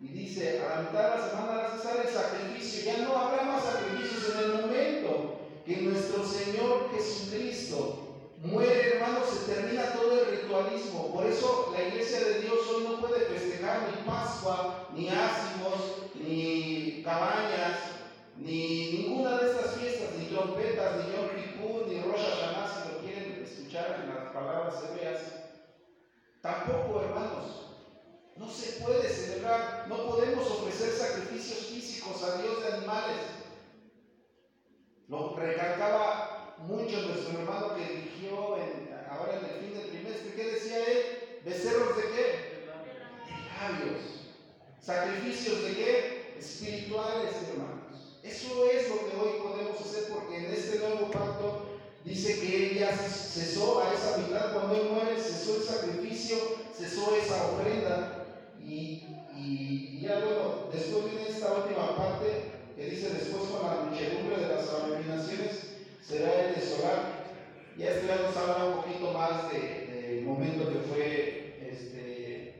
Y 0.00 0.08
dice, 0.08 0.60
a 0.60 0.76
la 0.76 0.82
mitad 0.82 1.10
de 1.10 1.18
la 1.18 1.28
semana 1.28 1.52
va 1.58 1.66
a 1.66 1.76
cesar 1.76 2.06
el 2.06 2.12
sacrificio. 2.12 2.90
Ya 2.90 3.04
no 3.04 3.14
habrá 3.16 3.42
más 3.42 3.64
sacrificios 3.64 4.34
en 4.34 4.44
el 4.44 4.62
momento 4.62 4.91
que 5.64 5.76
nuestro 5.82 6.24
Señor 6.24 6.90
Jesucristo 6.92 8.26
muere, 8.38 8.94
hermanos, 8.94 9.28
se 9.28 9.52
termina 9.52 9.92
todo 9.92 10.20
el 10.20 10.40
ritualismo. 10.40 11.12
Por 11.12 11.26
eso 11.26 11.72
la 11.72 11.88
iglesia 11.88 12.20
de 12.20 12.40
Dios 12.40 12.58
hoy 12.68 12.84
no 12.84 13.00
puede 13.00 13.26
festejar 13.26 13.88
ni 13.88 14.02
Pascua, 14.04 14.88
ni 14.94 15.08
ácimos, 15.08 16.10
ni 16.14 17.02
cabañas, 17.04 17.78
ni 18.36 18.92
ninguna 18.92 19.38
de 19.38 19.50
estas 19.50 19.76
fiestas, 19.76 20.16
ni 20.18 20.26
trompetas, 20.26 20.96
ni 20.96 21.12
Yom 21.12 21.28
Kippur, 21.36 21.86
ni 21.86 22.00
Rosh 22.00 22.20
Hashanah, 22.20 22.62
en 23.74 24.14
las 24.14 24.32
palabras 24.34 24.74
hebreas, 24.84 25.20
tampoco, 26.42 27.00
hermanos, 27.00 27.70
no 28.36 28.48
se 28.50 28.82
puede 28.82 29.08
celebrar, 29.08 29.86
no 29.88 29.96
podemos 30.08 30.46
ofrecer 30.46 30.90
sacrificios 30.90 31.66
físicos 31.66 32.22
a 32.22 32.42
Dios 32.42 32.60
de 32.62 32.72
animales. 32.74 33.41
Lo 35.12 35.36
recalcaba 35.36 36.56
mucho 36.66 37.02
nuestro 37.02 37.38
hermano 37.38 37.76
que 37.76 37.82
dirigió 37.82 38.56
ahora 39.10 39.38
en 39.38 39.44
el 39.44 39.60
fin 39.60 39.74
del 39.78 39.90
trimestre. 39.90 40.32
¿Qué 40.34 40.52
decía 40.52 40.78
él? 40.86 41.40
¿Becerros 41.44 41.96
de 41.98 42.02
qué? 42.02 42.62
De 43.28 43.42
labios. 43.52 44.00
¿Sacrificios 44.80 45.64
de 45.64 45.74
qué? 45.74 46.34
Espirituales, 46.38 47.30
hermanos. 47.46 48.20
Eso 48.22 48.64
es 48.70 48.88
lo 48.88 49.10
que 49.10 49.16
hoy 49.18 49.42
podemos 49.42 49.78
hacer 49.82 50.14
porque 50.14 50.38
en 50.38 50.46
este 50.46 50.78
nuevo 50.78 51.10
pacto 51.10 51.68
Dice 52.04 52.40
que 52.40 52.70
él 52.70 52.78
ya 52.80 52.96
cesó 52.96 53.80
a 53.80 53.94
esa 53.94 54.18
mitad 54.18 54.52
cuando 54.52 54.74
él 54.74 54.90
muere, 54.90 55.20
cesó 55.20 55.56
el 55.56 55.62
sacrificio, 55.62 56.36
cesó 56.76 57.14
esa 57.14 57.46
ofrenda. 57.52 58.26
Y, 58.60 60.00
ya 60.00 60.18
luego, 60.18 60.68
después 60.72 61.04
viene 61.04 61.21
que 62.82 62.90
dice 62.90 63.10
después 63.10 63.44
con 63.44 63.64
la 63.64 63.82
muchedumbre 63.84 64.38
de 64.38 64.54
las 64.56 64.68
abominaciones 64.68 65.76
será 66.02 66.48
el 66.48 66.54
desolar. 66.56 67.22
Y 67.76 67.84
este 67.84 68.08
ya 68.08 68.16
nos 68.16 68.36
habla 68.36 68.64
un 68.64 68.82
poquito 68.82 69.12
más 69.12 69.52
del 69.52 70.24
momento 70.24 70.68
que 70.68 70.78
fue 70.90 71.68
este, 71.70 72.54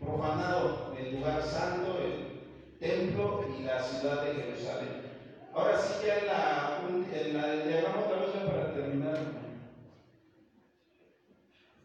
profanado 0.00 0.96
el 0.98 1.14
lugar 1.14 1.40
santo, 1.44 1.96
el 2.02 2.78
templo 2.80 3.44
y 3.56 3.62
la 3.62 3.80
ciudad 3.80 4.24
de 4.24 4.34
Jerusalén. 4.34 5.02
Ahora 5.54 5.80
sí, 5.80 5.94
ya 6.04 6.18
en 6.18 6.26
la, 6.26 6.80
en 7.12 7.34
la 7.34 7.64
diagrama 7.64 8.00
otra 8.00 8.18
vez 8.18 8.50
para 8.50 8.74
terminar. 8.74 9.18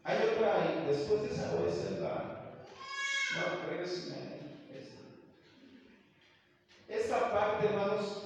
Hay 0.02 0.16
otra 0.16 0.62
ahí, 0.62 0.84
después 0.88 1.22
de 1.22 1.28
esa 1.28 1.54
o 1.54 1.66
es 1.68 1.86
en 1.86 2.02
la. 2.02 2.54
No, 3.34 3.66
creo 3.66 3.86
esta 6.92 7.32
parte, 7.32 7.68
hermanos, 7.68 8.24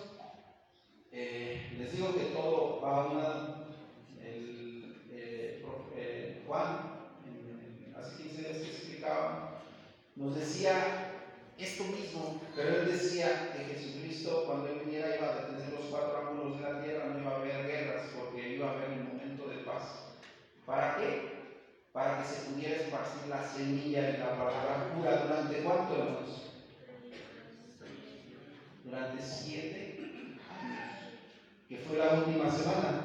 eh, 1.12 1.72
les 1.78 1.92
digo 1.92 2.12
que 2.12 2.34
todo 2.34 2.80
va 2.80 2.96
a 2.96 3.06
una. 3.06 3.66
El, 4.20 5.06
eh, 5.12 5.64
eh, 5.94 6.42
Juan, 6.44 7.12
hace 7.96 8.22
15 8.24 8.42
días 8.42 8.56
que 8.56 8.70
explicaba, 8.70 9.60
nos 10.16 10.34
decía 10.34 11.12
esto 11.56 11.84
mismo, 11.84 12.40
pero 12.56 12.80
él 12.80 12.86
decía 12.90 13.52
que 13.52 13.72
Jesucristo, 13.72 14.42
cuando 14.46 14.68
él 14.68 14.80
viniera, 14.84 15.14
iba 15.14 15.28
a 15.28 15.36
detener 15.36 15.72
los 15.72 15.86
cuatro 15.88 16.28
ángulos 16.28 16.56
de 16.56 16.62
la 16.62 16.82
tierra, 16.82 17.06
no 17.06 17.20
iba 17.20 17.30
a 17.30 17.36
haber 17.36 17.68
guerras, 17.68 18.10
porque 18.18 18.48
iba 18.48 18.66
a 18.66 18.72
haber 18.72 18.90
un 18.90 19.06
momento 19.12 19.46
de 19.46 19.58
paz. 19.58 20.16
¿Para 20.66 20.96
qué? 20.96 21.54
Para 21.92 22.20
que 22.20 22.28
se 22.28 22.50
pudiera 22.50 22.82
esparcir 22.82 23.28
la 23.28 23.46
semilla 23.48 24.02
de 24.02 24.18
la 24.18 24.30
palabra 24.36 24.92
pura. 24.92 25.22
¿Durante 25.22 25.62
cuánto, 25.62 25.94
hermanos? 25.94 26.45
Durante 28.86 29.20
siete 29.20 29.98
años, 30.48 30.94
que 31.68 31.78
fue 31.78 31.98
la 31.98 32.22
última 32.22 32.50
semana. 32.50 33.02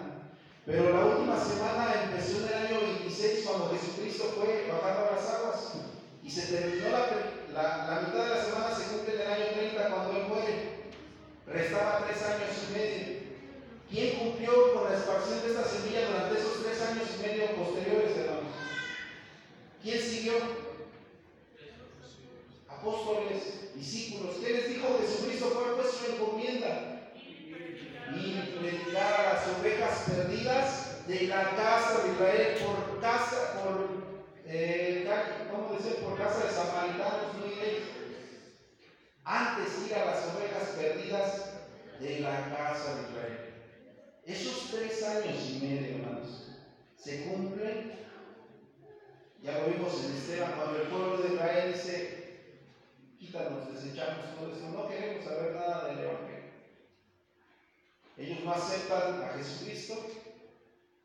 Pero 0.63 0.93
la 0.93 1.05
última 1.05 1.43
semana 1.43 2.05
empezó 2.05 2.37
en 2.37 2.47
el 2.49 2.53
año 2.53 2.81
26 2.81 3.47
cuando 3.47 3.75
Jesucristo 3.75 4.35
fue 4.37 4.69
bajando 4.71 5.09
a 5.09 5.15
las 5.15 5.27
aguas 5.27 5.73
y 6.23 6.29
se 6.29 6.53
terminó 6.53 6.89
la, 6.89 7.87
la, 7.87 8.01
mitad 8.05 8.23
de 8.23 8.29
la 8.29 8.45
semana, 8.45 8.75
se 8.75 8.93
cumple 8.93 9.15
en 9.15 9.21
el 9.21 9.27
año 9.27 9.45
30 9.57 9.89
cuando 9.89 10.17
Él 10.17 10.27
muere. 10.27 10.71
Restaba 11.47 12.05
tres 12.05 12.21
años 12.23 12.49
y 12.69 12.73
medio. 12.73 13.21
¿Quién 13.89 14.19
cumplió 14.19 14.73
con 14.75 14.83
la 14.85 14.95
expansión 14.95 15.41
de 15.41 15.47
esta 15.49 15.65
semilla 15.65 16.07
durante 16.07 16.37
esos 16.39 16.63
tres 16.63 16.81
años 16.81 17.07
y 17.17 17.21
medio 17.27 17.55
posteriores, 17.55 18.17
hermanos? 18.17 18.53
¿Quién 19.81 19.99
siguió? 19.99 20.70
Apóstoles, 22.81 23.75
discípulos. 23.75 24.37
¿Qué 24.37 24.53
les 24.53 24.69
dijo 24.69 24.97
Jesucristo? 24.99 25.53
¿Cuál 25.53 25.75
fue 25.75 25.85
su 25.85 26.13
encomienda? 26.13 27.13
Y 28.15 28.57
predicar 28.57 29.21
a 29.21 29.33
las 29.33 29.47
ovejas 29.59 30.03
perdidas 30.09 31.07
de 31.07 31.27
la 31.27 31.55
casa 31.55 32.01
de 32.01 32.11
Israel 32.11 32.57
por 32.65 32.99
casa, 32.99 33.61
por, 33.61 33.87
eh, 34.47 35.07
¿cómo 35.51 35.77
decir? 35.77 35.97
Por 36.03 36.17
casa 36.17 36.43
de 36.43 36.51
samaritanos, 36.51 37.35
no 37.37 37.45
iréis. 37.45 37.83
Antes 39.25 39.85
ir 39.85 39.93
a 39.93 40.05
las 40.05 40.35
ovejas 40.35 40.69
perdidas 40.75 41.51
de 41.99 42.19
la 42.21 42.49
casa 42.49 42.95
de 42.95 43.01
Israel. 43.11 43.53
Esos 44.25 44.71
tres 44.71 45.03
años 45.03 45.37
y 45.51 45.59
medio, 45.63 45.97
hermanos, 45.97 46.47
se 46.97 47.25
cumplen. 47.25 47.91
Ya 49.43 49.59
lo 49.59 49.67
vimos 49.67 50.03
en 50.03 50.15
Esteban, 50.15 50.53
cuando 50.53 50.81
el 50.81 50.87
pueblo 50.87 51.17
de 51.17 51.35
Israel 51.35 51.73
dice, 51.73 52.20
quítanos, 53.31 53.73
desechamos 53.73 54.35
todo 54.35 54.51
eso. 54.51 54.67
No 54.75 54.89
queremos 54.89 55.23
saber 55.23 55.55
nada 55.55 55.87
del 55.87 55.99
Evangelio. 55.99 56.51
Ellos 58.17 58.39
no 58.43 58.51
aceptan 58.51 59.23
a 59.23 59.37
Jesucristo. 59.37 59.95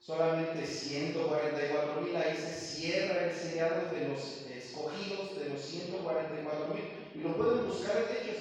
Solamente 0.01 0.66
144 0.66 2.01
mil, 2.01 2.16
ahí 2.16 2.37
se 2.37 2.53
cierra 2.53 3.27
el 3.27 3.35
sellado 3.35 3.93
de 3.93 4.09
los 4.09 4.47
escogidos 4.47 5.37
de 5.39 5.51
los 5.51 5.61
144 5.61 6.74
mil. 6.74 6.85
Y 7.14 7.18
lo 7.20 7.37
pueden 7.37 7.66
buscar 7.66 7.97
en 7.97 8.16
Hechos. 8.16 8.37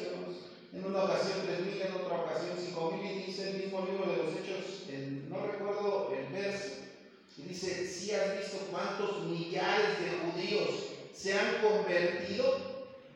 En 0.74 0.84
una 0.84 1.06
ocasión 1.06 1.40
3 1.46 1.60
mil, 1.62 1.82
en 1.82 1.94
otra 1.94 2.22
ocasión 2.22 2.58
5 2.58 2.92
mil, 2.92 3.12
y 3.12 3.24
dice 3.26 3.52
el 3.52 3.58
mismo 3.64 3.86
libro 3.86 4.12
de 4.12 4.18
los 4.18 4.34
Hechos, 4.36 4.90
no 5.30 5.46
recuerdo 5.46 6.14
el 6.14 6.34
verso, 6.34 6.74
y 7.38 7.44
dice, 7.44 7.88
si 7.88 8.12
has 8.12 8.38
visto 8.38 8.58
cuántos 8.72 9.24
millares 9.26 10.00
de 10.00 10.10
judíos 10.20 10.70
se 11.14 11.34
han 11.34 11.62
convertido 11.62 12.75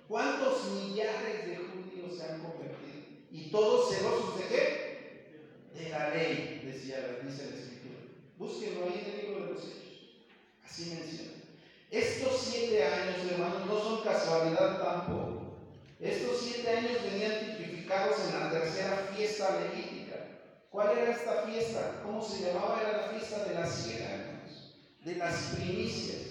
¿Cuántos 0.09 0.71
millares 0.71 1.45
de 1.45 1.55
judíos 1.55 2.17
se 2.17 2.23
han 2.23 2.39
convertido? 2.39 3.05
Y 3.29 3.51
todos 3.51 3.93
celosos 3.93 4.39
de 4.39 4.47
qué? 4.47 5.71
De 5.75 5.89
la 5.89 6.09
ley, 6.09 6.63
decía, 6.65 7.19
dice 7.23 7.51
la 7.51 7.55
escritura. 7.55 7.99
Búsquenlo 8.39 8.85
ahí 8.85 9.05
en 9.05 9.11
el 9.11 9.27
libro 9.27 9.45
de 9.45 9.53
los 9.53 9.63
hechos. 9.65 10.25
Así 10.65 10.95
menciona. 10.95 11.43
Estos 11.91 12.41
siete 12.41 12.83
años, 12.83 13.31
hermanos, 13.31 13.67
no 13.67 13.79
son 13.79 14.03
casualidad 14.03 14.81
tampoco. 14.83 15.59
Estos 15.99 16.41
siete 16.41 16.67
años 16.71 17.03
venían 17.03 17.57
tipificados 17.57 18.15
en 18.19 18.39
la 18.39 18.49
tercera 18.49 19.11
fiesta 19.15 19.59
levítica. 19.59 20.25
¿Cuál 20.71 20.97
era 20.97 21.11
esta 21.11 21.43
fiesta? 21.43 22.01
¿Cómo 22.03 22.19
se 22.23 22.47
llamaba? 22.47 22.81
Era 22.81 22.97
la 22.97 23.09
fiesta 23.09 23.43
de 23.43 23.53
las 23.53 23.87
hermanos, 23.87 24.75
de 25.01 25.15
las 25.17 25.35
primicias. 25.55 26.21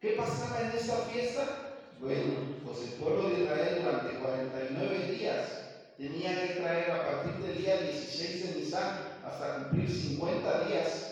¿Qué 0.00 0.12
pasaba 0.12 0.62
en 0.62 0.78
esta 0.78 0.96
fiesta? 1.12 1.69
Bueno, 2.00 2.62
pues 2.64 2.80
el 2.80 2.94
pueblo 2.94 3.28
de 3.28 3.40
Israel 3.40 3.76
durante 3.76 4.16
49 4.16 5.04
días 5.04 5.60
tenía 5.98 6.40
que 6.40 6.54
traer 6.54 6.90
a 6.92 7.04
partir 7.04 7.38
del 7.42 7.58
día 7.58 7.76
16 7.76 8.42
de 8.42 8.54
Nisan 8.54 9.20
hasta 9.22 9.54
cumplir 9.54 9.90
50 9.90 10.60
días, 10.64 11.04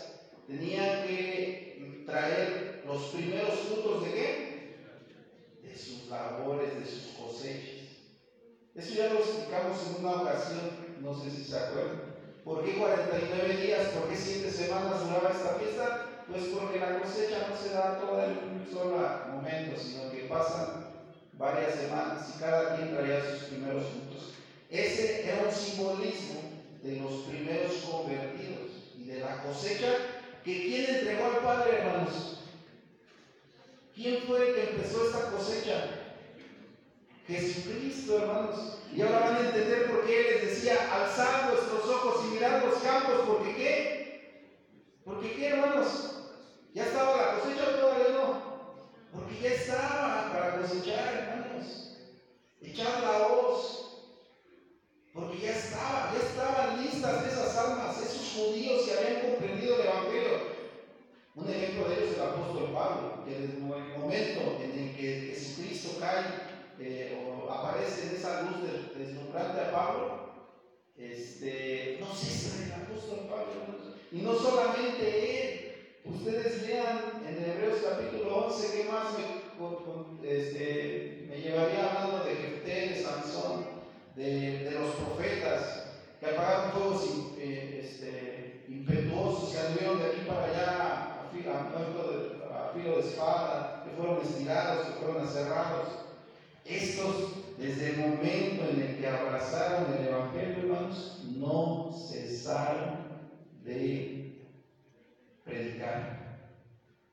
tenía 0.48 1.04
que 1.04 2.06
traer 2.06 2.80
los 2.86 3.12
primeros 3.12 3.58
frutos 3.58 4.02
de 4.02 4.14
qué? 4.14 4.32
De 5.62 5.76
sus 5.76 6.08
labores, 6.08 6.78
de 6.78 6.86
sus 6.86 7.12
cosechas. 7.12 8.00
Eso 8.74 8.94
ya 8.96 9.10
lo 9.10 9.18
explicamos 9.18 9.84
en 9.84 9.94
una 9.94 10.14
ocasión, 10.14 10.74
no 10.96 11.14
sé 11.14 11.30
si 11.30 11.44
se 11.44 11.58
acuerdan. 11.58 12.00
¿Por 12.46 12.64
qué 12.64 12.74
49 12.74 13.56
días? 13.56 13.88
¿Por 13.92 14.08
qué 14.08 14.16
7 14.16 14.50
semanas 14.50 15.02
duraba 15.02 15.30
esta 15.30 15.52
fiesta? 15.52 15.94
Pues 16.30 16.44
porque 16.54 16.78
la 16.78 16.98
cosecha 17.00 17.46
no 17.48 17.56
se 17.56 17.70
da 17.70 17.98
todo 17.98 18.22
en 18.22 18.60
un 18.60 18.66
solo 18.70 18.98
momento, 19.32 19.80
sino 19.80 20.10
que 20.10 20.26
pasan 20.28 20.84
varias 21.32 21.74
semanas 21.74 22.34
y 22.34 22.38
cada 22.38 22.76
quien 22.76 22.94
traía 22.94 23.24
sus 23.24 23.48
primeros 23.48 23.84
frutos. 23.86 24.34
Ese 24.68 25.26
era 25.26 25.44
un 25.46 25.54
simbolismo 25.54 26.40
de 26.82 27.00
los 27.00 27.12
primeros 27.22 27.76
convertidos 27.76 28.92
y 28.98 29.04
de 29.04 29.20
la 29.20 29.42
cosecha 29.42 29.88
que 30.44 30.62
quién 30.62 30.96
entregó 30.96 31.24
al 31.24 31.38
Padre, 31.38 31.78
hermanos. 31.78 32.40
¿Quién 33.94 34.22
fue 34.26 34.50
el 34.50 34.54
que 34.54 34.70
empezó 34.70 35.06
esta 35.06 35.30
cosecha? 35.30 35.84
Jesucristo, 37.26 38.18
hermanos. 38.18 38.78
Y 38.94 39.00
ahora 39.00 39.20
van 39.20 39.36
a 39.36 39.48
entender 39.48 39.90
por 39.90 40.06
qué 40.06 40.22
les 40.22 40.42
decía, 40.42 40.76
alzad 40.92 41.50
vuestros 41.50 41.84
ojos 41.88 42.26
y 42.26 42.34
mirad 42.34 42.64
los 42.64 42.78
campos, 42.82 43.24
porque 43.26 43.56
qué? 43.56 44.48
Porque 45.04 45.32
qué, 45.32 45.48
hermanos? 45.48 46.17
¿Ya 46.78 46.84
estaba 46.84 47.16
la 47.16 47.40
cosecha 47.40 47.76
todavía 47.76 48.10
no? 48.10 48.40
Porque 49.12 49.40
ya 49.42 49.48
estaba 49.48 50.30
para 50.32 50.60
cosechar, 50.60 51.12
hermanos. 51.12 51.98
Echar 52.62 53.02
la 53.02 53.26
voz. 53.26 54.04
Porque 55.12 55.38
ya 55.38 55.56
estaba, 55.56 56.12
ya 56.14 56.20
estaban 56.20 56.80
listas 56.80 57.26
esas 57.26 57.56
almas, 57.56 58.00
esos 58.00 58.32
judíos 58.32 58.82
que 58.82 58.92
habían 58.92 59.28
comprendido 59.28 59.74
el 59.74 59.88
Evangelio. 59.88 60.38
Un 61.34 61.50
ejemplo 61.50 61.88
de 61.88 61.94
ellos 61.96 62.10
es 62.10 62.14
el 62.14 62.22
apóstol 62.22 62.72
Pablo, 62.72 63.24
que 63.24 63.30
desde 63.32 63.54
el 63.54 63.58
momento 63.58 64.40
en 64.62 64.78
el 64.78 64.96
que 64.96 65.34
Jesucristo 65.34 65.96
cae 65.98 66.26
eh, 66.78 67.26
o 67.26 67.50
aparece 67.50 68.06
en 68.06 68.14
esa 68.14 68.42
luz 68.42 68.58
deslumbrante 68.96 69.62
a 69.62 69.72
Pablo, 69.72 70.44
este, 70.96 71.96
no 71.98 72.14
cesa 72.14 72.64
el 72.66 72.72
apóstol 72.84 73.26
Pablo. 73.28 73.98
Y 74.12 74.18
no 74.18 74.32
solamente 74.32 75.42
él, 75.42 75.57
Ustedes 76.14 76.66
lean 76.66 77.22
en 77.28 77.44
Hebreos 77.44 77.80
capítulo 77.86 78.46
11, 78.46 78.72
¿qué 78.72 78.90
más 78.90 79.08
me, 79.18 80.26
este, 80.26 81.26
me 81.28 81.36
llevaría 81.38 81.90
hablando 81.90 82.24
de 82.24 82.34
Jefté, 82.34 82.88
de 82.88 83.02
Sansón, 83.02 83.66
de, 84.16 84.64
de, 84.64 84.70
los 84.70 84.94
profetas 84.94 85.84
que 86.18 86.26
apagaron 86.26 86.72
fuegos 86.72 87.04
eh, 87.36 87.80
este, 87.84 88.64
impetuosos, 88.68 89.50
que 89.50 89.58
anduvieron 89.58 89.98
de 89.98 90.06
aquí 90.06 90.20
para 90.26 90.44
allá 90.44 91.20
a 91.20 91.28
filo, 91.30 91.52
a, 91.52 92.72
filo 92.72 92.96
de 92.96 93.08
espada, 93.08 93.84
que 93.84 93.90
fueron 94.00 94.24
estirados, 94.24 94.86
que 94.86 95.04
fueron 95.04 95.26
aserrados. 95.26 95.88
Estos, 96.64 97.58
desde 97.58 97.90
el 97.90 97.96
momento 97.98 98.64
en 98.70 98.80
el 98.80 98.98
que 98.98 99.06
abrazaron 99.06 99.92
el 99.92 100.08
Evangelio, 100.08 100.56
hermanos, 100.58 101.22
no 101.36 101.94
cesaron 102.10 103.08
de 103.62 104.27
predicar 105.48 106.44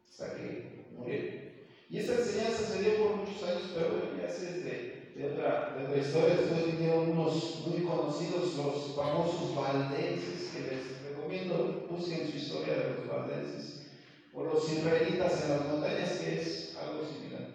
hasta 0.09 0.35
que 0.35 0.87
murió. 0.91 1.45
Y 1.89 1.99
esta 1.99 2.15
enseñanza 2.15 2.63
se 2.63 2.83
dio 2.83 3.03
por 3.03 3.15
muchos 3.17 3.43
años, 3.43 3.71
pero 3.73 4.21
ya 4.21 4.29
sé 4.29 4.61
de, 4.61 5.13
de, 5.15 5.33
otra, 5.33 5.75
de 5.77 5.85
otra 5.85 5.97
historia. 5.97 6.35
Después 6.35 6.77
vinieron 6.77 7.11
unos 7.11 7.67
muy 7.67 7.85
conocidos, 7.85 8.57
los 8.57 8.95
famosos 8.95 9.55
valdenses, 9.55 10.51
que 10.53 10.61
les 10.61 11.03
recomiendo, 11.03 11.87
busquen 11.89 12.29
su 12.29 12.37
historia 12.37 12.73
de 12.75 12.93
los 12.95 13.07
valdenses 13.07 13.85
o 14.33 14.43
los 14.43 14.71
israelitas 14.71 15.43
en 15.43 15.49
las 15.49 15.67
montañas, 15.67 16.17
que 16.17 16.41
es 16.41 16.77
algo 16.81 17.05
similar. 17.05 17.47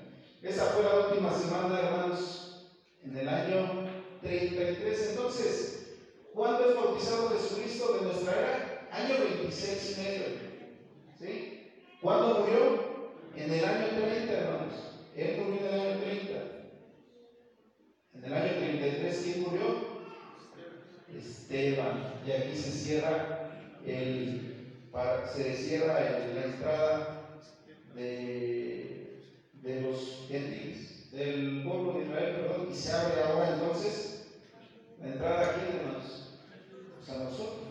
Esa 0.43 0.65
fue 0.67 0.85
la 0.85 1.09
última 1.09 1.33
semana, 1.39 1.79
hermanos, 1.79 2.65
en 3.05 3.17
el 3.17 3.29
año 3.29 3.91
33. 4.23 5.11
Entonces, 5.11 5.99
¿cuándo 6.33 6.71
es 6.71 6.77
bautizado 6.77 7.29
Jesucristo 7.31 7.95
de 7.95 8.07
nuestra 8.07 8.33
era? 8.33 8.89
Año 8.91 9.15
26 9.19 9.99
y 9.99 10.01
medio. 10.01 10.50
¿Sí? 11.21 11.69
¿Cuándo 12.03 12.41
murió? 12.41 12.91
En 13.37 13.53
el 13.53 13.65
año 13.67 13.89
30, 13.91 14.33
hermanos. 14.33 14.75
Él 15.15 15.37
murió 15.37 15.67
en 15.67 15.75
el 15.75 15.81
año 15.81 16.01
30. 16.01 16.35
En 18.15 18.25
el 18.25 18.35
año 18.35 18.59
33, 18.59 19.23
¿quién 19.23 19.43
murió? 19.43 19.67
Esteban. 21.07 21.93
Y 22.27 22.33
aquí 22.33 22.57
se 22.57 22.71
cierra 22.71 23.15
el, 23.85 24.41
se 25.35 25.55
cierra 25.55 26.01
la 26.01 26.45
entrada 26.47 26.97
de, 27.95 29.21
de 29.63 29.81
los 29.83 30.27
gentiles, 30.27 31.11
del 31.13 31.63
pueblo 31.63 31.93
de 31.93 32.05
Israel, 32.07 32.35
perdón, 32.35 32.69
y 32.73 32.77
se 32.77 32.93
abre 32.93 33.21
ahora 33.21 33.51
entonces 33.51 34.27
la 35.03 35.09
entrada 35.09 35.51
aquí, 35.51 35.77
hermanos, 35.77 36.41
pues 36.99 37.11
a 37.11 37.25
nosotros. 37.25 37.70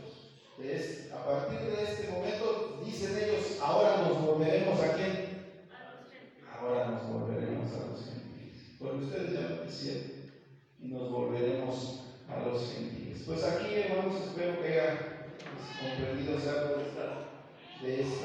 Es, 0.64 1.10
a 1.14 1.24
partir 1.24 1.60
de 1.60 1.84
este 1.84 2.12
momento, 2.12 2.82
dicen 2.86 3.18
ellos, 3.18 3.60
ahora 3.62 4.08
nos 4.08 4.22
volveremos 4.26 4.80
a 4.82 4.94
quién? 4.94 5.70
Ahora 6.52 6.90
nos 6.90 7.08
volveremos 7.08 7.72
a 7.74 7.88
los 7.88 8.06
gentiles. 8.06 8.76
Porque 8.78 9.06
ustedes 9.06 9.34
ya 9.34 9.50
lo 9.50 9.66
quisieron, 9.66 10.12
y 10.80 10.88
nos 10.90 11.12
volveremos 11.12 12.02
a 12.28 12.46
los 12.46 12.74
gentiles. 12.74 13.24
Pues 13.26 13.44
aquí, 13.44 13.74
hermanos, 13.74 14.22
espero 14.22 14.62
que 14.62 14.68
haya 14.68 15.28
pues, 15.40 15.96
comprendido 15.96 16.38
algo 16.38 16.78
de 17.82 18.02
este 18.02 18.24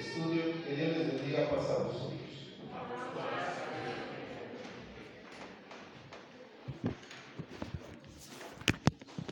estudio. 0.00 0.64
Que 0.66 0.74
Dios 0.74 0.98
les 0.98 1.14
bendiga, 1.14 1.48
pasados. 1.48 2.23